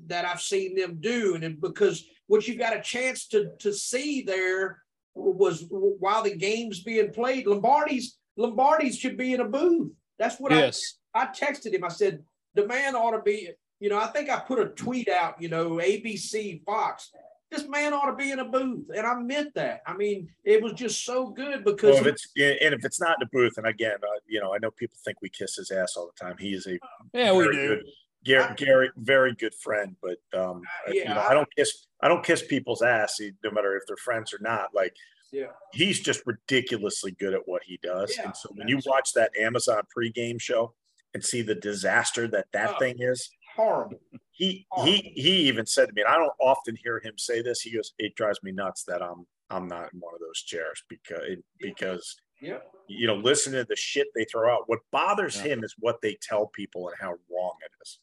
that 0.06 0.24
I've 0.24 0.40
seen 0.40 0.74
them 0.74 0.98
do, 1.00 1.34
and 1.34 1.44
it, 1.44 1.60
because 1.60 2.06
what 2.26 2.46
you 2.48 2.56
got 2.56 2.76
a 2.76 2.80
chance 2.80 3.26
to 3.28 3.50
to 3.60 3.72
see 3.72 4.22
there 4.22 4.82
was 5.14 5.66
while 5.70 6.22
the 6.22 6.36
game's 6.36 6.82
being 6.82 7.12
played, 7.12 7.46
Lombardi's 7.46 8.18
Lombardi's 8.36 8.98
should 8.98 9.16
be 9.16 9.34
in 9.34 9.40
a 9.40 9.44
booth. 9.48 9.92
That's 10.18 10.40
what 10.40 10.52
I 10.52 10.60
Yes. 10.60 10.98
I 11.14 11.26
texted 11.26 11.74
him. 11.74 11.84
I 11.84 11.88
said, 11.88 12.22
the 12.54 12.66
man 12.66 12.96
ought 12.96 13.10
to 13.10 13.20
be, 13.20 13.50
you 13.80 13.90
know, 13.90 13.98
I 13.98 14.06
think 14.06 14.30
I 14.30 14.38
put 14.40 14.58
a 14.58 14.66
tweet 14.70 15.08
out, 15.08 15.40
you 15.42 15.48
know, 15.50 15.72
ABC, 15.72 16.64
Fox. 16.64 17.10
This 17.50 17.68
man 17.68 17.92
ought 17.92 18.06
to 18.06 18.16
be 18.16 18.30
in 18.30 18.38
a 18.38 18.46
booth. 18.46 18.86
And 18.96 19.06
I 19.06 19.14
meant 19.16 19.52
that. 19.56 19.82
I 19.86 19.94
mean, 19.94 20.28
it 20.42 20.62
was 20.62 20.72
just 20.72 21.04
so 21.04 21.28
good 21.28 21.64
because 21.64 21.96
Well, 21.96 22.06
if 22.06 22.06
it's 22.06 22.26
and 22.36 22.72
if 22.74 22.82
it's 22.82 22.98
not 22.98 23.18
in 23.20 23.28
the 23.30 23.38
booth, 23.38 23.58
and 23.58 23.66
again, 23.66 23.96
uh, 24.02 24.20
you 24.26 24.40
know, 24.40 24.54
I 24.54 24.58
know 24.58 24.70
people 24.70 24.96
think 25.04 25.18
we 25.20 25.28
kiss 25.28 25.56
his 25.56 25.70
ass 25.70 25.94
all 25.98 26.10
the 26.16 26.24
time. 26.24 26.36
He 26.38 26.54
is 26.54 26.66
a 26.66 26.78
Yeah, 27.12 27.32
we 27.34 27.44
do. 27.44 27.52
good, 27.52 27.84
Gary, 28.24 28.54
Gary, 28.56 28.90
very 28.96 29.34
good 29.34 29.54
friend. 29.54 29.96
But 30.02 30.18
um, 30.38 30.62
you 30.88 31.04
know, 31.04 31.14
I- 31.14 31.30
I 31.30 31.34
don't 31.34 31.48
kiss, 31.56 31.86
I 32.00 32.08
don't 32.08 32.24
kiss 32.24 32.42
people's 32.46 32.82
ass, 32.82 33.20
no 33.42 33.50
matter 33.50 33.76
if 33.76 33.82
they're 33.86 33.96
friends 33.96 34.32
or 34.32 34.38
not. 34.40 34.74
Like 34.74 34.94
yeah, 35.32 35.46
he's 35.72 36.00
just 36.00 36.22
ridiculously 36.26 37.12
good 37.12 37.34
at 37.34 37.46
what 37.46 37.62
he 37.64 37.78
does. 37.82 38.14
Yeah, 38.16 38.26
and 38.26 38.36
so 38.36 38.50
when 38.54 38.68
you 38.68 38.80
watch 38.86 39.12
that 39.14 39.30
Amazon 39.38 39.82
pregame 39.96 40.40
show 40.40 40.74
and 41.14 41.24
see 41.24 41.42
the 41.42 41.54
disaster 41.54 42.28
that 42.28 42.46
that 42.52 42.74
Oh. 42.74 42.78
thing 42.78 42.96
is, 43.00 43.30
horrible. 43.56 43.98
he 44.30 44.66
he 44.84 45.12
he 45.16 45.30
even 45.48 45.66
said 45.66 45.86
to 45.88 45.94
me, 45.94 46.02
and 46.02 46.10
I 46.10 46.16
don't 46.18 46.32
often 46.40 46.76
hear 46.76 47.00
him 47.00 47.14
say 47.18 47.42
this. 47.42 47.60
He 47.60 47.72
goes, 47.74 47.92
"It 47.98 48.14
drives 48.14 48.42
me 48.42 48.52
nuts 48.52 48.84
that 48.84 49.02
I'm 49.02 49.26
I'm 49.50 49.68
not 49.68 49.92
in 49.92 50.00
one 50.00 50.14
of 50.14 50.20
those 50.20 50.42
chairs 50.42 50.82
because 50.88 51.36
because 51.60 52.16
Yeah. 52.40 52.58
you 52.88 53.06
know, 53.06 53.14
listen 53.16 53.52
to 53.52 53.64
the 53.64 53.76
shit 53.76 54.08
they 54.14 54.24
throw 54.24 54.50
out. 54.54 54.68
What 54.68 54.80
bothers 54.90 55.36
Yeah. 55.36 55.52
him 55.52 55.64
is 55.64 55.74
what 55.78 56.00
they 56.02 56.16
tell 56.22 56.46
people 56.46 56.88
and 56.88 56.96
how 56.98 57.10
wrong 57.30 57.56
it 57.64 57.70
is. 57.82 57.98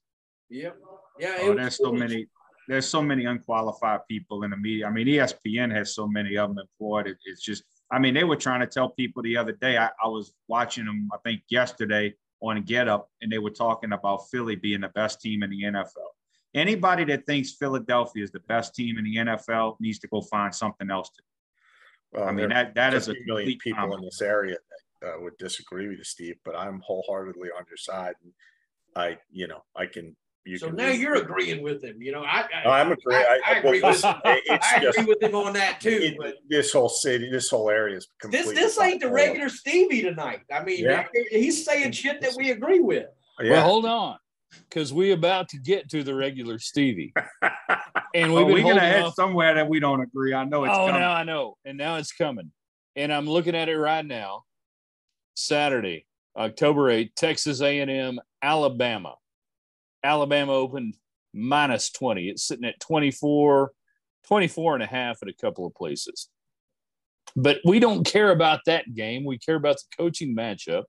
Yeah. 0.49 0.69
Yeah. 1.19 1.37
Oh, 1.41 1.53
there's 1.53 1.77
so 1.77 1.93
it 1.93 1.99
many. 1.99 2.27
There's 2.67 2.87
so 2.87 3.01
many 3.01 3.25
unqualified 3.25 4.01
people 4.07 4.43
in 4.43 4.51
the 4.51 4.57
media. 4.57 4.87
I 4.87 4.91
mean, 4.91 5.07
ESPN 5.07 5.73
has 5.75 5.95
so 5.95 6.07
many 6.07 6.37
of 6.37 6.49
them 6.49 6.59
employed. 6.59 7.07
It, 7.07 7.17
it's 7.25 7.41
just. 7.41 7.63
I 7.91 7.97
mean, 7.97 8.13
they 8.13 8.23
were 8.23 8.35
trying 8.35 8.59
to 8.59 8.67
tell 8.67 8.89
people 8.89 9.23
the 9.23 9.35
other 9.35 9.53
day. 9.53 9.77
I, 9.77 9.87
I 10.03 10.07
was 10.07 10.33
watching 10.47 10.85
them. 10.85 11.09
I 11.11 11.17
think 11.23 11.41
yesterday. 11.49 12.13
on 12.41 12.61
Get 12.63 12.87
Up, 12.87 13.09
and 13.21 13.31
they 13.31 13.39
were 13.39 13.49
talking 13.49 13.91
about 13.91 14.29
Philly 14.29 14.55
being 14.55 14.81
the 14.81 14.89
best 14.89 15.21
team 15.21 15.43
in 15.43 15.49
the 15.49 15.63
NFL. 15.63 16.09
Anybody 16.55 17.03
that 17.05 17.25
thinks 17.25 17.51
Philadelphia 17.53 18.23
is 18.23 18.31
the 18.31 18.39
best 18.41 18.73
team 18.73 18.97
in 18.97 19.03
the 19.03 19.15
NFL 19.17 19.75
needs 19.79 19.99
to 19.99 20.07
go 20.07 20.21
find 20.21 20.53
something 20.53 20.89
else 20.89 21.09
to. 21.09 21.21
Well, 22.11 22.27
I 22.27 22.31
mean 22.31 22.49
that 22.49 22.73
that 22.73 22.95
is 22.95 23.07
a 23.07 23.13
million 23.25 23.57
people 23.59 23.81
comment. 23.81 23.99
in 23.99 24.05
this 24.05 24.21
area 24.21 24.57
that 25.01 25.13
uh, 25.13 25.19
would 25.21 25.37
disagree 25.37 25.87
with 25.87 25.99
you, 25.99 26.03
Steve. 26.03 26.37
But 26.43 26.55
I'm 26.55 26.79
wholeheartedly 26.79 27.49
on 27.55 27.65
your 27.67 27.77
side, 27.77 28.15
and 28.23 28.33
I, 28.95 29.19
you 29.31 29.47
know, 29.47 29.63
I 29.75 29.85
can 29.85 30.15
you 30.49 30.57
so 30.57 30.69
now 30.69 30.89
you're 30.89 31.15
agreeing 31.15 31.61
with 31.61 31.83
him. 31.83 32.01
You 32.01 32.11
know, 32.11 32.23
I, 32.23 32.45
I 32.65 32.81
am 32.81 32.91
agreeing. 32.91 33.21
I, 33.21 33.39
I, 33.45 33.53
I 33.53 33.57
agree 33.59 33.81
with 33.81 34.03
him. 34.03 34.15
I 34.25 34.85
agree 34.89 35.05
with 35.05 35.21
him 35.21 35.35
on 35.35 35.53
that 35.53 35.79
too. 35.79 35.89
It, 35.89 36.17
but 36.17 36.35
this 36.49 36.73
whole 36.73 36.89
city, 36.89 37.29
this 37.29 37.49
whole 37.49 37.69
area 37.69 37.97
is 37.97 38.07
completely. 38.19 38.55
this. 38.55 38.75
This 38.75 38.83
ain't 38.83 39.01
the 39.01 39.11
regular 39.11 39.49
Stevie 39.49 40.01
tonight. 40.01 40.41
I 40.53 40.63
mean, 40.63 40.83
yeah. 40.83 41.05
he's 41.29 41.63
saying 41.63 41.91
shit 41.91 42.21
that 42.21 42.33
we 42.35 42.51
agree 42.51 42.79
with. 42.79 43.07
Yeah. 43.39 43.51
Well, 43.51 43.63
hold 43.63 43.85
on, 43.85 44.17
because 44.69 44.91
we 44.91 45.11
about 45.11 45.49
to 45.49 45.59
get 45.59 45.89
to 45.91 46.03
the 46.03 46.15
regular 46.15 46.59
Stevie, 46.59 47.13
and 48.13 48.33
we've 48.33 48.45
oh, 48.45 48.51
we're 48.51 48.63
gonna 48.63 48.79
head 48.79 49.13
somewhere 49.13 49.53
that 49.53 49.69
we 49.69 49.79
don't 49.79 50.01
agree. 50.01 50.33
I 50.33 50.43
know 50.43 50.65
it's. 50.65 50.73
Oh, 50.73 50.87
coming. 50.87 51.01
now 51.01 51.11
I 51.11 51.23
know, 51.23 51.57
and 51.63 51.77
now 51.77 51.97
it's 51.97 52.11
coming, 52.11 52.51
and 52.95 53.13
I'm 53.13 53.27
looking 53.27 53.55
at 53.55 53.69
it 53.69 53.77
right 53.77 54.05
now. 54.05 54.43
Saturday, 55.35 56.05
October 56.35 56.91
8th, 56.91 57.15
Texas 57.15 57.61
A&M, 57.61 58.19
Alabama. 58.41 59.15
Alabama 60.03 60.53
opened 60.53 60.95
minus 61.33 61.91
20. 61.91 62.29
It's 62.29 62.43
sitting 62.43 62.65
at 62.65 62.79
24, 62.79 63.71
24 64.27 64.73
and 64.75 64.83
a 64.83 64.87
half 64.87 65.19
at 65.21 65.29
a 65.29 65.33
couple 65.33 65.65
of 65.65 65.75
places. 65.75 66.29
But 67.35 67.59
we 67.63 67.79
don't 67.79 68.05
care 68.05 68.31
about 68.31 68.61
that 68.65 68.93
game. 68.93 69.23
We 69.23 69.37
care 69.37 69.55
about 69.55 69.77
the 69.77 70.03
coaching 70.03 70.35
matchup 70.35 70.83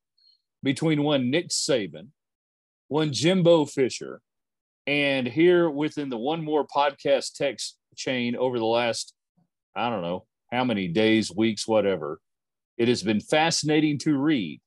between 0.63 1.03
one 1.03 1.31
Nick 1.31 1.49
Saban, 1.49 2.09
one 2.89 3.13
Jimbo 3.13 3.67
Fisher, 3.67 4.21
and 4.87 5.27
here 5.27 5.69
within 5.69 6.09
the 6.09 6.17
one 6.17 6.43
more 6.43 6.67
podcast 6.67 7.35
text 7.35 7.77
chain 7.95 8.37
over 8.37 8.59
the 8.59 8.65
last, 8.65 9.15
I 9.77 9.91
don't 9.91 10.03
know 10.03 10.27
how 10.51 10.65
many 10.65 10.89
days, 10.89 11.31
weeks, 11.31 11.69
whatever, 11.69 12.21
it 12.79 12.89
has 12.89 13.03
been 13.03 13.21
fascinating 13.21 13.99
to 13.99 14.17
read. 14.17 14.61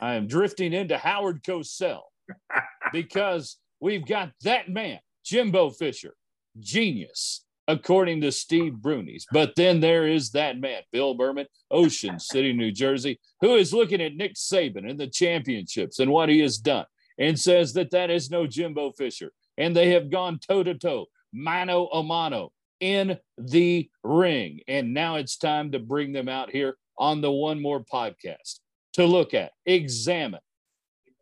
I 0.00 0.14
am 0.14 0.26
drifting 0.26 0.72
into 0.72 0.96
Howard 0.96 1.42
Cosell 1.42 2.02
because 2.92 3.58
we've 3.86 4.04
got 4.04 4.32
that 4.42 4.68
man, 4.68 4.98
Jimbo 5.24 5.70
Fisher, 5.70 6.14
genius, 6.58 7.44
according 7.68 8.20
to 8.20 8.32
Steve 8.32 8.72
Brunies. 8.80 9.26
But 9.30 9.54
then 9.54 9.78
there 9.78 10.08
is 10.08 10.30
that 10.32 10.58
man, 10.58 10.82
Bill 10.90 11.14
Berman, 11.14 11.46
Ocean 11.70 12.18
City, 12.18 12.52
New 12.52 12.72
Jersey, 12.72 13.20
who 13.40 13.54
is 13.54 13.72
looking 13.72 14.02
at 14.02 14.16
Nick 14.16 14.34
Saban 14.34 14.90
in 14.90 14.96
the 14.96 15.06
championships 15.06 16.00
and 16.00 16.10
what 16.10 16.28
he 16.28 16.40
has 16.40 16.58
done 16.58 16.86
and 17.16 17.38
says 17.38 17.74
that 17.74 17.92
that 17.92 18.10
is 18.10 18.28
no 18.28 18.44
Jimbo 18.44 18.90
Fisher. 18.90 19.30
And 19.56 19.74
they 19.74 19.92
have 19.92 20.10
gone 20.10 20.40
toe 20.40 20.64
to 20.64 20.74
toe, 20.74 21.06
mano 21.32 21.86
a 21.86 22.02
mano 22.02 22.50
in 22.80 23.16
the 23.38 23.88
ring. 24.02 24.62
And 24.66 24.94
now 24.94 25.14
it's 25.14 25.36
time 25.36 25.70
to 25.72 25.78
bring 25.78 26.12
them 26.12 26.28
out 26.28 26.50
here 26.50 26.76
on 26.98 27.20
the 27.20 27.30
One 27.30 27.62
More 27.62 27.84
podcast 27.84 28.58
to 28.94 29.06
look 29.06 29.32
at, 29.32 29.52
examine, 29.64 30.40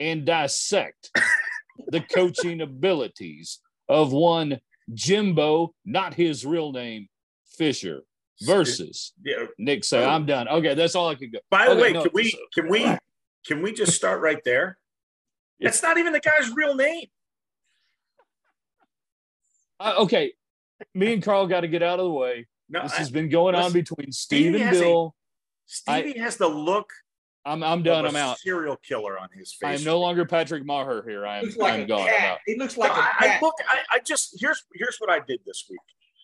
and 0.00 0.24
dissect 0.24 1.10
the 1.94 2.00
coaching 2.00 2.60
abilities 2.60 3.60
of 3.88 4.12
one 4.12 4.60
Jimbo, 4.92 5.72
not 5.84 6.12
his 6.12 6.44
real 6.44 6.72
name, 6.72 7.08
Fisher, 7.56 8.02
versus 8.42 9.12
yeah. 9.24 9.46
Nick. 9.58 9.84
So 9.84 10.04
I'm 10.04 10.26
done. 10.26 10.48
Okay, 10.48 10.74
that's 10.74 10.96
all 10.96 11.08
I 11.08 11.14
could 11.14 11.32
go. 11.32 11.38
By 11.50 11.66
the 11.66 11.72
okay, 11.72 11.80
way, 11.80 11.92
no, 11.92 12.02
can 12.02 12.10
we 12.12 12.30
so, 12.30 12.38
can 12.52 12.68
we 12.68 12.84
can 13.46 13.62
we 13.62 13.72
just 13.72 13.92
start 13.92 14.20
right 14.20 14.42
there? 14.44 14.76
It's 15.60 15.82
not 15.82 15.98
even 15.98 16.12
the 16.12 16.20
guy's 16.20 16.50
real 16.50 16.74
name. 16.74 17.06
Uh, 19.78 19.94
okay, 19.98 20.32
me 20.94 21.14
and 21.14 21.22
Carl 21.22 21.46
got 21.46 21.60
to 21.60 21.68
get 21.68 21.82
out 21.82 22.00
of 22.00 22.06
the 22.06 22.10
way. 22.10 22.48
No, 22.68 22.82
this 22.82 22.92
I, 22.92 22.96
has 22.96 23.10
been 23.10 23.28
going 23.28 23.54
listen, 23.54 23.66
on 23.66 23.72
between 23.72 24.10
Steve 24.10 24.56
and 24.56 24.70
Bill. 24.70 25.14
A, 25.16 25.70
Stevie 25.70 26.18
I, 26.18 26.22
has 26.24 26.36
the 26.36 26.48
look 26.48 26.90
I'm 27.44 27.62
I'm 27.62 27.82
done. 27.82 28.06
I'm 28.06 28.16
out. 28.16 28.38
Serial 28.38 28.76
killer 28.76 29.18
on 29.18 29.28
his 29.34 29.52
face. 29.52 29.80
I'm 29.80 29.84
no 29.84 30.00
longer 30.00 30.24
Patrick 30.24 30.64
Maher 30.64 31.04
here. 31.06 31.26
I 31.26 31.40
am 31.40 31.52
like 31.58 31.74
I'm 31.74 31.86
gone. 31.86 32.08
Cat. 32.08 32.38
He 32.46 32.56
looks 32.56 32.76
like 32.76 32.92
no, 32.92 32.98
a 32.98 33.02
cat. 33.02 33.16
I, 33.18 33.38
look, 33.42 33.54
I, 33.68 33.96
I 33.96 33.98
just 34.00 34.36
here's 34.40 34.64
here's 34.74 34.96
what 34.98 35.10
I 35.10 35.20
did 35.20 35.40
this 35.44 35.64
week, 35.68 35.80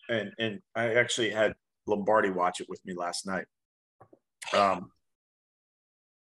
and 0.09 0.31
and 0.39 0.59
I 0.75 0.95
actually 0.95 1.29
had 1.29 1.53
Lombardi 1.85 2.31
watch 2.31 2.59
it 2.59 2.67
with 2.69 2.83
me 2.85 2.93
last 2.95 3.27
night. 3.27 3.45
Um, 4.53 4.91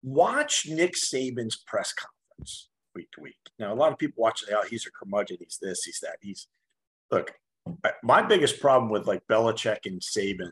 watch 0.03 0.67
Nick 0.69 0.93
Saban's 0.93 1.57
press 1.57 1.91
conference 1.93 2.69
week 2.93 3.09
to 3.13 3.21
week. 3.21 3.36
Now, 3.57 3.73
a 3.73 3.75
lot 3.75 3.91
of 3.91 3.97
people 3.97 4.21
watch 4.21 4.43
it. 4.43 4.53
Oh, 4.53 4.63
he's 4.69 4.86
a 4.86 4.91
curmudgeon. 4.91 5.38
He's 5.39 5.57
this. 5.61 5.83
He's 5.83 5.99
that. 6.01 6.17
He's 6.21 6.47
look. 7.11 7.33
My 8.03 8.21
biggest 8.21 8.59
problem 8.59 8.91
with 8.91 9.07
like 9.07 9.25
Belichick 9.27 9.88
and 9.88 9.99
Saban 9.99 10.51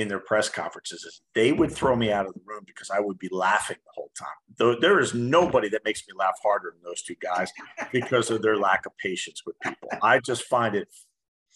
in 0.00 0.08
their 0.08 0.20
press 0.20 0.48
conferences 0.48 1.04
is 1.04 1.20
they 1.34 1.52
would 1.52 1.70
throw 1.70 1.94
me 1.94 2.10
out 2.10 2.26
of 2.26 2.34
the 2.34 2.40
room 2.44 2.62
because 2.66 2.90
I 2.90 3.00
would 3.00 3.18
be 3.18 3.28
laughing 3.30 3.76
the 3.84 3.92
whole 3.94 4.10
time. 4.18 4.28
Though 4.56 4.76
there 4.80 4.98
is 4.98 5.14
nobody 5.14 5.68
that 5.70 5.84
makes 5.84 6.06
me 6.08 6.14
laugh 6.16 6.36
harder 6.42 6.74
than 6.74 6.82
those 6.82 7.02
two 7.02 7.16
guys 7.20 7.52
because 7.92 8.30
of 8.30 8.42
their 8.42 8.56
lack 8.56 8.86
of 8.86 8.96
patience 8.96 9.42
with 9.44 9.58
people. 9.60 9.88
I 10.02 10.18
just 10.18 10.44
find 10.44 10.74
it 10.74 10.88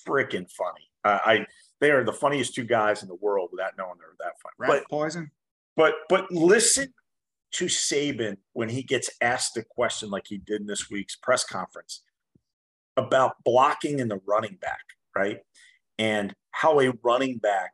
freaking 0.07 0.51
funny. 0.51 0.91
Uh, 1.05 1.19
I 1.25 1.47
they 1.81 1.91
are 1.91 2.05
the 2.05 2.13
funniest 2.13 2.55
two 2.55 2.65
guys 2.65 3.03
in 3.03 3.09
the 3.09 3.17
world 3.17 3.51
without 3.53 3.73
knowing 3.77 3.99
they're 3.99 4.09
that 4.21 4.35
funny. 4.43 4.55
Rat 4.59 4.83
but, 4.83 4.91
poison. 4.91 5.31
But 5.77 5.95
but 6.09 6.31
listen 6.31 6.93
to 7.53 7.67
Saban 7.67 8.37
when 8.53 8.69
he 8.69 8.83
gets 8.83 9.11
asked 9.21 9.57
a 9.57 9.63
question 9.63 10.11
like 10.11 10.27
he 10.27 10.39
did 10.39 10.61
in 10.61 10.67
this 10.67 10.91
week's 10.91 11.17
press 11.17 11.45
conference 11.45 12.03
about 12.97 13.37
blocking 13.45 13.99
in 14.01 14.09
the 14.09 14.21
running 14.27 14.57
back, 14.61 14.83
right? 15.15 15.39
And 15.99 16.35
how 16.51 16.81
a 16.81 16.93
running 17.03 17.39
back 17.39 17.73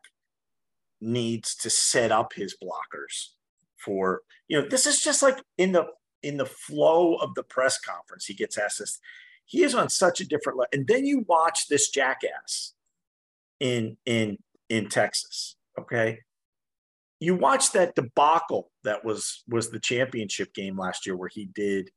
needs 1.00 1.54
to 1.54 1.70
set 1.70 2.12
up 2.12 2.32
his 2.34 2.56
blockers 2.62 3.28
for 3.76 4.22
you 4.48 4.60
know 4.60 4.68
this 4.68 4.86
is 4.86 5.00
just 5.00 5.22
like 5.22 5.42
in 5.56 5.72
the 5.72 5.84
in 6.22 6.36
the 6.36 6.46
flow 6.46 7.14
of 7.14 7.34
the 7.34 7.42
press 7.42 7.78
conference 7.80 8.26
he 8.26 8.34
gets 8.34 8.58
asked 8.58 8.78
this 8.78 9.00
he 9.46 9.62
is 9.62 9.74
on 9.74 9.88
such 9.88 10.20
a 10.20 10.26
different 10.28 10.58
level 10.58 10.68
and 10.72 10.86
then 10.86 11.06
you 11.06 11.24
watch 11.28 11.68
this 11.68 11.88
jackass 11.88 12.74
in 13.58 13.96
in 14.04 14.36
in 14.68 14.88
texas 14.88 15.56
okay? 15.80 16.20
You 17.18 17.34
watch 17.34 17.72
that 17.72 17.94
debacle 17.94 18.70
that 18.84 19.04
was 19.04 19.42
was 19.48 19.70
the 19.70 19.80
championship 19.80 20.54
game 20.54 20.78
last 20.78 21.06
year 21.06 21.16
where 21.16 21.28
he 21.28 21.46
did 21.46 21.90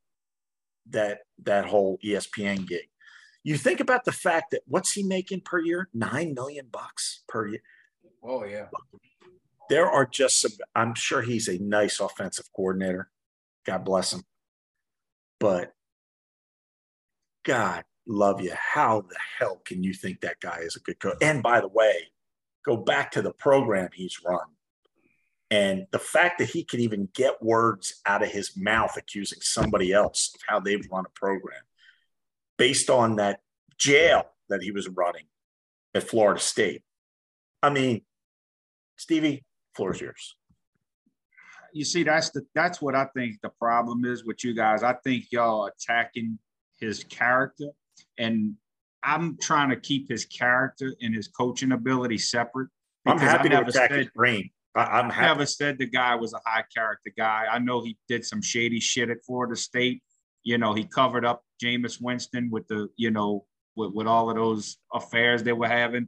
that 0.90 1.20
that 1.44 1.66
whole 1.66 1.98
espn 2.04 2.68
gig. 2.68 2.90
You 3.44 3.58
think 3.58 3.80
about 3.80 4.06
the 4.06 4.12
fact 4.12 4.52
that 4.52 4.62
what's 4.66 4.92
he 4.92 5.04
making 5.04 5.42
per 5.42 5.60
year? 5.60 5.90
Nine 5.94 6.34
million 6.34 6.68
bucks 6.72 7.24
per 7.28 7.48
year 7.48 7.62
Oh 8.24 8.46
yeah. 8.46 8.68
There 9.70 9.90
are 9.90 10.06
just 10.06 10.42
some. 10.42 10.52
I'm 10.76 10.96
sure 10.96 11.22
he's 11.22 11.48
a 11.48 11.58
nice 11.58 12.00
offensive 12.00 12.46
coordinator. 12.56 13.10
God 13.66 13.86
bless 13.86 14.14
him. 14.14 14.24
But 15.40 15.74
God 17.44 17.84
love 18.08 18.42
you. 18.42 18.54
How 18.56 19.02
the 19.02 19.18
hell 19.40 19.62
can 19.66 19.84
you 19.84 19.94
think 19.94 20.22
that 20.22 20.40
guy 20.40 20.60
is 20.60 20.76
a 20.76 20.80
good 20.80 21.00
coach? 21.00 21.18
And 21.22 21.44
by 21.44 21.62
the 21.62 21.68
way, 21.68 21.96
go 22.66 22.78
back 22.78 23.12
to 23.12 23.22
the 23.22 23.34
program 23.34 23.90
he's 23.94 24.18
run. 24.26 24.46
And 25.52 25.86
the 25.92 26.00
fact 26.00 26.40
that 26.40 26.50
he 26.50 26.64
can 26.64 26.80
even 26.80 27.10
get 27.14 27.44
words 27.44 28.02
out 28.06 28.24
of 28.24 28.30
his 28.30 28.58
mouth 28.58 28.98
accusing 28.98 29.40
somebody 29.42 29.94
else 29.94 30.32
of 30.34 30.42
how 30.48 30.60
they've 30.60 30.88
run 30.92 31.06
a 31.06 31.20
program 31.20 31.62
based 32.58 32.90
on 32.90 33.18
that 33.18 33.42
jail 33.78 34.24
that 34.50 34.64
he 34.64 34.72
was 34.72 34.88
running 34.90 35.26
at 35.94 36.04
Florida 36.04 36.40
State. 36.40 36.82
I 37.62 37.70
mean, 37.70 38.02
Stevie, 39.04 39.44
floor 39.76 39.94
is 39.94 40.00
yours. 40.00 40.38
You 41.74 41.84
see, 41.84 42.04
that's 42.04 42.30
the 42.30 42.44
that's 42.56 42.82
what 42.82 42.96
I 42.96 43.08
think 43.14 43.42
the 43.42 43.50
problem 43.50 44.06
is 44.06 44.24
with 44.24 44.46
you 44.46 44.54
guys. 44.54 44.82
I 44.82 44.94
think 45.04 45.26
y'all 45.30 45.66
attacking 45.66 46.40
his 46.80 47.04
character, 47.04 47.66
and 48.18 48.54
I'm 49.04 49.38
trying 49.42 49.72
to 49.72 49.76
keep 49.76 50.08
his 50.08 50.24
character 50.24 50.96
and 51.02 51.14
his 51.14 51.28
coaching 51.28 51.74
ability 51.74 52.18
separate. 52.18 52.70
I'm 53.06 53.18
happy 53.18 53.50
to 53.50 53.60
attack 53.60 53.90
said, 53.90 53.92
his 53.92 54.10
brain. 54.16 54.50
I, 54.74 55.02
am 55.02 55.10
never 55.10 55.46
said 55.46 55.78
the 55.78 55.86
guy 55.86 56.16
was 56.16 56.32
a 56.32 56.40
high 56.46 56.64
character 56.74 57.12
guy. 57.18 57.48
I 57.52 57.60
know 57.60 57.84
he 57.84 57.98
did 58.08 58.26
some 58.26 58.42
shady 58.42 58.80
shit 58.80 59.10
at 59.10 59.18
Florida 59.26 59.58
State. 59.58 60.02
You 60.44 60.58
know, 60.58 60.74
he 60.74 60.86
covered 60.86 61.26
up 61.26 61.44
Jameis 61.62 62.02
Winston 62.02 62.50
with 62.50 62.70
the, 62.70 62.88
you 62.96 63.12
know, 63.12 63.46
with, 63.76 63.92
with 63.92 64.08
all 64.08 64.30
of 64.30 64.38
those 64.38 64.78
affairs 64.94 65.44
they 65.44 65.52
were 65.52 65.68
having. 65.68 66.08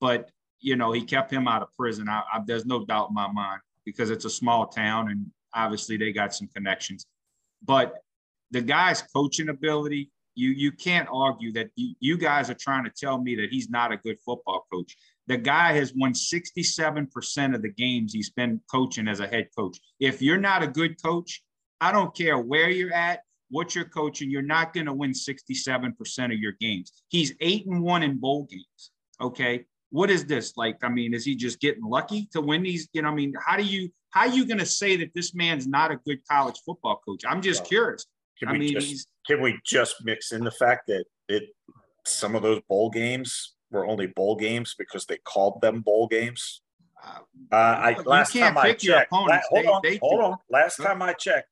But 0.00 0.31
you 0.62 0.76
know, 0.76 0.92
he 0.92 1.02
kept 1.02 1.30
him 1.30 1.46
out 1.48 1.62
of 1.62 1.68
prison. 1.76 2.08
I, 2.08 2.22
I, 2.32 2.40
there's 2.46 2.64
no 2.64 2.84
doubt 2.84 3.08
in 3.08 3.14
my 3.14 3.30
mind 3.30 3.60
because 3.84 4.10
it's 4.10 4.24
a 4.24 4.30
small 4.30 4.68
town 4.68 5.10
and 5.10 5.26
obviously 5.54 5.96
they 5.96 6.12
got 6.12 6.34
some 6.34 6.48
connections. 6.54 7.06
But 7.62 7.96
the 8.50 8.62
guy's 8.62 9.02
coaching 9.02 9.48
ability, 9.48 10.10
you 10.34 10.50
you 10.50 10.72
can't 10.72 11.08
argue 11.12 11.52
that 11.52 11.68
you, 11.76 11.94
you 12.00 12.16
guys 12.16 12.48
are 12.48 12.54
trying 12.54 12.84
to 12.84 12.90
tell 12.90 13.20
me 13.20 13.34
that 13.36 13.50
he's 13.50 13.68
not 13.68 13.92
a 13.92 13.96
good 13.96 14.18
football 14.24 14.66
coach. 14.72 14.96
The 15.26 15.36
guy 15.36 15.72
has 15.74 15.92
won 15.94 16.14
67% 16.14 17.54
of 17.54 17.62
the 17.62 17.68
games 17.68 18.12
he's 18.12 18.30
been 18.30 18.60
coaching 18.70 19.08
as 19.08 19.20
a 19.20 19.26
head 19.26 19.48
coach. 19.56 19.78
If 20.00 20.20
you're 20.22 20.38
not 20.38 20.62
a 20.62 20.66
good 20.66 21.00
coach, 21.02 21.42
I 21.80 21.92
don't 21.92 22.14
care 22.14 22.38
where 22.38 22.70
you're 22.70 22.92
at, 22.92 23.20
what 23.50 23.74
you're 23.74 23.84
coaching, 23.84 24.30
you're 24.30 24.42
not 24.42 24.72
going 24.72 24.86
to 24.86 24.94
win 24.94 25.12
67% 25.12 26.24
of 26.24 26.38
your 26.38 26.52
games. 26.60 26.92
He's 27.08 27.34
eight 27.40 27.66
and 27.66 27.82
one 27.82 28.02
in 28.02 28.18
bowl 28.18 28.48
games. 28.50 28.90
Okay. 29.20 29.66
What 29.92 30.10
is 30.10 30.24
this 30.24 30.56
like? 30.56 30.78
I 30.82 30.88
mean, 30.88 31.12
is 31.14 31.24
he 31.24 31.36
just 31.36 31.60
getting 31.60 31.84
lucky 31.84 32.26
to 32.32 32.40
win 32.40 32.62
these? 32.62 32.88
You 32.94 33.02
know, 33.02 33.10
I 33.10 33.14
mean, 33.14 33.34
how 33.46 33.56
do 33.58 33.62
you 33.62 33.90
how 34.10 34.22
are 34.22 34.28
you 34.34 34.46
going 34.46 34.58
to 34.58 34.66
say 34.66 34.96
that 34.96 35.12
this 35.14 35.34
man's 35.34 35.66
not 35.66 35.90
a 35.92 35.96
good 36.06 36.20
college 36.28 36.58
football 36.66 37.00
coach? 37.06 37.22
I'm 37.28 37.42
just 37.42 37.64
curious. 37.66 38.06
Can 38.38 38.48
I 38.48 38.52
we 38.52 38.58
mean, 38.58 38.72
just 38.72 38.88
he's 38.88 39.06
can 39.26 39.40
we 39.42 39.58
just 39.64 39.96
mix 40.02 40.32
in 40.32 40.44
the 40.44 40.50
fact 40.50 40.86
that 40.88 41.04
it 41.28 41.44
some 42.06 42.34
of 42.34 42.42
those 42.42 42.60
bowl 42.68 42.88
games 42.90 43.54
were 43.70 43.86
only 43.86 44.06
bowl 44.06 44.34
games 44.36 44.74
because 44.78 45.04
they 45.06 45.18
called 45.24 45.60
them 45.60 45.80
bowl 45.82 46.08
games? 46.08 46.62
uh, 47.04 47.18
Uh, 47.52 47.56
I 47.56 47.96
last 48.06 48.32
time 48.32 48.56
I 48.56 48.72
checked, 48.72 49.12
la- 49.12 49.18
hold 49.18 49.30
They- 49.30 49.66
on, 49.66 49.80
they 49.82 49.96
hold 49.98 50.20
do. 50.20 50.24
on. 50.24 50.36
Last 50.48 50.78
Go 50.78 50.84
time 50.84 51.02
I 51.02 51.12
checked, 51.12 51.48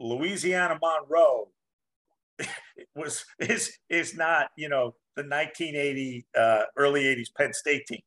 Louisiana 0.00 0.76
Monroe 0.82 1.50
was 2.96 3.24
is 3.38 3.78
is 3.88 4.16
not 4.16 4.50
you 4.56 4.68
know 4.68 4.94
the 5.18 5.24
1980 5.28 6.26
uh, 6.38 6.62
early 6.76 7.02
80s 7.04 7.28
Penn 7.36 7.52
State 7.52 7.86
team, 7.86 8.00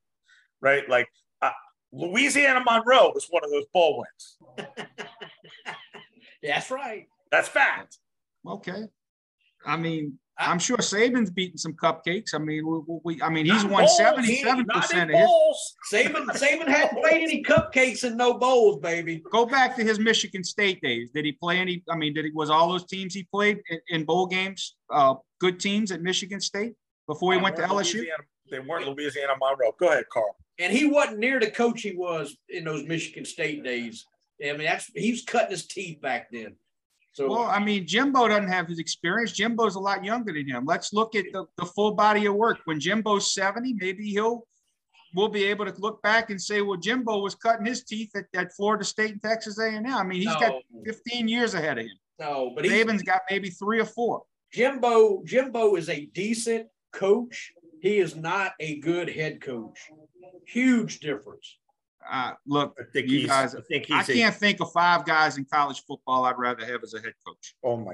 right? 0.61 0.87
Like 0.89 1.07
uh, 1.41 1.51
Louisiana 1.91 2.61
Monroe 2.65 3.11
was 3.13 3.27
one 3.29 3.43
of 3.43 3.51
those 3.51 3.65
bowl 3.73 4.03
wins. 4.57 4.67
That's 6.43 6.71
right. 6.71 7.07
That's 7.31 7.47
fact. 7.47 7.97
okay. 8.47 8.85
I 9.65 9.77
mean, 9.77 10.17
I'm 10.39 10.57
sure 10.57 10.77
Saban's 10.77 11.29
beaten 11.29 11.57
some 11.57 11.73
cupcakes. 11.73 12.33
I 12.33 12.39
mean, 12.39 12.65
we, 12.67 12.79
we- 12.87 12.99
we 13.03 13.21
I 13.21 13.29
mean, 13.29 13.45
he's 13.45 13.63
Not 13.63 13.71
won 13.71 13.83
bowls, 13.83 13.97
77 13.97 14.65
not 14.65 14.81
percent 14.81 15.11
in 15.11 15.17
of 15.17 15.29
his. 15.29 15.75
Saban, 15.93 16.25
Saban 16.29 16.67
hadn't 16.67 16.99
played 17.03 17.21
any 17.21 17.43
cupcakes 17.43 18.03
and 18.03 18.17
no 18.17 18.33
bowls, 18.39 18.79
baby. 18.79 19.21
Go 19.31 19.45
back 19.45 19.75
to 19.75 19.83
his 19.83 19.99
Michigan 19.99 20.43
State 20.43 20.81
days. 20.81 21.11
Did 21.11 21.25
he 21.25 21.33
play 21.33 21.59
any? 21.59 21.83
I 21.91 21.95
mean, 21.95 22.15
did 22.15 22.25
he 22.25 22.31
was 22.31 22.49
all 22.49 22.69
those 22.69 22.85
teams 22.85 23.13
he 23.13 23.23
played 23.23 23.61
in, 23.69 23.79
in 23.89 24.03
bowl 24.03 24.25
games? 24.25 24.77
Uh, 24.89 25.15
good 25.39 25.59
teams 25.59 25.91
at 25.91 26.01
Michigan 26.01 26.39
State 26.41 26.73
before 27.13 27.33
he 27.33 27.39
They 27.39 27.43
went 27.43 27.55
to 27.57 27.63
LSU. 27.63 27.95
Louisiana- 27.95 28.23
They 28.49 28.59
weren't 28.59 28.87
Louisiana 28.87 29.33
Monroe. 29.39 29.73
Go 29.79 29.89
ahead, 29.89 30.05
Carl. 30.11 30.35
And 30.59 30.71
he 30.71 30.85
wasn't 30.85 31.19
near 31.19 31.39
the 31.39 31.49
coach 31.51 31.81
he 31.81 31.93
was 31.95 32.37
in 32.49 32.63
those 32.65 32.83
Michigan 32.85 33.25
State 33.25 33.63
days. 33.63 34.05
I 34.41 34.51
mean, 34.53 34.59
that's 34.63 34.87
he 34.95 35.11
was 35.11 35.23
cutting 35.23 35.51
his 35.51 35.65
teeth 35.67 36.01
back 36.01 36.31
then. 36.31 36.55
So 37.13 37.29
Well, 37.29 37.43
I 37.43 37.59
mean, 37.59 37.85
Jimbo 37.85 38.27
doesn't 38.29 38.47
have 38.47 38.67
his 38.67 38.79
experience. 38.79 39.33
Jimbo's 39.33 39.75
a 39.75 39.79
lot 39.79 40.03
younger 40.05 40.31
than 40.33 40.47
him. 40.47 40.65
Let's 40.65 40.93
look 40.93 41.13
at 41.15 41.25
the, 41.33 41.45
the 41.57 41.65
full 41.65 41.93
body 41.93 42.25
of 42.25 42.35
work. 42.35 42.59
When 42.65 42.79
Jimbo's 42.79 43.33
70, 43.33 43.73
maybe 43.73 44.05
he'll 44.09 44.47
we'll 45.13 45.27
be 45.27 45.43
able 45.43 45.65
to 45.65 45.73
look 45.79 46.01
back 46.01 46.29
and 46.29 46.41
say, 46.41 46.61
well, 46.61 46.77
Jimbo 46.77 47.19
was 47.19 47.35
cutting 47.35 47.65
his 47.65 47.83
teeth 47.83 48.11
at, 48.15 48.25
at 48.33 48.53
Florida 48.53 48.85
State 48.85 49.11
and 49.11 49.21
Texas 49.21 49.59
A&M. 49.59 49.85
I 49.85 50.03
mean, 50.03 50.21
he's 50.21 50.35
got 50.35 50.53
15 50.85 51.27
years 51.27 51.53
ahead 51.53 51.77
of 51.79 51.83
him. 51.85 51.97
no, 52.19 52.53
but 52.55 52.63
he, 52.63 52.71
Saban's 52.71 53.03
got 53.03 53.21
maybe 53.29 53.49
three 53.49 53.79
or 53.81 53.85
four. 53.85 54.23
Jimbo 54.53 55.21
Jimbo 55.25 55.75
is 55.75 55.89
a 55.89 56.05
decent 56.07 56.67
coach. 56.91 57.51
He 57.81 57.97
is 57.97 58.15
not 58.15 58.53
a 58.59 58.79
good 58.79 59.09
head 59.09 59.41
coach. 59.41 59.79
Huge 60.45 60.99
difference. 60.99 61.57
Uh, 62.09 62.33
look, 62.47 62.75
I 62.79 62.83
think 62.91 63.09
You 63.09 63.19
he's. 63.19 63.27
guys- 63.27 63.55
I 63.55 63.61
think 63.61 63.89
I 63.91 63.97
he's. 63.99 64.09
a- 64.09 64.13
can't 64.13 64.35
think 64.35 64.59
of 64.61 64.71
five 64.71 65.05
guys 65.05 65.37
in 65.37 65.45
college 65.45 65.83
football 65.87 66.25
I'd 66.25 66.37
rather 66.37 66.65
have 66.65 66.83
as 66.83 66.93
a 66.93 66.99
head 67.01 67.13
coach. 67.25 67.55
oh 67.63 67.77
my. 67.77 67.93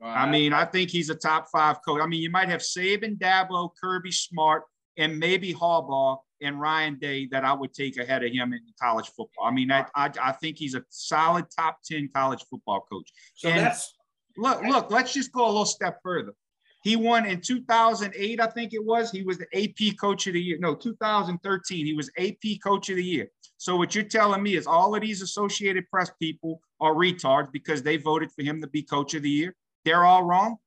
I 0.00 0.28
mean, 0.30 0.52
I 0.52 0.66
think 0.66 0.90
he's 0.90 1.08
a 1.08 1.14
top 1.14 1.48
five 1.50 1.78
coach. 1.82 2.02
I 2.02 2.06
mean, 2.06 2.20
you 2.20 2.30
might 2.30 2.50
have 2.50 2.60
Saban, 2.60 3.16
Dabo, 3.18 3.70
Kirby 3.82 4.12
Smart, 4.12 4.64
and 4.98 5.18
maybe 5.18 5.54
Harbaugh 5.54 6.18
and 6.42 6.60
Ryan 6.60 6.98
Day 6.98 7.26
that 7.32 7.44
I 7.46 7.54
would 7.54 7.72
take 7.72 7.96
ahead 7.96 8.22
of 8.22 8.30
him 8.30 8.52
in 8.52 8.60
college 8.80 9.06
football. 9.08 9.46
I 9.46 9.50
mean, 9.52 9.72
I, 9.72 9.86
I, 9.94 10.10
I 10.20 10.32
think 10.32 10.58
he's 10.58 10.74
a 10.74 10.84
solid 10.90 11.46
top 11.56 11.78
10 11.90 12.10
college 12.14 12.44
football 12.50 12.86
coach. 12.92 13.10
so 13.34 13.48
and- 13.48 13.60
that's 13.60 13.94
Look, 14.38 14.62
look, 14.64 14.90
let's 14.90 15.14
just 15.14 15.32
go 15.32 15.46
a 15.46 15.48
little 15.48 15.64
step 15.64 15.98
further. 16.02 16.34
He 16.86 16.94
won 16.94 17.26
in 17.26 17.40
2008, 17.40 18.40
I 18.40 18.46
think 18.46 18.72
it 18.72 18.84
was. 18.84 19.10
He 19.10 19.24
was 19.24 19.38
the 19.38 19.48
AP 19.52 19.96
coach 19.98 20.28
of 20.28 20.34
the 20.34 20.40
year. 20.40 20.56
No, 20.60 20.76
2013. 20.76 21.84
He 21.84 21.94
was 21.94 22.08
AP 22.16 22.60
coach 22.62 22.90
of 22.90 22.94
the 22.94 23.02
year. 23.02 23.28
So 23.56 23.74
what 23.74 23.96
you're 23.96 24.04
telling 24.04 24.40
me 24.40 24.54
is 24.54 24.68
all 24.68 24.94
of 24.94 25.00
these 25.00 25.20
Associated 25.20 25.90
Press 25.90 26.12
people 26.20 26.60
are 26.80 26.94
retards 26.94 27.50
because 27.50 27.82
they 27.82 27.96
voted 27.96 28.30
for 28.30 28.44
him 28.44 28.60
to 28.60 28.68
be 28.68 28.84
coach 28.84 29.14
of 29.14 29.24
the 29.24 29.28
year. 29.28 29.56
They're 29.84 30.04
all 30.04 30.22
wrong. 30.22 30.58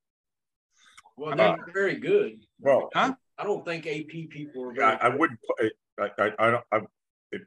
well, 1.15 1.37
they're 1.37 1.55
mean- 1.55 1.73
very 1.73 1.95
good. 1.95 2.43
Well, 2.59 2.89
I 2.93 3.15
don't 3.41 3.63
think 3.63 3.87
AP 3.87 4.29
people 4.29 4.65
are 4.65 4.73
very 4.73 4.85
I, 4.85 5.07
I 5.07 5.15
wouldn't 5.15 5.39
put 5.47 5.67
it. 5.67 5.73
I, 5.97 6.09
I, 6.21 6.31
I 6.37 6.51
don't. 6.51 6.65
I, 6.73 6.79
if, 7.31 7.41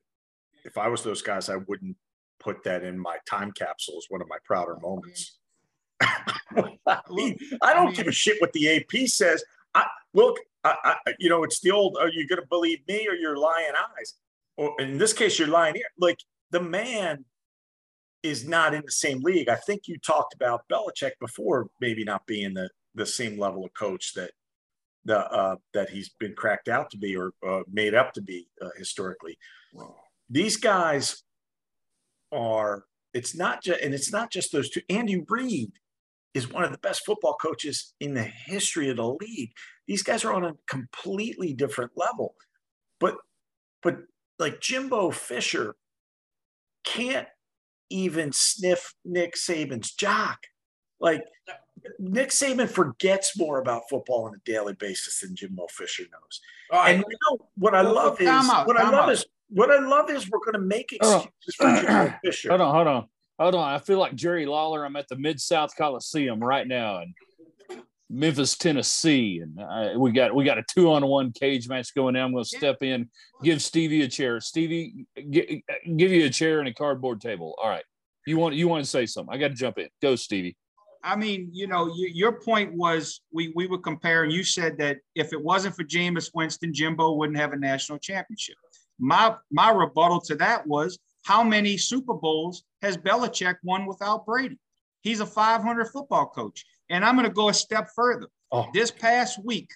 if 0.65 0.79
I 0.79 0.89
was 0.89 1.03
those 1.03 1.21
guys, 1.21 1.51
I 1.51 1.57
wouldn't 1.57 1.99
put 2.41 2.65
that 2.65 2.85
in 2.85 2.99
my 2.99 3.19
time 3.29 3.53
capsule 3.53 3.99
as 3.99 4.07
one 4.09 4.23
of 4.23 4.29
my 4.29 4.39
prouder 4.47 4.79
moments. 4.81 5.41
I, 6.87 7.01
mean, 7.11 7.39
I 7.61 7.75
don't 7.75 7.87
mean- 7.87 7.95
give 7.95 8.07
a 8.07 8.13
shit 8.13 8.41
what 8.41 8.53
the 8.53 8.77
AP 8.77 9.09
says. 9.09 9.45
I 9.75 9.87
look. 10.15 10.39
I, 10.65 10.77
I, 10.85 11.15
you 11.19 11.29
know, 11.29 11.43
it's 11.43 11.61
the 11.61 11.73
old. 11.73 11.97
Are 12.01 12.09
you 12.09 12.27
going 12.29 12.41
to 12.41 12.47
believe 12.49 12.81
me 12.87 13.07
or 13.09 13.15
your 13.15 13.37
lying 13.37 13.73
eyes? 13.99 14.15
Or 14.57 14.75
in 14.81 14.99
this 14.99 15.13
case, 15.13 15.39
you're 15.39 15.49
lying 15.49 15.77
ear. 15.77 15.87
Like 15.99 16.19
the 16.51 16.61
man 16.61 17.25
is 18.23 18.47
not 18.47 18.75
in 18.75 18.83
the 18.85 18.93
same 18.93 19.21
league. 19.23 19.49
I 19.49 19.57
think 19.57 19.89
you 19.89 19.99
talked 19.99 20.35
about 20.35 20.69
Belichick 20.71 21.13
before, 21.21 21.69
maybe 21.81 22.05
not 22.05 22.27
being 22.27 22.55
the 22.55 22.71
the 22.95 23.07
same 23.07 23.39
level 23.39 23.65
of 23.65 23.73
coach 23.75 24.13
that 24.15 24.33
the 25.05 25.19
uh, 25.19 25.57
that 25.75 25.91
he's 25.91 26.11
been 26.21 26.35
cracked 26.35 26.69
out 26.69 26.91
to 26.91 26.99
be 26.99 27.17
or 27.17 27.33
uh, 27.47 27.63
made 27.71 27.95
up 27.95 28.13
to 28.15 28.23
be 28.23 28.49
uh, 28.61 28.69
historically. 28.77 29.39
These 30.31 30.57
guys 30.57 31.23
are. 32.31 32.85
It's 33.15 33.37
not 33.37 33.63
just, 33.63 33.81
and 33.83 33.93
it's 33.93 34.11
not 34.11 34.31
just 34.31 34.53
those 34.53 34.71
two. 34.71 34.81
Andy 34.89 35.23
Reid 35.29 35.73
is 36.35 36.51
one 36.51 36.65
of 36.65 36.73
the 36.73 36.79
best 36.79 37.05
football 37.05 37.35
coaches 37.35 37.93
in 38.01 38.15
the 38.15 38.23
history 38.23 38.89
of 38.89 38.97
the 38.97 39.07
league. 39.07 39.53
These 39.87 40.03
guys 40.03 40.25
are 40.25 40.33
on 40.33 40.45
a 40.45 40.55
completely 40.67 41.53
different 41.53 41.93
level. 41.97 42.35
But, 43.01 43.17
but 43.83 43.99
like 44.39 44.61
Jimbo 44.61 45.11
Fisher 45.11 45.77
can't 46.85 47.29
even 47.91 48.33
sniff 48.33 48.95
Nick 49.05 49.35
Saban's 49.35 49.93
jock. 49.93 50.47
Like 51.01 51.23
Nick 51.99 52.31
Saban 52.31 52.69
forgets 52.69 53.37
more 53.37 53.61
about 53.61 53.83
football 53.91 54.25
on 54.25 54.35
a 54.35 54.39
daily 54.45 54.73
basis 54.75 55.21
than 55.21 55.37
Jimbo 55.37 55.67
Fisher 55.69 56.05
knows. 56.05 56.41
All 56.71 56.81
right. 56.81 56.95
And 56.95 57.05
you 57.07 57.17
know 57.31 57.47
what 57.59 57.75
I 57.75 57.83
love 57.83 58.21
is 58.21 58.29
out, 58.29 58.67
what 58.67 58.79
I 58.81 58.85
love 58.85 58.95
out. 59.09 59.13
is 59.13 59.27
what 59.51 59.71
I 59.71 59.81
love 59.81 60.09
is 60.11 60.31
we're 60.31 60.39
going 60.39 60.55
to 60.55 60.61
make 60.61 60.97
Oh. 61.03 61.17
excuses 61.19 61.55
for 61.57 61.83
Jimbo 61.83 62.15
Fisher. 62.25 62.49
Hold 62.49 62.61
on, 62.63 62.75
hold 62.75 62.87
on, 62.87 63.09
hold 63.39 63.55
on. 63.55 63.75
I 63.75 63.79
feel 63.79 63.99
like 63.99 64.15
Jerry 64.15 64.47
Lawler. 64.47 64.85
I'm 64.85 64.97
at 64.97 65.09
the 65.09 65.17
Mid 65.17 65.41
South 65.41 65.77
Coliseum 65.77 66.41
right 66.41 66.67
now 66.67 67.03
in 67.03 67.15
Memphis, 68.13 68.57
Tennessee, 68.57 69.41
and 69.43 69.59
uh, 69.59 69.99
we 69.99 70.13
got 70.13 70.35
we 70.35 70.45
got 70.45 70.59
a 70.59 70.65
two 70.73 70.93
on 70.93 71.07
one 71.07 71.33
cage 71.33 71.69
match 71.69 71.95
going 71.95 72.15
on. 72.15 72.23
I'm 72.27 72.33
going 72.33 72.45
to 72.45 72.57
step 72.57 72.83
in, 72.83 73.09
give 73.43 73.63
Stevie 73.63 74.03
a 74.03 74.09
chair. 74.09 74.39
Stevie, 74.41 75.07
gi- 75.31 75.65
give 75.97 76.11
you 76.11 76.27
a 76.27 76.31
chair 76.31 76.59
and 76.59 76.69
a 76.69 76.75
cardboard 76.75 77.23
table. 77.23 77.55
All 77.63 77.71
right. 77.71 77.85
You 78.27 78.37
want 78.37 78.55
you 78.55 78.69
want 78.69 78.85
to 78.85 78.91
say 78.91 79.07
something? 79.07 79.35
I 79.35 79.39
got 79.39 79.49
to 79.49 79.55
jump 79.55 79.79
in. 79.79 79.89
Go, 80.03 80.15
Stevie. 80.15 80.57
I 81.03 81.17
mean, 81.17 81.49
you 81.53 81.67
know, 81.67 81.87
you, 81.87 82.09
your 82.13 82.33
point 82.33 82.75
was 82.75 83.23
we 83.33 83.53
we 83.57 83.67
were 83.67 83.79
comparing. 83.79 84.31
You 84.31 84.45
said 84.45 84.77
that 84.79 84.99
if 85.15 85.33
it 85.33 85.43
wasn't 85.43 85.75
for 85.75 85.85
Jameis 85.85 86.31
Winston, 86.35 86.73
Jimbo 86.73 87.15
wouldn't 87.15 87.39
have 87.39 87.53
a 87.53 87.59
national 87.59 87.99
championship. 87.99 88.57
My 88.99 89.35
my 89.51 89.71
rebuttal 89.71 90.21
to 90.23 90.37
that 90.37 90.67
was 90.67 90.99
how 91.25 91.43
many 91.43 91.77
Super 91.79 92.15
Bowls 92.15 92.65
has 92.83 92.97
Belichick 92.97 93.57
won 93.63 93.87
without 93.87 94.27
Brady? 94.27 94.59
He's 95.03 95.21
a 95.21 95.27
500 95.27 95.87
football 95.87 96.27
coach, 96.27 96.65
and 96.91 97.05
I'm 97.05 97.17
going 97.17 97.29
to 97.29 97.35
go 97.35 97.49
a 97.49 97.55
step 97.55 97.89
further. 97.95 98.29
Oh. 98.51 98.67
This 98.75 98.91
past 98.91 99.43
week, 99.45 99.71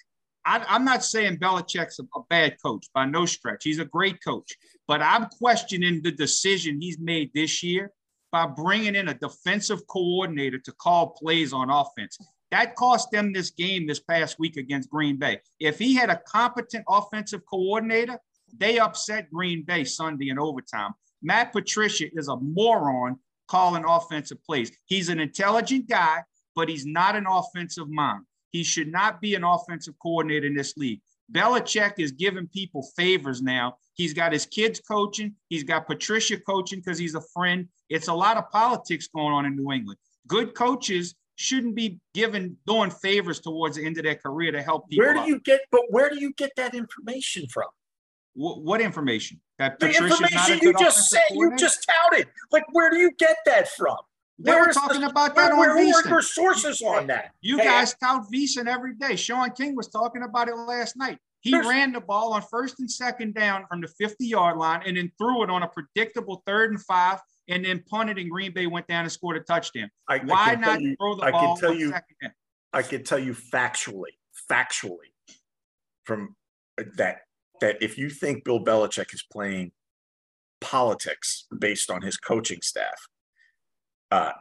I, 0.45 0.63
I'm 0.67 0.85
not 0.85 1.03
saying 1.03 1.37
Belichick's 1.37 1.99
a, 1.99 2.03
a 2.15 2.23
bad 2.29 2.57
coach 2.63 2.87
by 2.93 3.05
no 3.05 3.25
stretch. 3.25 3.63
He's 3.63 3.79
a 3.79 3.85
great 3.85 4.23
coach, 4.23 4.55
but 4.87 5.01
I'm 5.01 5.25
questioning 5.25 6.01
the 6.01 6.11
decision 6.11 6.79
he's 6.79 6.99
made 6.99 7.31
this 7.33 7.61
year 7.63 7.91
by 8.31 8.45
bringing 8.45 8.95
in 8.95 9.09
a 9.09 9.13
defensive 9.13 9.85
coordinator 9.87 10.59
to 10.59 10.71
call 10.73 11.09
plays 11.09 11.53
on 11.53 11.69
offense. 11.69 12.17
That 12.51 12.75
cost 12.75 13.11
them 13.11 13.33
this 13.33 13.51
game 13.51 13.87
this 13.87 13.99
past 13.99 14.39
week 14.39 14.57
against 14.57 14.89
Green 14.89 15.17
Bay. 15.17 15.39
If 15.59 15.79
he 15.79 15.95
had 15.95 16.09
a 16.09 16.21
competent 16.27 16.85
offensive 16.87 17.41
coordinator, 17.45 18.19
they 18.55 18.79
upset 18.79 19.29
Green 19.29 19.63
Bay 19.63 19.83
Sunday 19.83 20.29
in 20.29 20.39
overtime. 20.39 20.93
Matt 21.21 21.51
Patricia 21.51 22.05
is 22.13 22.27
a 22.27 22.37
moron 22.37 23.17
calling 23.47 23.83
offensive 23.87 24.43
plays. 24.43 24.71
He's 24.85 25.09
an 25.09 25.19
intelligent 25.19 25.87
guy, 25.87 26.23
but 26.55 26.69
he's 26.69 26.85
not 26.85 27.15
an 27.15 27.25
offensive 27.27 27.89
mind. 27.89 28.23
He 28.51 28.63
should 28.63 28.91
not 28.91 29.21
be 29.21 29.35
an 29.35 29.43
offensive 29.43 29.95
coordinator 30.01 30.47
in 30.47 30.55
this 30.55 30.75
league. 30.77 31.01
Belichick 31.31 31.93
is 31.97 32.11
giving 32.11 32.47
people 32.47 32.83
favors 32.95 33.41
now. 33.41 33.77
He's 33.95 34.13
got 34.13 34.31
his 34.31 34.45
kids 34.45 34.79
coaching. 34.79 35.35
He's 35.49 35.63
got 35.63 35.87
Patricia 35.87 36.39
coaching 36.39 36.79
because 36.79 36.97
he's 36.97 37.15
a 37.15 37.21
friend. 37.33 37.67
It's 37.89 38.07
a 38.07 38.13
lot 38.13 38.37
of 38.37 38.49
politics 38.49 39.07
going 39.07 39.33
on 39.33 39.45
in 39.45 39.55
New 39.55 39.71
England. 39.71 39.99
Good 40.27 40.55
coaches 40.55 41.15
shouldn't 41.35 41.75
be 41.75 41.99
given 42.13 42.57
doing 42.65 42.89
favors 42.89 43.39
towards 43.39 43.75
the 43.75 43.85
end 43.85 43.97
of 43.97 44.03
their 44.03 44.15
career 44.15 44.51
to 44.51 44.61
help 44.61 44.89
people. 44.89 45.05
Where 45.05 45.13
do 45.13 45.19
out. 45.21 45.27
you 45.27 45.39
get? 45.39 45.61
But 45.71 45.81
where 45.89 46.09
do 46.09 46.19
you 46.19 46.33
get 46.33 46.51
that 46.57 46.73
information 46.73 47.47
from? 47.47 47.67
Wh- 48.37 48.63
what 48.63 48.79
information? 48.81 49.41
That 49.59 49.79
The 49.79 49.87
Patricia's 49.87 50.21
information 50.21 50.59
you 50.61 50.73
just 50.79 51.09
said, 51.09 51.23
you 51.31 51.55
just 51.57 51.85
touted. 51.89 52.27
Like, 52.51 52.63
where 52.71 52.89
do 52.91 52.97
you 52.97 53.11
get 53.17 53.37
that 53.45 53.69
from? 53.69 53.97
They 54.39 54.51
were 54.53 54.67
talking 54.71 55.01
the- 55.01 55.09
about 55.09 55.35
that 55.35 55.51
Where, 55.57 55.71
on 55.71 55.75
where 55.77 55.85
were 55.87 56.03
VSiN. 56.03 56.09
your 56.09 56.21
sources 56.21 56.81
on 56.83 57.07
that? 57.07 57.31
You 57.41 57.57
Hey, 57.57 57.63
guys 57.65 57.95
tout 57.95 58.25
VSiN 58.31 58.67
every 58.67 58.93
day. 58.93 59.15
Sean 59.15 59.49
King 59.51 59.75
was 59.75 59.87
talking 59.87 60.21
about 60.21 60.47
it 60.47 60.53
last 60.55 60.95
night. 60.95 61.17
He 61.41 61.57
ran 61.57 61.91
the 61.93 62.01
ball 62.01 62.33
on 62.33 62.41
first 62.43 62.79
and 62.79 62.91
second 62.91 63.33
down 63.33 63.65
from 63.67 63.81
the 63.81 63.87
50 63.87 64.27
yard 64.27 64.57
line 64.57 64.83
and 64.85 64.95
then 64.97 65.11
threw 65.17 65.43
it 65.43 65.49
on 65.49 65.63
a 65.63 65.67
predictable 65.67 66.43
third 66.45 66.71
and 66.71 66.81
five 66.83 67.19
and 67.47 67.65
then 67.65 67.83
punted 67.89 68.17
and 68.19 68.29
Green 68.29 68.51
Bay 68.53 68.67
went 68.67 68.85
down 68.87 69.03
and 69.03 69.11
scored 69.11 69.37
a 69.37 69.39
touchdown. 69.39 69.89
I, 70.07 70.15
I 70.15 70.19
Why 70.19 70.45
tell 70.55 70.59
not 70.61 70.81
you- 70.81 70.95
throw 70.99 71.15
the 71.15 71.23
I 71.23 71.31
can 71.31 71.57
tell 71.57 71.71
on 71.71 71.79
you- 71.79 71.89
second 71.89 72.15
down? 72.21 72.31
I 72.73 72.81
can 72.83 73.03
tell 73.03 73.17
you 73.19 73.33
factually, 73.33 74.17
factually, 74.51 75.13
from 76.03 76.35
that 76.97 77.21
that 77.61 77.77
if 77.81 77.97
you 77.97 78.09
think 78.09 78.43
Bill 78.43 78.63
Belichick 78.63 79.13
is 79.13 79.23
playing 79.31 79.71
politics 80.61 81.45
based 81.57 81.91
on 81.91 82.01
his 82.01 82.17
coaching 82.17 82.61
staff, 82.61 83.07
uh, 84.11 84.31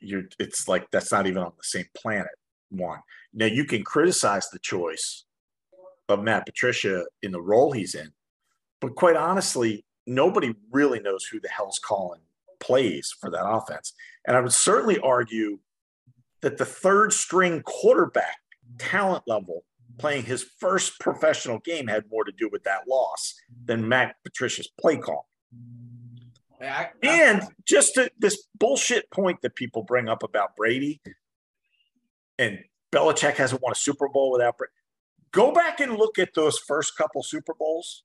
you're 0.00 0.24
it's 0.38 0.66
like 0.66 0.90
that's 0.90 1.12
not 1.12 1.26
even 1.26 1.42
on 1.42 1.52
the 1.56 1.62
same 1.62 1.86
planet. 1.94 2.32
One 2.70 3.00
now 3.32 3.46
you 3.46 3.64
can 3.64 3.84
criticize 3.84 4.48
the 4.50 4.58
choice 4.58 5.24
of 6.08 6.22
Matt 6.22 6.46
Patricia 6.46 7.04
in 7.22 7.30
the 7.30 7.40
role 7.40 7.72
he's 7.72 7.94
in, 7.94 8.10
but 8.80 8.96
quite 8.96 9.16
honestly, 9.16 9.84
nobody 10.06 10.54
really 10.72 11.00
knows 11.00 11.24
who 11.24 11.40
the 11.40 11.48
hell's 11.48 11.78
calling 11.78 12.20
plays 12.58 13.14
for 13.20 13.30
that 13.30 13.46
offense. 13.46 13.92
And 14.26 14.36
I 14.36 14.40
would 14.40 14.52
certainly 14.52 14.98
argue 14.98 15.60
that 16.40 16.58
the 16.58 16.64
third 16.64 17.12
string 17.12 17.62
quarterback 17.62 18.36
talent 18.78 19.24
level 19.26 19.64
playing 19.98 20.24
his 20.24 20.42
first 20.58 20.98
professional 21.00 21.58
game 21.58 21.86
had 21.86 22.04
more 22.10 22.24
to 22.24 22.32
do 22.32 22.48
with 22.50 22.64
that 22.64 22.88
loss 22.88 23.34
than 23.64 23.88
Matt 23.88 24.16
Patricia's 24.24 24.68
play 24.80 24.96
call. 24.96 25.28
I- 26.60 26.64
I- 26.66 26.90
And 27.02 27.42
just 27.66 27.94
to, 27.94 28.10
this 28.18 28.46
bullshit 28.58 29.10
point 29.10 29.40
that 29.42 29.54
people 29.54 29.82
bring 29.82 30.08
up 30.08 30.22
about 30.22 30.56
Brady 30.56 31.00
and 32.38 32.64
Belichick 32.92 33.34
hasn't 33.36 33.62
won 33.62 33.72
a 33.72 33.76
Super 33.76 34.08
Bowl 34.08 34.30
without 34.32 34.58
Brady. 34.58 34.72
Go 35.32 35.52
back 35.52 35.80
and 35.80 35.96
look 35.96 36.18
at 36.18 36.34
those 36.34 36.58
first 36.58 36.96
couple 36.96 37.22
Super 37.22 37.54
Bowls. 37.54 38.04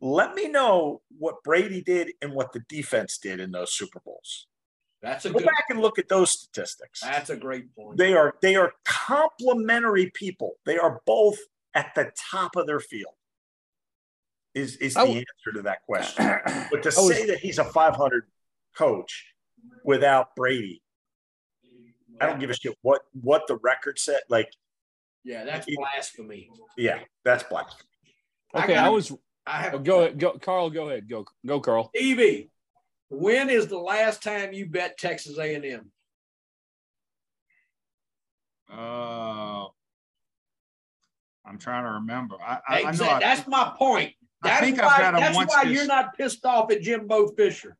Let 0.00 0.34
me 0.34 0.48
know 0.48 1.02
what 1.18 1.42
Brady 1.42 1.82
did 1.82 2.12
and 2.22 2.32
what 2.34 2.52
the 2.52 2.60
defense 2.68 3.18
did 3.18 3.40
in 3.40 3.50
those 3.52 3.72
Super 3.74 4.00
Bowls. 4.04 4.46
That's 5.04 5.26
a 5.26 5.30
Go 5.30 5.38
good. 5.38 5.46
back 5.46 5.66
and 5.68 5.80
look 5.80 5.98
at 5.98 6.08
those 6.08 6.30
statistics. 6.30 7.00
That's 7.00 7.28
a 7.28 7.36
great 7.36 7.74
point. 7.76 7.98
They 7.98 8.14
are 8.14 8.34
they 8.40 8.56
are 8.56 8.72
complementary 8.84 10.10
people. 10.10 10.54
They 10.64 10.78
are 10.78 11.00
both 11.04 11.36
at 11.74 11.94
the 11.94 12.10
top 12.30 12.56
of 12.56 12.66
their 12.66 12.80
field. 12.80 13.12
Is 14.54 14.76
is 14.76 14.94
the 14.94 15.00
oh. 15.00 15.06
answer 15.06 15.52
to 15.54 15.62
that 15.62 15.82
question? 15.82 16.24
But 16.70 16.82
to 16.84 16.92
I 16.96 17.00
was- 17.00 17.08
say 17.08 17.26
that 17.26 17.38
he's 17.38 17.58
a 17.58 17.64
500 17.64 18.24
coach 18.76 19.26
without 19.84 20.34
Brady, 20.36 20.82
I 22.20 22.26
don't 22.26 22.40
give 22.40 22.50
a 22.50 22.54
shit 22.54 22.76
what 22.82 23.02
what 23.20 23.46
the 23.46 23.56
record 23.56 23.98
said. 23.98 24.20
Like, 24.30 24.50
yeah, 25.22 25.44
that's 25.44 25.68
It- 25.68 25.76
blasphemy. 25.76 26.50
yeah, 26.78 27.00
that's 27.24 27.42
blasphemy. 27.42 27.88
okay, 28.54 28.76
I 28.76 28.88
was 28.88 29.12
I 29.46 29.58
have 29.58 29.74
oh, 29.74 29.78
go 29.80 30.00
ahead, 30.02 30.18
go 30.18 30.38
Carl, 30.38 30.70
go 30.70 30.88
ahead, 30.88 31.08
go 31.08 31.26
go 31.44 31.60
Carl. 31.60 31.90
Stevie. 31.94 32.50
When 33.10 33.50
is 33.50 33.66
the 33.68 33.78
last 33.78 34.22
time 34.22 34.52
you 34.52 34.66
bet 34.66 34.98
Texas 34.98 35.38
A&M? 35.38 35.90
Uh, 38.72 39.66
I'm 41.46 41.58
trying 41.58 41.84
to 41.84 41.90
remember. 41.92 42.36
I, 42.44 42.58
I, 42.68 42.78
I 42.78 42.82
know. 42.82 42.88
Exactly. 42.88 43.08
I, 43.14 43.20
That's 43.34 43.46
my 43.48 43.72
point. 43.76 44.12
I 44.42 44.48
That's 44.48 44.60
think 44.60 44.78
I've 44.80 45.14
why, 45.14 45.20
that's 45.20 45.36
once 45.36 45.50
why 45.50 45.64
this- 45.64 45.72
you're 45.74 45.86
not 45.86 46.16
pissed 46.16 46.44
off 46.44 46.70
at 46.72 46.82
Jimbo 46.82 47.28
Fisher 47.28 47.76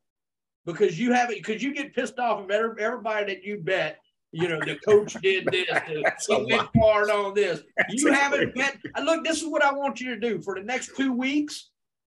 because 0.65 0.99
you 0.99 1.13
haven't 1.13 1.37
because 1.45 1.63
you 1.63 1.75
get 1.75 1.95
pissed 1.95 2.19
off 2.19 2.41
of 2.45 2.51
every- 2.51 2.83
everybody 2.83 3.35
that 3.35 3.43
you 3.45 3.59
bet. 3.59 3.99
You 4.33 4.49
know, 4.49 4.59
the 4.61 4.77
coach 4.85 5.13
did 5.23 5.47
this, 5.53 5.67
the, 5.69 6.01
That's 6.03 6.27
he 6.27 6.45
went 6.51 6.69
hard 6.77 7.09
on 7.11 7.35
this. 7.35 7.61
You 7.91 8.13
haven't 8.13 8.55
bet. 8.55 8.79
Look, 9.03 9.25
this 9.25 9.41
is 9.43 9.49
what 9.49 9.63
I 9.65 9.73
want 9.73 10.01
you 10.01 10.11
to 10.15 10.21
do 10.21 10.41
for 10.41 10.55
the 10.57 10.63
next 10.65 10.97
two 10.97 11.13
weeks. 11.13 11.71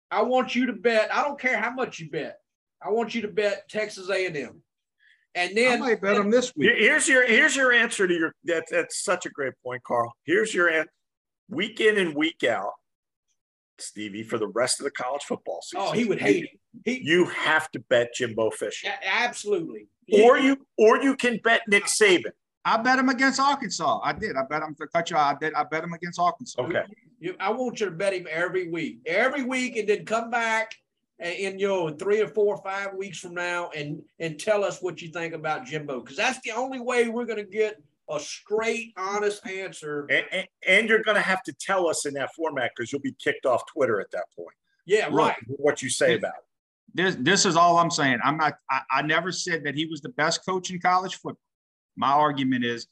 I 0.09 0.21
want 0.23 0.55
you 0.55 0.65
to 0.65 0.73
bet. 0.73 1.13
I 1.13 1.23
don't 1.23 1.39
care 1.39 1.57
how 1.59 1.71
much 1.71 1.99
you 1.99 2.09
bet. 2.09 2.39
I 2.82 2.89
want 2.89 3.15
you 3.15 3.21
to 3.23 3.28
bet 3.28 3.67
Texas 3.69 4.09
A&M, 4.09 4.61
and 5.36 5.49
I 5.51 5.53
then 5.53 5.80
might 5.80 6.01
bet 6.01 6.17
him 6.17 6.30
this 6.30 6.53
week. 6.55 6.71
Here's 6.78 7.07
your 7.07 7.25
here's 7.28 7.55
your 7.55 7.71
answer 7.71 8.07
to 8.07 8.13
your 8.13 8.34
that's 8.43 8.71
that's 8.71 9.03
such 9.03 9.25
a 9.25 9.30
great 9.30 9.53
point, 9.63 9.84
Carl. 9.84 10.13
Here's 10.25 10.53
your 10.53 10.69
answer. 10.69 10.91
Week 11.49 11.80
in 11.80 11.97
and 11.97 12.13
week 12.15 12.43
out, 12.43 12.71
Stevie, 13.80 14.23
for 14.23 14.38
the 14.38 14.47
rest 14.47 14.80
of 14.80 14.84
the 14.84 14.91
college 14.91 15.23
football 15.23 15.61
season. 15.63 15.88
oh, 15.88 15.91
he 15.91 16.05
would 16.05 16.19
hate 16.19 16.45
it. 16.45 16.49
He 16.86 17.01
You 17.03 17.25
have 17.25 17.69
to 17.71 17.80
bet 17.89 18.13
Jimbo 18.13 18.51
Fisher. 18.51 18.88
a- 18.89 19.07
absolutely. 19.07 19.88
Or 20.13 20.38
you 20.38 20.57
or 20.78 21.01
you 21.01 21.15
can 21.15 21.39
bet 21.43 21.61
Nick 21.67 21.86
Saban. 21.86 22.32
I 22.63 22.78
bet 22.78 22.99
him 22.99 23.07
against 23.09 23.39
Arkansas. 23.39 24.01
I 24.03 24.11
did. 24.13 24.36
I 24.36 24.43
bet 24.49 24.61
him 24.61 24.75
to 24.80 24.88
cut 24.88 25.09
you. 25.09 25.15
out. 25.17 25.36
I 25.36 25.39
did. 25.39 25.53
I 25.53 25.63
bet 25.63 25.84
him 25.84 25.93
against 25.93 26.19
Arkansas. 26.19 26.61
Okay. 26.61 26.84
You, 27.19 27.34
I 27.39 27.49
want 27.51 27.80
you 27.80 27.86
to 27.88 27.91
bet 27.93 28.13
him 28.13 28.28
every 28.30 28.69
week, 28.69 28.99
every 29.05 29.43
week, 29.43 29.78
and 29.78 29.88
then 29.88 30.05
come 30.05 30.30
back 30.30 30.75
and, 31.20 31.36
and, 31.36 31.59
you 31.59 31.68
know, 31.68 31.89
three 31.89 32.22
or 32.22 32.28
four 32.28 32.55
or 32.55 32.63
five 32.63 32.93
weeks 32.93 33.20
from 33.20 33.34
now, 33.34 33.70
and 33.76 34.01
and 34.20 34.39
tell 34.39 34.63
us 34.63 34.82
what 34.82 35.01
you 35.01 35.09
think 35.09 35.34
about 35.34 35.65
Jimbo, 35.65 36.01
because 36.01 36.18
that's 36.18 36.39
the 36.41 36.51
only 36.51 36.80
way 36.80 37.09
we're 37.09 37.26
going 37.26 37.43
to 37.43 37.51
get 37.51 37.82
a 38.09 38.20
straight, 38.20 38.93
honest 38.95 39.45
answer. 39.45 40.07
And, 40.09 40.26
and, 40.32 40.47
and 40.65 40.89
you're 40.89 41.03
going 41.03 41.15
to 41.15 41.22
have 41.22 41.43
to 41.43 41.53
tell 41.53 41.88
us 41.88 42.05
in 42.05 42.13
that 42.13 42.34
format 42.34 42.72
because 42.76 42.91
you'll 42.91 43.01
be 43.01 43.15
kicked 43.22 43.45
off 43.45 43.63
Twitter 43.65 43.99
at 43.99 44.11
that 44.11 44.26
point. 44.36 44.55
Yeah, 44.86 45.09
What- 45.09 45.18
right. 45.18 45.38
What 45.47 45.82
you 45.82 45.89
say 45.89 46.15
about 46.15 46.34
it. 46.38 46.43
This 46.93 47.18
this 47.20 47.45
is 47.45 47.55
all 47.55 47.78
I'm 47.78 47.91
saying. 47.91 48.20
I'm 48.24 48.38
not. 48.38 48.57
I, 48.72 48.82
I 48.89 49.01
never 49.01 49.32
said 49.32 49.63
that 49.65 49.76
he 49.76 49.86
was 49.86 50.01
the 50.01 50.09
best 50.09 50.45
coach 50.45 50.72
in 50.72 50.80
college 50.80 51.15
football. 51.15 51.41
My 51.97 52.11
argument 52.11 52.63
is, 52.63 52.88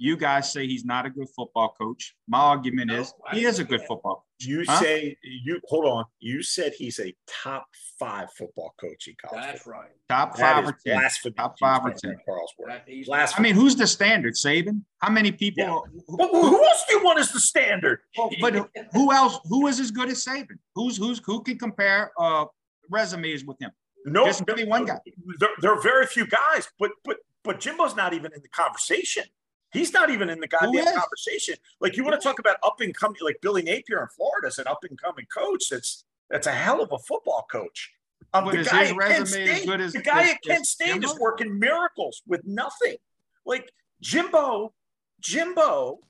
you 0.00 0.16
guys 0.16 0.50
say 0.50 0.66
he's 0.66 0.84
not 0.86 1.04
a 1.04 1.10
good 1.10 1.28
football 1.36 1.74
coach. 1.78 2.14
My 2.26 2.38
argument 2.38 2.88
No, 2.90 3.00
is 3.00 3.12
I 3.30 3.36
he 3.36 3.44
is 3.44 3.58
a 3.58 3.64
good 3.64 3.80
that. 3.80 3.86
football. 3.86 4.26
You 4.40 4.64
Huh? 4.66 4.80
say 4.80 5.14
you 5.22 5.60
hold 5.68 5.84
on. 5.84 6.06
You 6.20 6.42
said 6.42 6.72
he's 6.72 6.98
a 6.98 7.14
top 7.28 7.66
five 7.98 8.28
football 8.32 8.72
coach 8.80 9.08
in 9.08 9.14
college. 9.22 9.44
That's 9.44 9.62
football. 9.62 9.82
right. 9.82 9.90
Top 10.08 10.34
That 10.36 10.40
five 10.40 10.64
or 10.66 10.72
ten. 10.84 10.96
blasphemy. 10.96 11.34
Top 11.34 11.58
five 11.60 11.82
or 11.84 11.90
Benjamin 11.90 12.16
10. 12.16 12.24
Carl's 12.26 12.52
word. 12.58 12.70
That, 12.70 12.84
he's 12.86 13.06
Blasphemy. 13.08 13.48
I 13.50 13.52
mean, 13.52 13.60
who's 13.60 13.76
the 13.76 13.86
standard, 13.86 14.34
Saban? 14.36 14.80
How 15.02 15.10
many 15.10 15.32
people? 15.32 15.64
Yeah. 15.64 16.00
But 16.16 16.30
who 16.30 16.64
else 16.64 16.84
do 16.88 16.96
you 16.96 17.04
want 17.04 17.18
as 17.18 17.30
the 17.32 17.40
standard? 17.40 18.00
But 18.40 18.70
who 18.94 19.12
else? 19.12 19.38
Who 19.50 19.66
is 19.66 19.78
as 19.80 19.90
good 19.90 20.08
as 20.08 20.24
Saban? 20.24 20.58
Who's 20.74 20.96
who's 20.96 21.20
who 21.22 21.42
can 21.42 21.58
compare 21.58 22.10
uh, 22.18 22.46
resumes 22.88 23.44
with 23.44 23.60
him? 23.60 23.70
No, 24.06 24.24
There's 24.24 24.42
only 24.48 24.64
one 24.64 24.86
guy. 24.86 24.98
There, 25.38 25.50
there 25.60 25.72
are 25.74 25.82
very 25.82 26.06
few 26.06 26.26
guys, 26.26 26.66
but 26.78 26.90
but 27.04 27.18
but 27.44 27.60
Jimbo's 27.60 27.94
not 27.94 28.14
even 28.14 28.32
in 28.34 28.40
the 28.40 28.48
conversation. 28.48 29.24
He's 29.72 29.92
not 29.92 30.10
even 30.10 30.28
in 30.30 30.40
the 30.40 30.48
goddamn 30.48 30.84
conversation. 31.00 31.54
Like 31.80 31.96
you 31.96 32.04
want 32.04 32.20
to 32.20 32.24
talk 32.26 32.38
about 32.38 32.56
up 32.64 32.80
and 32.80 32.94
coming, 32.94 33.18
like 33.22 33.36
Billy 33.40 33.62
Napier 33.62 34.02
in 34.02 34.08
Florida 34.16 34.48
is 34.48 34.58
an 34.58 34.66
up 34.66 34.84
and 34.88 35.00
coming 35.00 35.26
coach. 35.32 35.68
That's 35.70 36.04
that's 36.28 36.46
a 36.46 36.52
hell 36.52 36.80
of 36.82 36.90
a 36.92 36.98
football 36.98 37.46
coach. 37.50 37.92
Um, 38.32 38.44
the 38.46 38.62
guy 38.64 38.84
his 38.84 38.90
at 38.92 38.98
Kent 38.98 39.22
as 39.22 39.32
State, 39.32 39.66
good 39.66 39.80
as- 39.80 39.92
the 39.92 40.02
guy 40.02 40.22
as- 40.22 40.30
at 40.30 40.42
Kent 40.42 40.60
as 40.60 40.68
State 40.70 41.04
is 41.04 41.18
working 41.18 41.58
miracles 41.58 42.22
with 42.26 42.42
nothing. 42.44 42.96
Like 43.44 43.70
Jimbo, 44.00 44.72
Jimbo 45.20 46.00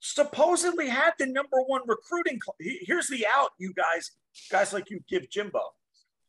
supposedly 0.00 0.88
had 0.88 1.12
the 1.18 1.26
number 1.26 1.60
one 1.66 1.82
recruiting. 1.86 2.38
cl- 2.42 2.56
Here's 2.60 3.06
the 3.08 3.26
out, 3.26 3.50
you 3.58 3.72
guys, 3.74 4.10
guys 4.50 4.72
like 4.72 4.90
you 4.90 5.00
give 5.08 5.28
Jimbo. 5.30 5.60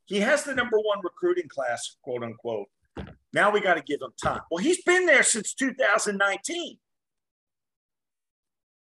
He 0.05 0.19
has 0.21 0.43
the 0.43 0.53
number 0.55 0.77
one 0.79 0.99
recruiting 1.03 1.49
class, 1.49 1.97
quote 2.01 2.23
unquote. 2.23 2.67
Now 3.33 3.51
we 3.51 3.59
got 3.59 3.75
to 3.75 3.81
give 3.83 4.01
him 4.01 4.11
time. 4.23 4.41
Well, 4.49 4.63
he's 4.63 4.81
been 4.83 5.05
there 5.05 5.23
since 5.23 5.53
2019. 5.53 6.77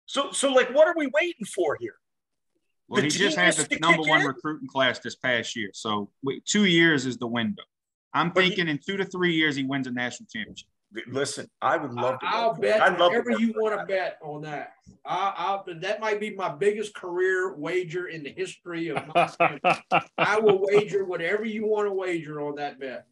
So, 0.05 0.31
so 0.31 0.49
like, 0.51 0.73
what 0.73 0.87
are 0.87 0.95
we 0.97 1.07
waiting 1.13 1.45
for 1.45 1.77
here? 1.79 1.95
Well, 2.87 2.97
The 3.01 3.07
he 3.07 3.09
just 3.09 3.37
had 3.37 3.53
the 3.55 3.79
number 3.79 4.03
one 4.03 4.21
in? 4.21 4.27
recruiting 4.27 4.67
class 4.67 4.99
this 4.99 5.15
past 5.15 5.55
year. 5.55 5.69
So 5.73 6.09
wait, 6.23 6.45
two 6.45 6.65
years 6.65 7.05
is 7.05 7.17
the 7.17 7.27
window. 7.27 7.63
I'm 8.13 8.29
But 8.29 8.43
he- 8.43 8.49
thinking 8.49 8.67
in 8.67 8.79
two 8.85 8.97
to 8.97 9.05
three 9.05 9.33
years 9.33 9.55
he 9.55 9.63
wins 9.63 9.87
a 9.87 9.91
national 9.91 10.27
championship. 10.31 10.67
Listen, 11.07 11.49
I 11.59 11.77
would 11.77 11.91
love 11.93 12.19
to. 12.19 12.25
I'll 12.27 12.53
bet 12.53 12.79
I'd 12.79 12.99
love 12.99 13.13
whatever 13.13 13.31
work 13.31 13.39
you 13.39 13.53
want 13.57 13.79
to 13.79 13.83
bet 13.87 14.19
on 14.21 14.43
that. 14.43 14.73
I, 15.03 15.33
I'll, 15.37 15.65
that 15.79 15.99
might 15.99 16.19
be 16.19 16.35
my 16.35 16.49
biggest 16.49 16.93
career 16.93 17.55
wager 17.55 18.05
in 18.09 18.21
the 18.21 18.29
history 18.29 18.89
of 18.89 19.01
my. 19.07 19.27
I 20.19 20.39
will 20.39 20.59
wager 20.61 21.03
whatever 21.03 21.45
you 21.45 21.65
want 21.65 21.87
to 21.87 21.91
wager 21.93 22.41
on 22.41 22.55
that 22.57 22.79
bet. 22.79 23.07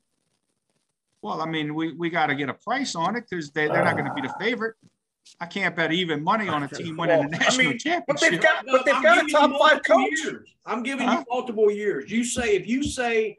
Well, 1.22 1.41
I 1.41 1.45
mean, 1.45 1.76
we, 1.76 1.93
we 1.93 2.09
got 2.09 2.28
to 2.28 2.36
get 2.36 2.49
a 2.49 2.53
price 2.53 2.95
on 2.95 3.15
it 3.15 3.26
because 3.30 3.51
they, 3.51 3.67
they're 3.67 3.84
not 3.84 3.95
going 3.95 4.07
to 4.07 4.13
be 4.13 4.22
the 4.22 4.34
favorite. 4.39 4.76
I 5.39 5.45
can't 5.45 5.76
bet 5.76 5.91
even 5.91 6.24
money 6.24 6.47
on 6.49 6.63
a 6.63 6.67
team 6.67 6.97
winning 6.97 7.19
Well, 7.19 7.30
the 7.30 7.36
I 7.36 7.39
national 7.39 7.69
mean, 7.69 7.78
championship. 7.78 8.03
But 8.07 8.19
they've 8.19 8.41
got, 8.41 8.65
but 8.65 8.86
they've 8.86 8.95
I'm 8.95 9.03
got 9.03 9.17
a 9.17 9.22
giving 9.22 9.30
you 9.30 9.36
top 9.36 9.51
five 9.51 9.59
multiple 9.59 9.97
coach. 9.97 10.19
years. 10.24 10.49
I'm 10.65 10.84
giving 10.84 11.07
Huh? 11.07 11.17
you 11.19 11.26
multiple 11.34 11.72
years. 11.72 12.11
You 12.11 12.24
say 12.24 12.55
if 12.55 12.67
you 12.67 12.84
say 12.84 13.38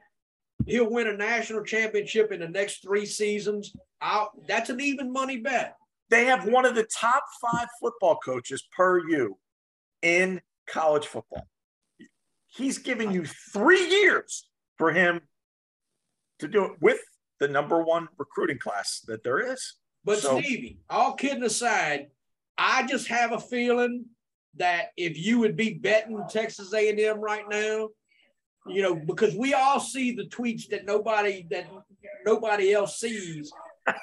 he'll 0.67 0.89
win 0.91 1.09
a 1.09 1.17
national 1.17 1.65
championship 1.65 2.31
in 2.31 2.39
the 2.41 2.49
next 2.49 2.83
three 2.83 3.05
seasons, 3.05 3.75
I'll, 4.01 4.31
that's 4.47 4.71
an 4.71 4.81
even 4.81 5.13
money 5.13 5.39
bet. 5.39 5.77
They 6.09 6.25
have 6.27 6.47
one 6.47 6.65
of 6.65 6.75
the 6.77 6.85
top 6.85 7.25
five 7.41 7.69
football 7.81 8.17
coaches 8.17 8.63
per 8.77 9.01
you 9.09 9.39
in 10.03 10.41
college 10.69 11.07
football. 11.07 11.47
He's 12.47 12.79
giving 12.79 13.11
you 13.11 13.25
three 13.25 13.89
years 13.89 14.47
for 14.79 14.93
him 14.93 15.21
to 16.39 16.49
do 16.49 16.65
it 16.67 16.73
with 16.81 17.01
the 17.39 17.49
number 17.49 17.83
one 17.83 18.09
recruiting 18.19 18.59
class 18.59 19.01
that 19.07 19.25
there 19.25 19.53
is. 19.53 19.75
But 20.05 20.19
So- 20.19 20.41
Stevie, 20.41 20.79
all 20.91 21.15
kidding 21.15 21.43
aside, 21.45 22.11
I 22.59 22.87
just 22.87 23.09
have 23.09 23.33
a 23.33 23.41
feeling 23.41 24.07
that 24.57 24.93
if 24.97 25.17
you 25.19 25.39
would 25.39 25.57
be 25.57 25.75
betting 25.75 26.23
Texas 26.29 26.73
A&M 26.75 27.21
right 27.21 27.49
now, 27.49 27.89
you 28.67 28.83
know, 28.83 28.95
because 28.95 29.35
we 29.35 29.55
all 29.55 29.81
see 29.81 30.13
the 30.13 30.27
tweets 30.27 30.69
that 30.69 30.85
nobody 30.85 31.47
that 31.51 31.67
nobody 32.25 32.73
else 32.73 32.99
sees. 33.01 33.53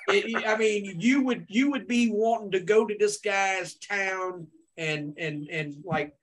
It- 0.10 0.46
I 0.46 0.58
mean, 0.58 1.00
you 1.00 1.24
would 1.24 1.46
you 1.48 1.72
would 1.72 1.88
be 1.88 2.12
wanting 2.12 2.52
to 2.52 2.60
go 2.60 2.86
to 2.86 2.96
this 3.00 3.20
guy's 3.20 3.76
town 3.76 4.48
and 4.78 5.14
and 5.18 5.48
and 5.50 5.76
like 5.86 6.14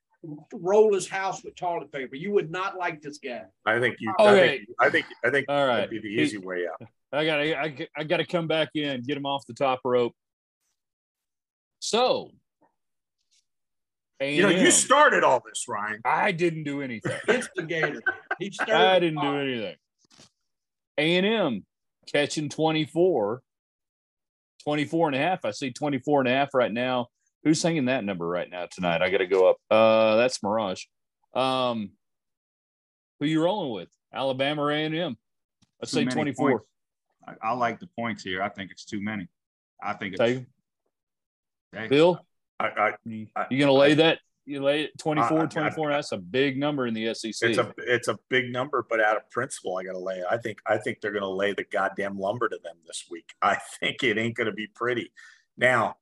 roll 0.52 0.92
his 0.92 1.09
house 1.09 1.42
with 1.42 1.54
toilet 1.54 1.90
paper. 1.90 2.16
You 2.16 2.32
would 2.32 2.50
not 2.50 2.76
like 2.76 3.00
this 3.00 3.16
guy. 3.16 3.44
I 3.64 3.80
think 3.80 3.96
you. 4.00 4.12
Okay. 4.18 4.28
I 4.28 4.32
oh, 4.32 4.36
think 4.36 4.68
I 4.80 4.90
think 4.90 5.07
I 5.24 5.30
think 5.30 5.46
All 5.48 5.66
right. 5.66 5.76
that'd 5.76 5.90
be 5.90 6.00
the 6.00 6.22
easy 6.22 6.36
way 6.36 6.66
out. 6.66 6.86
I 7.12 7.24
got 7.24 7.36
to 7.36 7.59
I, 7.59 7.88
I 7.96 8.04
got 8.04 8.18
to 8.18 8.26
come 8.26 8.46
back 8.46 8.70
in, 8.74 9.02
get 9.02 9.16
him 9.16 9.26
off 9.26 9.46
the 9.46 9.54
top 9.54 9.80
rope. 9.84 10.12
So, 11.78 12.32
You 14.20 14.42
know, 14.42 14.48
A&M, 14.48 14.64
you 14.64 14.70
started 14.70 15.22
all 15.22 15.42
this, 15.46 15.66
Ryan. 15.68 16.00
I 16.04 16.32
didn't 16.32 16.64
do 16.64 16.82
anything. 16.82 17.12
Instigator. 17.28 18.02
He 18.38 18.50
stirred 18.50 18.70
I 18.70 18.98
didn't 18.98 19.20
do 19.20 19.36
anything. 19.36 19.76
A&M 20.98 21.64
catching 22.12 22.48
24, 22.48 23.42
24 24.64 25.07
and 25.09 25.16
a 25.16 25.18
half. 25.18 25.44
I 25.44 25.50
see 25.50 25.70
24 25.70 26.20
and 26.20 26.28
a 26.28 26.32
half 26.32 26.54
right 26.54 26.72
now. 26.72 27.09
Who's 27.44 27.62
hanging 27.62 27.84
that 27.84 28.04
number 28.04 28.26
right 28.26 28.50
now 28.50 28.66
tonight? 28.66 29.02
I 29.02 29.11
got 29.11 29.18
to 29.18 29.26
go 29.26 29.50
up. 29.50 29.57
Uh, 29.70 30.16
that's 30.16 30.42
Mirage. 30.42 30.84
Um, 31.34 31.90
who 33.20 33.26
you 33.26 33.42
rolling 33.44 33.72
with? 33.72 33.88
Alabama 34.12 34.62
or 34.62 34.72
A&M? 34.72 35.16
Let's 35.80 35.92
say 35.92 36.04
24. 36.04 36.50
points. 36.50 36.64
I, 37.27 37.35
I 37.43 37.53
like 37.53 37.81
the 37.81 37.89
points 37.99 38.22
here. 38.22 38.43
I 38.43 38.49
think 38.49 38.70
it's 38.70 38.85
too 38.85 39.01
many. 39.01 39.29
I 39.83 39.93
think 39.95 40.14
it's 40.14 40.20
Take 40.20 40.37
'em. 40.39 40.47
Hey, 41.72 41.89
Bill, 41.89 42.24
I, 42.59 42.66
I 42.66 42.93
you 43.05 43.27
I- 43.37 43.47
you 43.51 43.59
gonna 43.59 43.72
lay 43.72 43.95
that? 43.95 44.20
You 44.49 44.62
lay 44.62 44.85
it 44.85 44.99
24, 44.99 45.41
I- 45.41 45.43
I- 45.43 45.47
24. 45.47 45.91
That's 45.91 46.12
a 46.12 46.18
big 46.18 46.57
number 46.57 46.87
in 46.87 46.95
the 46.95 47.12
SEC. 47.14 47.51
it's 47.51 47.59
a 47.59 47.74
it's 47.79 48.09
a 48.09 48.16
big 48.29 48.53
number, 48.53 48.87
but 48.89 49.01
out 49.01 49.16
of 49.16 49.29
principle, 49.31 49.77
I 49.77 49.83
got 49.85 49.93
to 49.93 49.99
lay. 49.99 50.18
it. 50.20 50.24
I 50.31 50.37
think 50.39 50.61
I 50.66 50.79
think 50.79 51.01
they're 51.01 51.11
going 51.11 51.22
to 51.22 51.29
lay 51.29 51.53
the 51.53 51.64
goddamn 51.64 52.18
lumber 52.18 52.49
to 52.49 52.59
them 52.62 52.77
this 52.87 53.07
week. 53.11 53.35
I 53.43 53.57
think 53.81 54.03
it 54.05 54.18
ain't 54.18 54.37
going 54.37 54.47
to 54.47 54.53
be 54.53 54.68
pretty. 54.68 55.11
Now, 55.57 55.97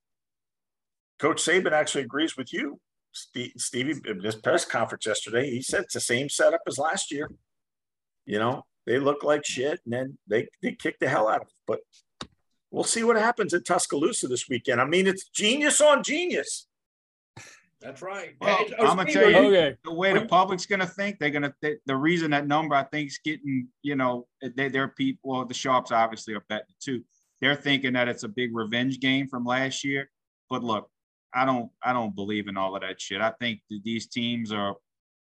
Coach 1.18 1.42
Saban 1.42 1.72
actually 1.72 2.04
agrees 2.04 2.36
with 2.36 2.52
you, 2.52 2.80
Steve, 3.12 3.52
Stevie. 3.56 4.00
In 4.06 4.18
this 4.18 4.34
press 4.34 4.64
conference 4.66 5.06
yesterday, 5.06 5.48
he 5.50 5.62
said 5.62 5.84
it's 5.84 5.94
the 5.94 6.00
same 6.00 6.28
setup 6.28 6.60
as 6.66 6.76
last 6.78 7.10
year. 7.10 7.30
You 8.26 8.38
know, 8.38 8.64
they 8.86 8.98
look 8.98 9.24
like 9.24 9.44
shit, 9.44 9.80
and 9.84 9.92
then 9.92 10.18
they 10.26 10.48
they 10.62 10.72
kick 10.72 10.98
the 10.98 11.08
hell 11.08 11.28
out 11.28 11.42
of. 11.42 11.48
It. 11.48 11.54
But 11.66 11.80
we'll 12.70 12.84
see 12.84 13.04
what 13.04 13.16
happens 13.16 13.54
in 13.54 13.62
Tuscaloosa 13.62 14.28
this 14.28 14.48
weekend. 14.48 14.80
I 14.80 14.84
mean, 14.84 15.06
it's 15.06 15.28
genius 15.28 15.80
on 15.80 16.02
genius. 16.02 16.66
That's 17.80 18.00
right. 18.00 18.34
Well, 18.40 18.56
Hey, 18.56 18.74
oh, 18.78 18.86
I'ma 18.86 19.04
tell 19.04 19.30
you- 19.30 19.36
okay. 19.36 19.76
the 19.84 19.92
way 19.92 20.14
the 20.14 20.24
public's 20.24 20.64
going 20.64 20.80
to 20.80 20.86
think, 20.86 21.18
they're 21.18 21.28
going 21.28 21.42
to, 21.42 21.54
they, 21.60 21.76
the 21.84 21.94
reason 21.94 22.30
that 22.30 22.46
number 22.46 22.74
I 22.74 22.84
think 22.84 23.08
is 23.08 23.20
getting, 23.22 23.68
you 23.82 23.94
know, 23.94 24.26
they, 24.56 24.68
they're 24.70 24.88
people, 24.88 25.30
well, 25.30 25.44
the 25.44 25.52
Sharps 25.52 25.92
obviously 25.92 26.32
are 26.32 26.44
betting 26.48 26.74
too. 26.80 27.04
They're 27.42 27.54
thinking 27.54 27.92
that 27.92 28.08
it's 28.08 28.22
a 28.22 28.28
big 28.28 28.56
revenge 28.56 29.00
game 29.00 29.28
from 29.28 29.44
last 29.44 29.84
year. 29.84 30.10
But 30.48 30.64
look, 30.64 30.88
I 31.34 31.44
don't, 31.44 31.70
I 31.82 31.92
don't 31.92 32.14
believe 32.14 32.48
in 32.48 32.56
all 32.56 32.74
of 32.74 32.80
that 32.80 33.02
shit. 33.02 33.20
I 33.20 33.32
think 33.38 33.60
that 33.68 33.80
these 33.84 34.06
teams 34.06 34.50
are, 34.50 34.76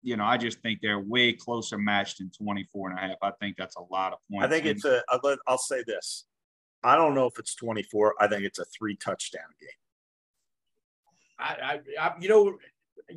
you 0.05 0.17
know, 0.17 0.25
I 0.25 0.37
just 0.37 0.61
think 0.61 0.81
they're 0.83 1.01
way 1.01 1.33
closer 1.33 1.79
matched 1.79 2.19
than 2.19 2.31
24 2.31 2.91
and 2.91 2.99
a 2.99 3.03
half. 3.03 3.17
I 3.23 3.31
think 3.41 3.57
that's 3.57 3.77
a 3.77 3.83
lot 3.91 4.13
of 4.13 4.19
points. 4.31 4.47
I 4.47 4.49
think 4.51 4.67
it's 4.67 4.85
a. 4.85 5.03
I'll, 5.09 5.19
let- 5.25 5.39
I'll 5.49 5.59
say 5.59 5.83
this. 5.87 6.27
I 6.85 6.95
don't 6.97 7.15
know 7.15 7.27
if 7.27 7.39
it's 7.39 7.55
24. 7.55 8.15
I 8.21 8.29
think 8.29 8.45
it's 8.45 8.59
a 8.59 8.67
three 8.67 8.95
touchdown 8.97 9.43
game. 9.59 9.69
I, 11.39 11.81
I, 11.99 12.07
I 12.07 12.13
you 12.21 12.29
know, 12.29 12.59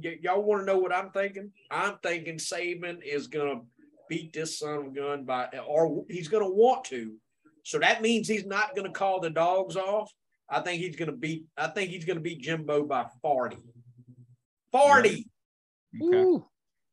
y- 0.02 0.20
y'all 0.22 0.42
want 0.42 0.62
to 0.62 0.66
know 0.66 0.80
what 0.80 0.94
I'm 0.94 1.12
thinking? 1.12 1.52
I'm 1.70 1.98
thinking 2.02 2.38
Saban 2.38 3.04
is 3.04 3.28
gonna 3.28 3.62
beat 4.10 4.32
this 4.32 4.60
son 4.60 4.76
of 4.78 4.86
a 4.88 4.90
gun 4.92 5.26
by, 5.26 5.50
or 5.68 6.06
he's 6.10 6.30
gonna 6.30 6.50
want 6.50 6.86
to. 6.86 7.16
So 7.64 7.80
that 7.80 8.02
means 8.02 8.30
he's 8.30 8.46
not 8.46 8.74
gonna 8.76 8.92
call 8.94 9.20
the 9.20 9.30
dogs 9.30 9.76
off. 9.76 10.10
I 10.50 10.62
think 10.62 10.82
he's 10.82 10.96
gonna 10.96 11.12
beat. 11.12 11.44
I 11.58 11.68
think 11.68 11.92
he's 11.92 12.06
gonna 12.06 12.22
beat 12.22 12.42
Jimbo 12.42 12.86
by 12.86 13.06
forty. 13.22 13.58
Forty. 14.72 15.28
okay. 16.02 16.18
Ooh. 16.18 16.46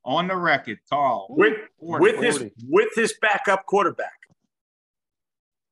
On 0.04 0.28
the 0.28 0.36
record, 0.36 0.78
Carl. 0.88 1.26
With 1.30 1.56
40. 1.80 2.02
with 2.02 2.22
his 2.22 2.50
with 2.68 2.88
his 2.94 3.14
backup 3.20 3.66
quarterback. 3.66 4.12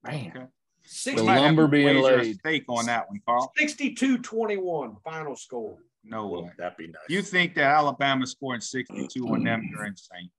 Man. 0.04 0.32
Okay. 0.34 0.46
The 0.82 0.88
60, 0.88 1.26
Might 1.26 1.38
lumber 1.38 1.68
being 1.68 1.86
wager 1.86 2.14
a 2.14 2.22
laid. 2.22 2.38
Stake 2.38 2.64
on 2.68 2.86
that 2.86 3.08
one, 3.08 3.20
Carl. 3.24 3.52
62-21 3.58 4.96
final 5.02 5.36
score. 5.36 5.78
No 6.04 6.26
way. 6.26 6.50
That'd 6.58 6.76
be 6.76 6.88
nice. 6.88 6.96
You 7.08 7.22
think 7.22 7.54
that 7.54 7.64
Alabama 7.64 8.26
scoring 8.26 8.60
62 8.60 9.26
on 9.26 9.44
them, 9.44 9.68
you're 9.70 9.86
insane. 9.86 10.30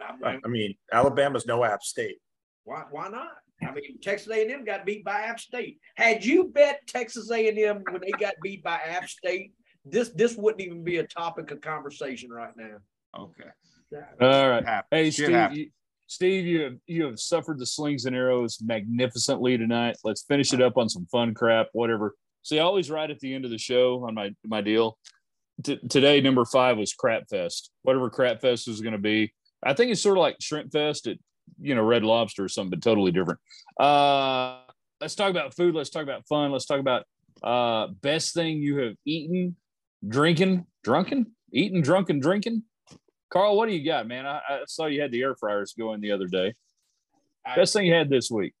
I 0.00 0.12
I 0.24 0.32
mean, 0.32 0.40
I 0.44 0.48
mean, 0.48 0.74
Alabama's 0.92 1.46
no 1.46 1.64
App 1.64 1.82
State. 1.82 2.18
why, 2.64 2.84
why 2.90 3.08
not? 3.08 3.32
I 3.62 3.72
mean, 3.72 3.98
Texas 4.00 4.32
A&M 4.32 4.64
got 4.64 4.86
beat 4.86 5.04
by 5.04 5.20
App 5.20 5.38
State. 5.38 5.80
Had 5.96 6.24
you 6.24 6.44
bet 6.44 6.80
Texas 6.86 7.30
A&M 7.30 7.82
when 7.90 8.00
they 8.00 8.12
got 8.12 8.34
beat 8.42 8.62
by 8.62 8.76
App 8.76 9.08
State, 9.08 9.52
this 9.84 10.10
this 10.10 10.36
wouldn't 10.36 10.62
even 10.62 10.84
be 10.84 10.98
a 10.98 11.06
topic 11.06 11.50
of 11.50 11.60
conversation 11.60 12.30
right 12.30 12.56
now. 12.56 12.76
Okay. 13.18 13.50
All 14.20 14.50
right. 14.50 14.82
Hey, 14.90 15.06
Shit 15.06 15.26
Steve, 15.26 15.30
happens. 15.30 15.58
you, 15.58 15.70
Steve, 16.06 16.46
you 16.46 16.62
have 16.62 16.76
you 16.86 17.04
have 17.04 17.18
suffered 17.18 17.58
the 17.58 17.66
slings 17.66 18.04
and 18.04 18.14
arrows 18.14 18.58
magnificently 18.62 19.58
tonight. 19.58 19.96
Let's 20.04 20.24
finish 20.24 20.52
it 20.52 20.60
up 20.60 20.76
on 20.76 20.88
some 20.88 21.06
fun 21.06 21.34
crap, 21.34 21.68
whatever. 21.72 22.14
See, 22.42 22.58
I 22.58 22.62
always 22.62 22.90
write 22.90 23.10
at 23.10 23.20
the 23.20 23.34
end 23.34 23.44
of 23.44 23.50
the 23.50 23.58
show 23.58 24.04
on 24.06 24.14
my 24.14 24.30
my 24.44 24.60
deal. 24.60 24.98
T- 25.62 25.80
today, 25.88 26.20
number 26.20 26.44
five 26.44 26.78
was 26.78 26.94
Crap 26.94 27.28
Fest. 27.28 27.70
Whatever 27.82 28.10
Crap 28.10 28.40
Fest 28.40 28.68
is 28.68 28.80
going 28.80 28.92
to 28.92 28.98
be, 28.98 29.32
I 29.62 29.74
think 29.74 29.90
it's 29.90 30.00
sort 30.00 30.16
of 30.16 30.22
like 30.22 30.36
Shrimp 30.40 30.72
Fest 30.72 31.06
at 31.06 31.18
you 31.60 31.74
know 31.74 31.82
Red 31.82 32.04
Lobster 32.04 32.44
or 32.44 32.48
something, 32.48 32.70
but 32.70 32.82
totally 32.82 33.12
different. 33.12 33.40
Uh, 33.78 34.60
let's 35.00 35.14
talk 35.14 35.30
about 35.30 35.54
food. 35.54 35.74
Let's 35.74 35.90
talk 35.90 36.02
about 36.02 36.26
fun. 36.28 36.52
Let's 36.52 36.66
talk 36.66 36.80
about 36.80 37.04
uh, 37.42 37.88
best 38.00 38.34
thing 38.34 38.58
you 38.58 38.78
have 38.78 38.94
eaten, 39.04 39.56
drinking, 40.06 40.66
drunken, 40.82 41.26
eaten, 41.52 41.82
drunken, 41.82 42.20
drinking. 42.20 42.62
Carl, 43.30 43.56
what 43.56 43.68
do 43.68 43.74
you 43.74 43.84
got, 43.84 44.06
man? 44.06 44.26
I, 44.26 44.40
I 44.48 44.60
saw 44.66 44.86
you 44.86 45.00
had 45.00 45.12
the 45.12 45.22
air 45.22 45.34
fryers 45.34 45.72
going 45.78 46.00
the 46.00 46.12
other 46.12 46.26
day. 46.26 46.54
I- 47.46 47.56
Best 47.56 47.72
thing 47.72 47.86
you 47.86 47.94
had 47.94 48.10
this 48.10 48.30
week. 48.30 48.54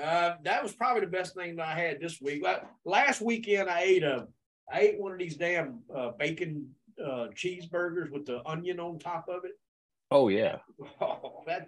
Uh, 0.00 0.34
that 0.42 0.60
was 0.62 0.72
probably 0.72 1.02
the 1.02 1.06
best 1.06 1.34
thing 1.34 1.56
that 1.56 1.68
I 1.68 1.74
had 1.78 2.00
this 2.00 2.20
week. 2.20 2.44
Last 2.84 3.20
weekend, 3.20 3.70
I 3.70 3.82
ate 3.82 4.02
a, 4.02 4.26
I 4.72 4.80
ate 4.80 5.00
one 5.00 5.12
of 5.12 5.18
these 5.18 5.36
damn 5.36 5.80
uh, 5.94 6.10
bacon 6.18 6.74
uh, 7.00 7.28
cheeseburgers 7.34 8.10
with 8.10 8.26
the 8.26 8.42
onion 8.44 8.80
on 8.80 8.98
top 8.98 9.28
of 9.28 9.44
it. 9.44 9.52
Oh 10.10 10.28
yeah, 10.28 10.58
Oh, 11.00 11.42
that 11.46 11.66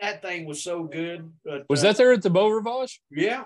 that 0.00 0.22
thing 0.22 0.46
was 0.46 0.62
so 0.62 0.84
good. 0.84 1.30
But, 1.44 1.66
was 1.68 1.84
uh, 1.84 1.88
that 1.88 1.96
there 1.98 2.12
at 2.12 2.22
the 2.22 2.30
Beau 2.30 2.48
Rivage? 2.48 3.00
Yeah. 3.10 3.44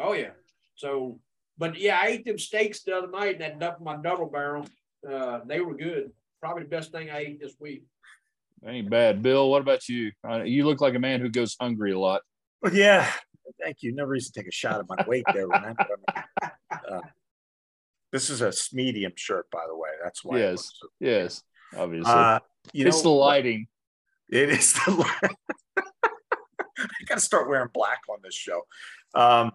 Oh 0.00 0.14
yeah. 0.14 0.30
So, 0.76 1.20
but 1.58 1.78
yeah, 1.78 1.98
I 2.02 2.06
ate 2.08 2.24
them 2.24 2.38
steaks 2.38 2.82
the 2.82 2.96
other 2.96 3.10
night. 3.10 3.40
And 3.40 3.60
that 3.60 3.80
my 3.82 3.96
double 3.96 4.26
barrel. 4.26 4.66
Uh, 5.08 5.40
they 5.46 5.60
were 5.60 5.74
good. 5.74 6.12
Probably 6.44 6.64
the 6.64 6.68
best 6.68 6.92
thing 6.92 7.08
I 7.10 7.20
ate 7.20 7.40
this 7.40 7.54
week. 7.58 7.84
Ain't 8.66 8.90
bad, 8.90 9.22
Bill. 9.22 9.50
What 9.50 9.62
about 9.62 9.88
you? 9.88 10.12
Uh, 10.28 10.42
you 10.42 10.66
look 10.66 10.82
like 10.82 10.94
a 10.94 10.98
man 10.98 11.22
who 11.22 11.30
goes 11.30 11.56
hungry 11.58 11.92
a 11.92 11.98
lot. 11.98 12.20
Well, 12.60 12.74
yeah. 12.74 13.10
Thank 13.62 13.78
you. 13.80 13.94
No 13.94 14.04
reason 14.04 14.30
to 14.34 14.40
take 14.40 14.48
a 14.48 14.52
shot 14.52 14.78
at 14.78 14.84
my 14.86 15.02
weight 15.08 15.24
there, 15.32 15.46
Ryan. 15.48 15.74
but 15.74 15.88
I 16.06 16.20
mean, 16.42 16.80
uh, 16.96 17.00
this 18.12 18.28
is 18.28 18.42
a 18.42 18.52
medium 18.74 19.12
shirt, 19.16 19.50
by 19.50 19.62
the 19.66 19.74
way. 19.74 19.88
That's 20.02 20.22
why. 20.22 20.36
it 20.36 20.40
Yes. 20.40 20.70
so- 20.78 20.88
Yes, 21.00 21.42
obviously. 21.74 22.12
Uh, 22.12 22.40
you 22.74 22.88
it's 22.88 23.00
the 23.00 23.08
lighting. 23.08 23.66
It 24.28 24.50
is 24.50 24.74
the 24.84 24.90
light. 24.90 25.36
I 25.78 27.04
got 27.08 27.14
to 27.14 27.20
start 27.24 27.48
wearing 27.48 27.70
black 27.72 28.00
on 28.10 28.18
this 28.22 28.34
show. 28.34 28.66
Um, 29.14 29.52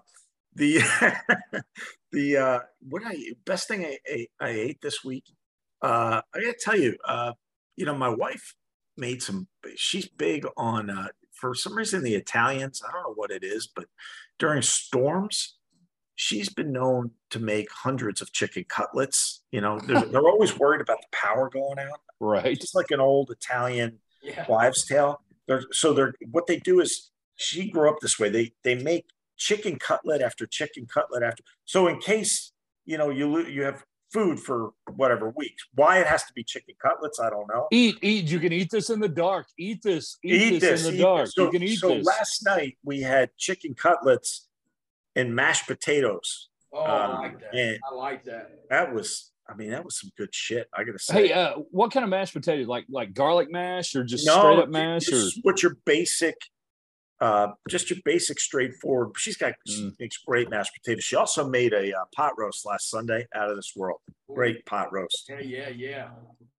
the 0.56 0.80
the 2.12 2.38
uh, 2.38 2.60
what 2.82 3.04
I 3.06 3.16
best 3.46 3.68
thing 3.68 3.86
I, 3.86 4.00
I, 4.12 4.28
I 4.40 4.50
ate 4.50 4.82
this 4.82 5.04
week. 5.04 5.26
Uh, 5.82 6.22
I 6.34 6.40
got 6.42 6.52
to 6.52 6.58
tell 6.60 6.78
you, 6.80 6.98
uh, 7.06 7.34
you 7.76 7.86
know, 7.86 7.96
my 7.96 8.10
wife 8.10 8.56
made 8.98 9.22
some. 9.22 9.48
She's 9.76 10.08
big 10.08 10.46
on 10.58 10.90
uh, 10.90 11.08
for 11.32 11.56
some 11.56 11.76
reason 11.76 12.04
the 12.04 12.16
Italians. 12.16 12.82
I 12.88 12.92
don't 12.92 13.04
know 13.04 13.14
what 13.16 13.32
it 13.32 13.44
is, 13.44 13.68
but 13.68 13.86
during 14.38 14.62
storms, 14.62 15.56
she's 16.16 16.50
been 16.50 16.72
known 16.74 17.12
to 17.30 17.40
make 17.40 17.72
hundreds 17.72 18.22
of 18.22 18.32
chicken 18.34 18.66
cutlets. 18.68 19.44
You 19.52 19.62
know, 19.62 19.80
they're, 19.80 20.02
they're 20.12 20.28
always 20.28 20.58
worried 20.58 20.82
about 20.82 21.00
the 21.02 21.08
power 21.18 21.50
going 21.50 21.80
out. 21.80 22.02
Right. 22.20 22.60
Just 22.60 22.76
like 22.76 22.92
an 22.92 23.00
old 23.00 23.32
Italian 23.32 24.00
Yeah. 24.22 24.46
wives' 24.50 24.86
tale. 24.86 25.22
They're 25.48 25.64
so 25.72 25.94
they're 25.94 26.14
what 26.32 26.46
they 26.48 26.58
do 26.58 26.80
is 26.82 27.12
she 27.36 27.70
grew 27.72 27.90
up 27.90 27.96
this 28.02 28.20
way. 28.20 28.30
They 28.30 28.54
they 28.64 28.76
make 28.76 29.06
chicken 29.38 29.80
cutlet 29.80 30.22
after 30.22 30.46
chicken 30.46 30.86
cutlet 30.86 31.24
after. 31.24 31.44
So 31.64 31.88
in 31.88 32.00
case 32.00 32.52
you 32.86 32.98
know 32.98 33.10
you 33.10 33.46
you 33.48 33.64
have 33.64 33.84
food 34.12 34.40
for 34.40 34.72
whatever 34.96 35.30
weeks. 35.30 35.66
Why 35.76 36.00
it 36.00 36.08
has 36.08 36.24
to 36.24 36.34
be 36.34 36.44
chicken 36.44 36.76
cutlets, 36.82 37.20
I 37.20 37.30
don't 37.30 37.48
know. 37.48 37.68
Eat, 37.72 37.98
eat. 38.02 38.26
You 38.26 38.40
can 38.40 38.54
eat 38.54 38.70
this 38.72 38.90
in 38.90 39.00
the 39.00 39.10
dark. 39.10 39.48
Eat 39.58 39.82
this. 39.84 40.18
Eat, 40.24 40.42
eat 40.42 40.60
this, 40.60 40.82
this, 40.82 40.86
in 40.88 40.98
the 40.98 41.04
dark. 41.04 41.28
So, 41.28 41.46
you 41.46 41.52
can 41.52 41.64
eat 41.64 41.78
so 41.78 41.90
this. 41.90 42.06
last 42.06 42.46
night 42.46 42.78
we 42.84 43.02
had 43.02 43.30
chicken 43.38 43.74
cutlets 43.74 44.48
and 45.16 45.36
mashed 45.36 45.68
potatoes. 45.68 46.50
Oh, 46.72 46.82
um, 46.82 46.88
I 46.88 47.20
like 47.20 47.40
that. 47.40 47.80
I 47.90 47.96
like 47.96 48.24
that. 48.26 48.52
That 48.70 48.94
was, 48.94 49.32
I 49.48 49.56
mean, 49.56 49.72
that 49.72 49.84
was 49.84 50.00
some 50.00 50.12
good 50.18 50.34
shit. 50.34 50.68
I 50.74 50.84
gotta 50.84 51.00
say. 51.00 51.28
Hey, 51.28 51.34
uh, 51.34 51.56
what 51.72 51.92
kind 51.92 52.04
of 52.04 52.10
mashed 52.10 52.34
potatoes? 52.34 52.68
Like 52.68 52.86
like 52.90 53.14
garlic 53.14 53.52
mash 53.52 53.96
or 53.96 54.04
just 54.04 54.26
no, 54.26 54.38
straight 54.40 54.60
up 54.60 54.70
mash? 54.70 55.12
Or 55.12 55.22
what 55.42 55.64
your 55.64 55.78
basic 55.86 56.36
uh, 57.22 57.48
just 57.68 57.90
your 57.90 58.00
basic 58.06 58.40
straightforward. 58.40 59.12
She's 59.18 59.38
got 59.38 59.54
mm. 59.68 59.94
makes 60.00 60.18
great 60.18 60.50
mashed 60.50 60.72
potatoes. 60.74 61.04
She 61.04 61.16
also 61.16 61.48
made 61.48 61.74
a 61.74 61.92
uh, 61.96 62.06
pot 62.16 62.34
roast 62.38 62.66
last 62.66 62.90
Sunday 62.90 63.28
out 63.36 63.50
of 63.50 63.56
this 63.56 63.74
world. 63.76 64.00
Great 64.34 64.66
pot 64.66 64.92
roast. 64.92 65.30
Yeah, 65.30 65.40
yeah, 65.40 65.70
yeah. 65.70 66.10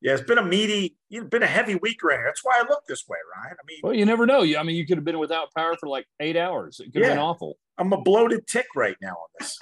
Yeah, 0.03 0.15
it's 0.15 0.23
been 0.23 0.39
a 0.39 0.45
meaty, 0.45 0.97
it's 1.11 1.29
been 1.29 1.43
a 1.43 1.47
heavy 1.47 1.75
week 1.77 2.03
right 2.03 2.19
That's 2.25 2.43
why 2.43 2.59
I 2.59 2.69
look 2.69 2.85
this 2.89 3.07
way, 3.07 3.19
Ryan. 3.37 3.57
I 3.59 3.65
mean, 3.67 3.81
well, 3.83 3.95
you 3.95 4.07
never 4.07 4.27
know. 4.27 4.43
I 4.43 4.63
mean, 4.63 4.77
you 4.77 4.87
could 4.87 4.97
have 4.97 5.05
been 5.05 5.19
without 5.19 5.49
power 5.55 5.77
for 5.79 5.89
like 5.89 6.07
eight 6.21 6.37
hours. 6.37 6.81
It 6.81 6.93
could 6.93 7.03
yeah, 7.03 7.09
have 7.09 7.17
been 7.17 7.23
awful. 7.23 7.59
I'm 7.77 7.93
a 7.93 8.01
bloated 8.01 8.47
tick 8.47 8.67
right 8.75 8.97
now 9.03 9.13
on 9.13 9.29
this. 9.39 9.59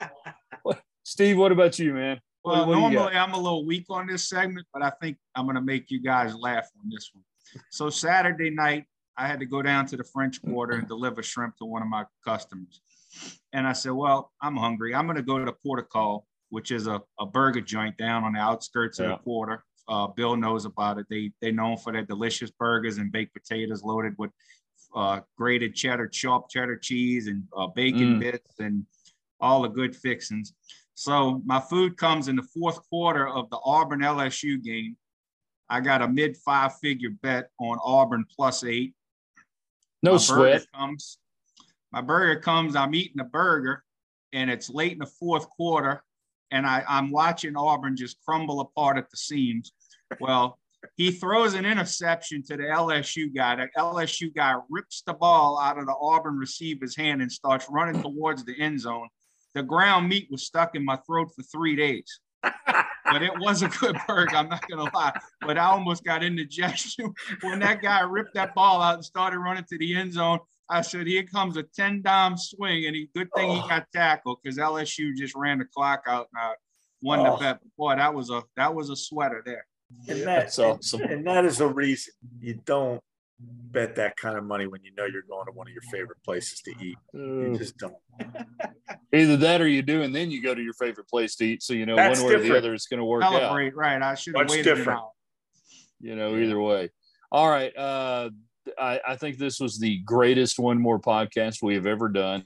Steve, 1.04 1.38
what 1.38 1.52
about 1.52 1.78
you, 1.78 1.94
man? 1.94 2.20
Well, 2.44 2.66
what, 2.66 2.68
what 2.68 2.92
normally 2.92 3.16
I'm 3.16 3.32
a 3.32 3.38
little 3.38 3.64
weak 3.64 3.86
on 3.88 4.06
this 4.06 4.28
segment, 4.28 4.66
but 4.72 4.82
I 4.82 4.90
think 5.00 5.16
I'm 5.34 5.46
going 5.46 5.56
to 5.56 5.62
make 5.62 5.90
you 5.90 6.02
guys 6.02 6.34
laugh 6.34 6.68
on 6.82 6.90
this 6.90 7.10
one. 7.14 7.24
So 7.70 7.88
Saturday 7.88 8.50
night, 8.50 8.84
I 9.18 9.26
had 9.26 9.40
to 9.40 9.46
go 9.46 9.62
down 9.62 9.84
to 9.86 9.96
the 9.96 10.04
French 10.04 10.40
Quarter 10.40 10.74
and 10.74 10.88
deliver 10.88 11.22
shrimp 11.22 11.56
to 11.58 11.64
one 11.64 11.82
of 11.82 11.88
my 11.88 12.04
customers. 12.24 12.80
And 13.52 13.66
I 13.66 13.72
said, 13.72 13.92
Well, 13.92 14.32
I'm 14.40 14.56
hungry. 14.56 14.94
I'm 14.94 15.06
going 15.06 15.16
to 15.16 15.22
go 15.22 15.44
to 15.44 15.52
Port 15.52 15.80
of 15.80 15.88
Call, 15.88 16.24
which 16.50 16.70
is 16.70 16.86
a, 16.86 17.02
a 17.18 17.26
burger 17.26 17.60
joint 17.60 17.96
down 17.96 18.22
on 18.22 18.34
the 18.34 18.38
outskirts 18.38 18.98
yeah. 18.98 19.06
of 19.06 19.10
the 19.18 19.22
quarter. 19.24 19.64
Uh, 19.88 20.06
Bill 20.06 20.36
knows 20.36 20.66
about 20.66 20.98
it. 20.98 21.06
They 21.10 21.32
they're 21.40 21.52
known 21.52 21.78
for 21.78 21.92
their 21.92 22.04
delicious 22.04 22.50
burgers 22.50 22.98
and 22.98 23.10
baked 23.10 23.34
potatoes 23.34 23.82
loaded 23.82 24.14
with 24.18 24.30
uh, 24.94 25.20
grated 25.36 25.74
cheddar, 25.74 26.06
chopped 26.06 26.52
cheddar 26.52 26.76
cheese, 26.76 27.26
and 27.26 27.42
uh, 27.56 27.66
bacon 27.66 28.16
mm. 28.16 28.20
bits, 28.20 28.60
and 28.60 28.86
all 29.40 29.62
the 29.62 29.68
good 29.68 29.96
fixings. 29.96 30.52
So 30.94 31.42
my 31.44 31.60
food 31.60 31.96
comes 31.96 32.28
in 32.28 32.36
the 32.36 32.42
fourth 32.42 32.80
quarter 32.88 33.28
of 33.28 33.48
the 33.50 33.58
Auburn 33.64 34.00
LSU 34.00 34.62
game. 34.62 34.96
I 35.70 35.80
got 35.80 36.02
a 36.02 36.08
mid 36.08 36.36
five 36.36 36.76
figure 36.78 37.10
bet 37.22 37.50
on 37.58 37.78
Auburn 37.82 38.24
plus 38.34 38.64
eight. 38.64 38.94
No 40.02 40.12
my 40.12 40.18
sweat. 40.18 40.66
Comes, 40.74 41.18
my 41.92 42.00
burger 42.00 42.40
comes. 42.40 42.76
I'm 42.76 42.94
eating 42.94 43.20
a 43.20 43.24
burger, 43.24 43.82
and 44.32 44.50
it's 44.50 44.70
late 44.70 44.92
in 44.92 44.98
the 44.98 45.06
fourth 45.06 45.48
quarter, 45.48 46.02
and 46.50 46.66
I, 46.66 46.84
I'm 46.88 47.10
watching 47.10 47.56
Auburn 47.56 47.96
just 47.96 48.18
crumble 48.24 48.60
apart 48.60 48.98
at 48.98 49.10
the 49.10 49.16
seams. 49.16 49.72
Well, 50.20 50.58
he 50.96 51.10
throws 51.10 51.54
an 51.54 51.66
interception 51.66 52.42
to 52.44 52.56
the 52.56 52.64
LSU 52.64 53.34
guy. 53.34 53.56
The 53.56 53.68
LSU 53.76 54.34
guy 54.34 54.54
rips 54.70 55.02
the 55.02 55.14
ball 55.14 55.58
out 55.60 55.78
of 55.78 55.86
the 55.86 55.94
Auburn 56.00 56.36
receiver's 56.36 56.96
hand 56.96 57.20
and 57.20 57.30
starts 57.30 57.66
running 57.68 58.00
towards 58.02 58.44
the 58.44 58.58
end 58.60 58.80
zone. 58.80 59.08
The 59.54 59.62
ground 59.62 60.08
meat 60.08 60.28
was 60.30 60.44
stuck 60.44 60.74
in 60.76 60.84
my 60.84 60.96
throat 61.06 61.30
for 61.34 61.42
three 61.42 61.74
days 61.74 62.20
but 63.10 63.22
it 63.22 63.32
was 63.38 63.62
a 63.62 63.68
good 63.68 63.96
perk. 64.06 64.34
I'm 64.34 64.48
not 64.48 64.68
gonna 64.68 64.90
lie. 64.94 65.18
But 65.40 65.58
I 65.58 65.66
almost 65.66 66.04
got 66.04 66.22
indigestion 66.22 67.12
when 67.42 67.58
that 67.60 67.82
guy 67.82 68.00
ripped 68.00 68.34
that 68.34 68.54
ball 68.54 68.82
out 68.82 68.94
and 68.94 69.04
started 69.04 69.38
running 69.38 69.64
to 69.70 69.78
the 69.78 69.96
end 69.96 70.12
zone. 70.12 70.38
I 70.70 70.82
said, 70.82 71.06
"Here 71.06 71.24
comes 71.24 71.56
a 71.56 71.62
ten 71.62 72.02
dime 72.02 72.36
swing," 72.36 72.86
and 72.86 72.94
he 72.94 73.08
good 73.14 73.28
thing 73.34 73.50
he 73.50 73.60
oh. 73.64 73.68
got 73.68 73.86
tackled 73.92 74.38
because 74.42 74.58
LSU 74.58 75.14
just 75.16 75.34
ran 75.34 75.58
the 75.58 75.64
clock 75.64 76.02
out 76.06 76.28
and 76.34 76.42
I 76.42 76.54
won 77.00 77.20
oh. 77.20 77.32
the 77.32 77.36
bet. 77.38 77.60
Boy, 77.76 77.96
that 77.96 78.14
was 78.14 78.30
a 78.30 78.42
that 78.56 78.74
was 78.74 78.90
a 78.90 78.96
sweater 78.96 79.42
there. 79.44 79.66
And 80.08 80.22
that's 80.22 80.58
awesome. 80.58 81.02
And 81.02 81.26
that 81.26 81.44
is 81.44 81.58
the 81.58 81.66
reason 81.66 82.12
you 82.40 82.60
don't 82.64 83.00
bet 83.40 83.96
that 83.96 84.16
kind 84.16 84.36
of 84.36 84.44
money 84.44 84.66
when 84.66 84.82
you 84.82 84.90
know 84.96 85.04
you're 85.04 85.22
going 85.22 85.46
to 85.46 85.52
one 85.52 85.66
of 85.68 85.72
your 85.72 85.82
favorite 85.82 86.22
places 86.24 86.60
to 86.62 86.72
eat. 86.80 86.98
You 87.12 87.56
just 87.56 87.76
don't. 87.78 87.94
Either 89.14 89.36
that 89.36 89.60
or 89.60 89.68
you 89.68 89.82
do, 89.82 90.02
and 90.02 90.14
then 90.14 90.30
you 90.30 90.42
go 90.42 90.54
to 90.54 90.62
your 90.62 90.74
favorite 90.74 91.08
place 91.08 91.36
to 91.36 91.44
eat. 91.44 91.62
So 91.62 91.72
you 91.74 91.86
know 91.86 91.96
That's 91.96 92.20
one 92.20 92.28
way 92.28 92.32
different. 92.34 92.50
or 92.50 92.52
the 92.54 92.58
other 92.58 92.74
it's 92.74 92.86
going 92.86 92.98
to 92.98 93.04
work 93.04 93.22
Celebrate, 93.22 93.68
out. 93.68 93.76
Right. 93.76 94.02
I 94.02 94.14
should 94.14 94.36
have 94.36 94.48
waited 94.48 94.64
different. 94.64 95.00
out. 95.00 95.10
You 96.00 96.16
know, 96.16 96.36
either 96.36 96.60
way. 96.60 96.90
All 97.30 97.48
right. 97.48 97.76
Uh, 97.76 98.30
I, 98.78 99.00
I 99.06 99.16
think 99.16 99.38
this 99.38 99.60
was 99.60 99.78
the 99.78 99.98
greatest 99.98 100.58
one 100.58 100.80
more 100.80 100.98
podcast 100.98 101.62
we 101.62 101.74
have 101.74 101.86
ever 101.86 102.08
done. 102.08 102.44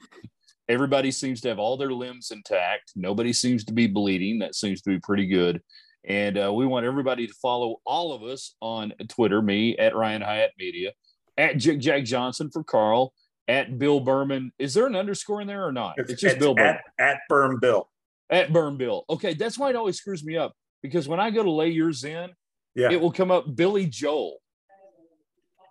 Everybody 0.69 1.11
seems 1.11 1.41
to 1.41 1.49
have 1.49 1.59
all 1.59 1.75
their 1.75 1.91
limbs 1.91 2.31
intact. 2.31 2.93
Nobody 2.95 3.33
seems 3.33 3.65
to 3.65 3.73
be 3.73 3.87
bleeding. 3.87 4.39
That 4.39 4.55
seems 4.55 4.81
to 4.83 4.89
be 4.89 4.99
pretty 4.99 5.27
good. 5.27 5.61
And 6.05 6.37
uh, 6.37 6.51
we 6.53 6.65
want 6.65 6.85
everybody 6.85 7.27
to 7.27 7.33
follow 7.41 7.77
all 7.85 8.11
of 8.11 8.23
us 8.23 8.55
on 8.61 8.93
Twitter, 9.07 9.41
me 9.41 9.77
at 9.77 9.95
Ryan 9.95 10.21
Hyatt 10.21 10.51
Media, 10.57 10.91
at 11.37 11.57
Jig 11.57 11.79
Jack 11.79 12.03
Johnson 12.03 12.49
for 12.51 12.63
Carl, 12.63 13.13
at 13.47 13.79
Bill 13.79 13.99
Berman. 13.99 14.51
Is 14.59 14.73
there 14.73 14.85
an 14.85 14.95
underscore 14.95 15.41
in 15.41 15.47
there 15.47 15.65
or 15.65 15.71
not? 15.71 15.95
It's, 15.97 16.11
it's 16.11 16.21
just 16.21 16.39
Bill 16.39 16.55
Berman. 16.55 16.79
At, 16.99 17.05
at 17.07 17.17
Berm 17.31 17.59
Bill. 17.61 17.89
At 18.29 18.49
Berm 18.49 18.77
Bill. 18.77 19.05
Okay, 19.09 19.33
that's 19.33 19.57
why 19.57 19.69
it 19.69 19.75
always 19.75 19.97
screws 19.97 20.23
me 20.23 20.37
up 20.37 20.53
because 20.81 21.07
when 21.07 21.19
I 21.19 21.31
go 21.31 21.43
to 21.43 21.51
lay 21.51 21.69
yours 21.69 22.03
in, 22.03 22.29
yeah. 22.75 22.91
it 22.91 22.99
will 22.99 23.11
come 23.11 23.31
up 23.31 23.55
Billy 23.55 23.85
Joel 23.85 24.39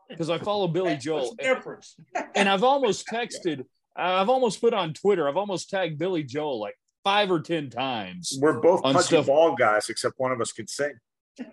because 0.09 0.31
I 0.31 0.39
follow 0.39 0.69
Billy 0.69 0.97
Joel. 0.97 1.35
difference? 1.35 1.97
and 2.35 2.49
I've 2.49 2.65
almost 2.65 3.07
texted, 3.13 3.65
I've 3.95 4.29
almost 4.29 4.61
put 4.61 4.75
on 4.75 4.95
Twitter, 4.95 5.29
I've 5.29 5.37
almost 5.37 5.71
tagged 5.71 5.99
Billy 5.99 6.23
Joel 6.23 6.61
like 6.61 6.75
five 7.05 7.31
or 7.31 7.41
ten 7.41 7.71
times. 7.71 8.39
We're 8.41 8.61
both 8.61 8.83
punchy 8.83 9.03
stuff. 9.03 9.27
ball 9.27 9.55
guys, 9.55 9.89
except 9.89 10.19
one 10.19 10.33
of 10.33 10.41
us 10.41 10.53
can 10.53 10.67
sing. 10.67 10.95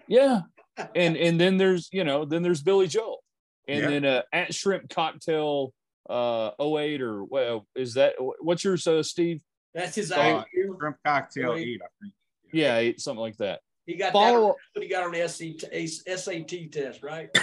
Yeah, 0.08 0.42
and 0.96 1.18
and 1.18 1.40
then 1.40 1.58
there's 1.58 1.90
you 1.92 2.04
know 2.04 2.26
then 2.26 2.42
there's 2.42 2.62
Billy 2.62 2.88
Joel, 2.88 3.24
and 3.68 3.82
yeah. 3.82 3.90
then 3.90 4.06
uh, 4.06 4.22
at 4.32 4.54
Shrimp 4.54 4.90
Cocktail 4.90 5.74
uh 6.10 6.50
08 6.60 7.04
or 7.04 7.24
well 7.24 7.68
is 7.76 7.94
that 7.94 8.16
what's 8.40 8.64
yours 8.64 8.88
uh, 8.88 9.04
Steve? 9.04 9.42
That's 9.76 9.96
his 9.96 10.12
uh, 10.12 10.44
Shrimp 10.52 10.98
Cocktail 11.06 11.54
eight, 11.54 11.82
I 11.84 11.88
think. 12.02 12.14
Yeah, 12.52 12.78
eight, 12.78 13.00
something 13.00 13.22
like 13.22 13.38
that. 13.38 13.62
He 13.86 13.96
got 13.96 14.14
Follow, 14.14 14.56
that. 14.76 14.84
He 14.84 14.90
got 14.90 15.04
on 15.04 15.12
the 15.12 15.28
SAT, 15.28 16.20
SAT 16.20 16.72
test, 16.72 17.04
right? 17.04 17.30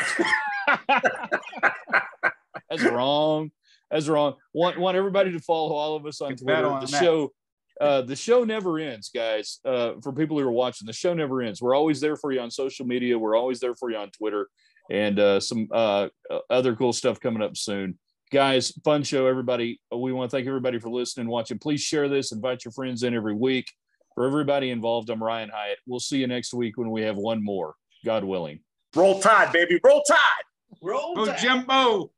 That's 2.71 2.83
wrong. 2.85 3.51
That's 3.91 4.09
wrong. 4.09 4.35
Want 4.53 4.79
want 4.79 4.97
everybody 4.97 5.33
to 5.33 5.41
follow 5.41 5.75
all 5.75 5.97
of 5.97 6.07
us 6.07 6.21
on 6.21 6.37
Twitter. 6.37 6.67
On 6.67 6.81
the 6.81 6.87
that. 6.87 7.03
show 7.03 7.33
uh, 7.81 8.03
the 8.03 8.17
show 8.17 8.45
never 8.45 8.79
ends, 8.79 9.11
guys. 9.15 9.61
Uh, 9.65 9.95
for 10.03 10.13
people 10.13 10.39
who 10.39 10.47
are 10.47 10.53
watching, 10.53 10.87
the 10.87 10.93
show 10.93 11.15
never 11.15 11.43
ends. 11.43 11.61
We're 11.61 11.75
always 11.75 12.01
there 12.01 12.17
for 12.17 12.33
you 12.33 12.41
on 12.41 12.51
social 12.51 12.87
media. 12.87 13.19
We're 13.19 13.37
always 13.37 13.61
there 13.61 13.75
for 13.75 13.91
you 13.91 13.97
on 13.97 14.11
Twitter, 14.11 14.49
and 14.91 15.19
uh, 15.19 15.41
some 15.41 15.69
uh, 15.73 16.09
other 16.51 16.75
cool 16.77 16.93
stuff 16.93 17.21
coming 17.21 17.43
up 17.43 17.57
soon. 17.57 17.99
Guys, 18.33 18.73
fun 18.85 19.03
show, 19.03 19.27
everybody. 19.27 19.81
We 19.95 20.13
want 20.13 20.31
to 20.31 20.37
thank 20.37 20.49
everybody 20.49 20.81
for 20.81 20.89
listening, 20.89 21.29
watching. 21.29 21.59
Please 21.59 21.81
share 21.81 22.09
this. 22.09 22.33
Invite 22.33 22.65
your 22.65 22.73
friends 22.73 23.03
in 23.03 23.15
every 23.15 23.35
week. 23.35 23.71
For 24.15 24.27
everybody 24.27 24.71
involved, 24.71 25.11
I'm 25.11 25.23
Ryan 25.23 25.51
Hyatt. 25.55 25.79
We'll 25.87 26.01
see 26.01 26.19
you 26.19 26.27
next 26.27 26.55
week 26.55 26.79
when 26.79 26.91
we 26.91 27.03
have 27.03 27.17
one 27.17 27.45
more, 27.45 27.75
God 28.05 28.25
willing. 28.25 28.61
Roll 28.95 29.21
Tide, 29.21 29.53
baby. 29.53 29.79
Roll 29.85 30.03
Tide. 30.09 30.17
Roll 30.83 31.15
Tide. 31.15 31.29
Oh, 31.29 31.37
Jimbo. 31.39 32.11